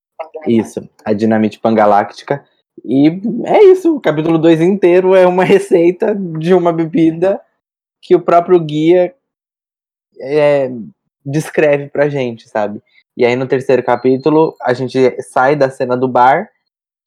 Isso, 0.47 0.88
a 1.05 1.13
dinamite 1.13 1.59
pangaláctica. 1.59 2.45
E 2.84 3.07
é 3.45 3.63
isso, 3.63 3.95
o 3.95 3.99
capítulo 3.99 4.38
2 4.38 4.61
inteiro 4.61 5.15
é 5.15 5.27
uma 5.27 5.43
receita 5.43 6.15
de 6.15 6.53
uma 6.53 6.71
bebida 6.71 7.41
que 8.01 8.15
o 8.15 8.21
próprio 8.21 8.59
guia 8.59 9.13
é, 10.19 10.71
descreve 11.25 11.89
pra 11.89 12.09
gente, 12.09 12.47
sabe? 12.47 12.82
E 13.17 13.25
aí 13.25 13.36
no 13.36 13.47
terceiro 13.47 13.84
capítulo 13.84 14.55
a 14.61 14.73
gente 14.73 15.21
sai 15.23 15.55
da 15.55 15.69
cena 15.69 15.97
do 15.97 16.07
bar, 16.07 16.49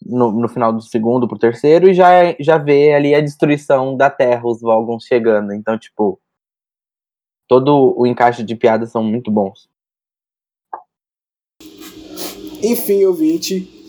no, 0.06 0.32
no 0.32 0.48
final 0.48 0.72
do 0.72 0.80
segundo 0.80 1.28
pro 1.28 1.38
terceiro, 1.38 1.88
e 1.88 1.94
já, 1.94 2.34
já 2.38 2.58
vê 2.58 2.92
ali 2.92 3.14
a 3.14 3.20
destruição 3.20 3.96
da 3.96 4.10
Terra, 4.10 4.46
os 4.46 4.60
Volgons 4.60 5.04
chegando. 5.04 5.52
Então, 5.52 5.78
tipo, 5.78 6.20
todo 7.48 7.94
o 7.96 8.06
encaixe 8.06 8.42
de 8.42 8.54
piadas 8.54 8.90
são 8.90 9.02
muito 9.02 9.30
bons. 9.30 9.68
Enfim, 12.62 13.04
ouvinte, 13.04 13.82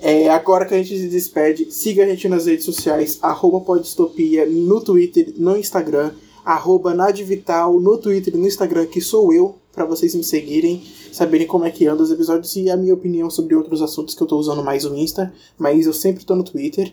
é, 0.00 0.28
agora 0.28 0.66
que 0.66 0.74
a 0.74 0.78
gente 0.78 0.96
se 0.96 1.08
despede, 1.08 1.72
siga 1.72 2.04
a 2.04 2.06
gente 2.06 2.28
nas 2.28 2.46
redes 2.46 2.64
sociais, 2.64 3.18
arroba 3.22 3.60
Podistopia 3.60 4.46
no 4.46 4.80
Twitter, 4.80 5.32
no 5.36 5.56
Instagram, 5.56 6.12
arroba 6.44 6.94
Nadivital 6.94 7.80
no 7.80 7.98
Twitter 7.98 8.34
e 8.34 8.38
no 8.38 8.46
Instagram, 8.46 8.86
que 8.86 9.00
sou 9.00 9.32
eu, 9.32 9.56
para 9.78 9.86
vocês 9.86 10.12
me 10.12 10.24
seguirem, 10.24 10.82
saberem 11.12 11.46
como 11.46 11.64
é 11.64 11.70
que 11.70 11.86
anda 11.86 12.02
os 12.02 12.10
episódios 12.10 12.56
e 12.56 12.68
a 12.68 12.76
minha 12.76 12.92
opinião 12.92 13.30
sobre 13.30 13.54
outros 13.54 13.80
assuntos 13.80 14.12
que 14.12 14.20
eu 14.20 14.26
tô 14.26 14.36
usando 14.36 14.60
mais 14.64 14.84
o 14.84 14.92
Insta, 14.92 15.32
mas 15.56 15.86
eu 15.86 15.92
sempre 15.92 16.24
tô 16.24 16.34
no 16.34 16.42
Twitter. 16.42 16.92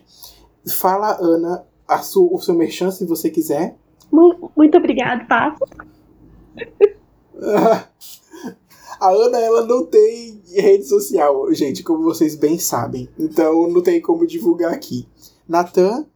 Fala, 0.68 1.18
Ana, 1.20 1.66
a 1.88 1.98
sua, 1.98 2.32
o 2.32 2.40
seu 2.40 2.54
merchan, 2.54 2.92
se 2.92 3.04
você 3.04 3.28
quiser. 3.28 3.76
Muito, 4.12 4.52
muito 4.56 4.78
obrigado, 4.78 5.26
Passo. 5.26 5.64
A 8.98 9.10
Ana, 9.10 9.38
ela 9.40 9.66
não 9.66 9.84
tem 9.84 10.40
rede 10.54 10.84
social, 10.84 11.52
gente, 11.52 11.82
como 11.82 12.04
vocês 12.04 12.36
bem 12.36 12.56
sabem. 12.56 13.08
Então 13.18 13.68
não 13.68 13.82
tem 13.82 14.00
como 14.00 14.24
divulgar 14.24 14.72
aqui. 14.72 15.08
Natan, 15.46 16.06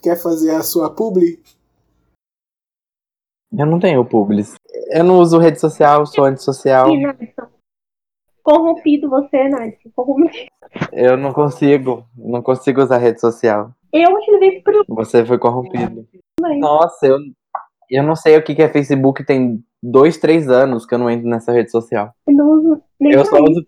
quer 0.00 0.16
fazer 0.16 0.52
a 0.52 0.62
sua 0.62 0.88
publi? 0.88 1.40
Eu 3.56 3.66
não 3.66 3.78
tenho 3.78 4.04
publis. 4.04 4.54
Eu 4.90 5.04
não 5.04 5.18
uso 5.18 5.38
rede 5.38 5.60
social, 5.60 6.06
sou 6.06 6.24
antissocial. 6.24 6.88
Corrompido 8.42 9.08
você, 9.08 9.48
Nath. 9.48 9.74
Corrompido. 9.94 10.50
Eu 10.92 11.16
não 11.16 11.32
consigo. 11.32 12.04
Não 12.16 12.42
consigo 12.42 12.80
usar 12.80 12.98
rede 12.98 13.20
social. 13.20 13.72
Eu 13.92 14.10
utilizei 14.14 14.62
pro. 14.62 14.84
Você 14.88 15.24
foi 15.24 15.38
corrompido. 15.38 16.06
Nossa, 16.40 17.06
eu, 17.06 17.18
eu 17.90 18.02
não 18.02 18.14
sei 18.14 18.36
o 18.36 18.42
que, 18.42 18.54
que 18.54 18.62
é 18.62 18.68
Facebook, 18.68 19.24
tem 19.24 19.62
dois, 19.82 20.16
três 20.16 20.48
anos 20.48 20.86
que 20.86 20.94
eu 20.94 20.98
não 20.98 21.10
entro 21.10 21.28
nessa 21.28 21.52
rede 21.52 21.70
social. 21.70 22.14
Eu 22.26 22.34
não 22.34 22.50
uso 22.52 22.82
nem 22.98 23.12
eu 23.12 23.24
só 23.24 23.36
uso, 23.42 23.64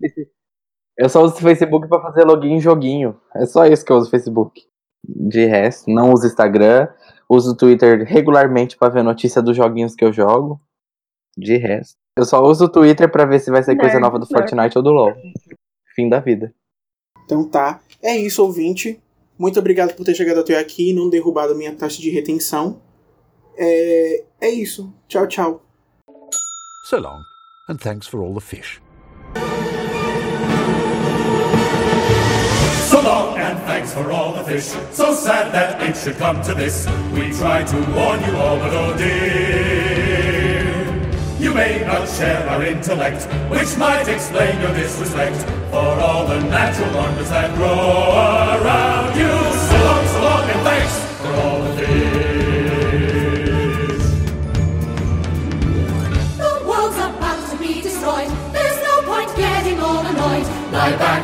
eu 0.96 1.08
só 1.08 1.22
uso 1.22 1.36
Facebook 1.36 1.88
para 1.88 2.02
fazer 2.02 2.24
login 2.24 2.54
em 2.54 2.60
joguinho. 2.60 3.18
É 3.34 3.44
só 3.46 3.66
isso 3.66 3.84
que 3.84 3.90
eu 3.90 3.96
uso 3.96 4.10
Facebook. 4.10 4.62
De 5.04 5.46
resto, 5.46 5.90
não 5.90 6.12
uso 6.12 6.26
Instagram. 6.26 6.88
Uso 7.34 7.52
o 7.52 7.56
Twitter 7.56 8.04
regularmente 8.04 8.76
para 8.76 8.92
ver 8.92 9.02
notícia 9.02 9.40
dos 9.40 9.56
joguinhos 9.56 9.94
que 9.94 10.04
eu 10.04 10.12
jogo. 10.12 10.60
De 11.34 11.56
resto. 11.56 11.94
Eu 12.18 12.26
só 12.26 12.44
uso 12.44 12.66
o 12.66 12.68
Twitter 12.68 13.10
para 13.10 13.24
ver 13.24 13.40
se 13.40 13.50
vai 13.50 13.62
ser 13.62 13.74
coisa 13.74 13.98
nova 13.98 14.18
do 14.18 14.26
Fortnite 14.26 14.76
ou 14.76 14.84
do 14.84 14.90
LoL. 14.90 15.14
Fim 15.94 16.10
da 16.10 16.20
vida. 16.20 16.54
Então 17.24 17.48
tá. 17.48 17.80
É 18.02 18.14
isso, 18.14 18.42
ouvinte. 18.42 19.00
Muito 19.38 19.58
obrigado 19.58 19.94
por 19.94 20.04
ter 20.04 20.14
chegado 20.14 20.40
até 20.40 20.58
aqui 20.58 20.90
e 20.90 20.92
não 20.92 21.08
derrubado 21.08 21.54
minha 21.54 21.74
taxa 21.74 22.02
de 22.02 22.10
retenção. 22.10 22.82
É, 23.56 24.24
é 24.38 24.50
isso. 24.50 24.92
Tchau, 25.08 25.26
tchau. 25.26 25.62
So 26.90 26.98
long, 26.98 27.22
and 27.70 27.78
thanks 27.78 28.06
for 28.06 28.20
all 28.20 28.34
the 28.34 28.40
fish. 28.40 28.78
So 32.90 33.00
long, 33.00 33.38
for 33.90 34.12
all 34.12 34.32
the 34.32 34.44
fish. 34.44 34.68
So 34.92 35.14
sad 35.14 35.52
that 35.52 35.82
it 35.82 35.96
should 35.96 36.16
come 36.16 36.42
to 36.42 36.54
this. 36.54 36.86
We 37.12 37.32
try 37.32 37.64
to 37.64 37.76
warn 37.96 38.22
you 38.24 38.36
all, 38.36 38.58
but 38.58 38.72
oh 38.72 38.96
dear. 38.96 40.82
You 41.38 41.52
may 41.54 41.84
not 41.84 42.08
share 42.08 42.48
our 42.48 42.62
intellect, 42.62 43.24
which 43.50 43.76
might 43.76 44.08
explain 44.08 44.60
your 44.60 44.74
disrespect 44.74 45.42
for 45.70 46.00
all 46.00 46.26
the 46.26 46.40
natural 46.40 46.94
wonders 46.94 47.30
that 47.30 47.54
grow 47.56 48.62
around 48.62 49.16
you. 49.18 49.41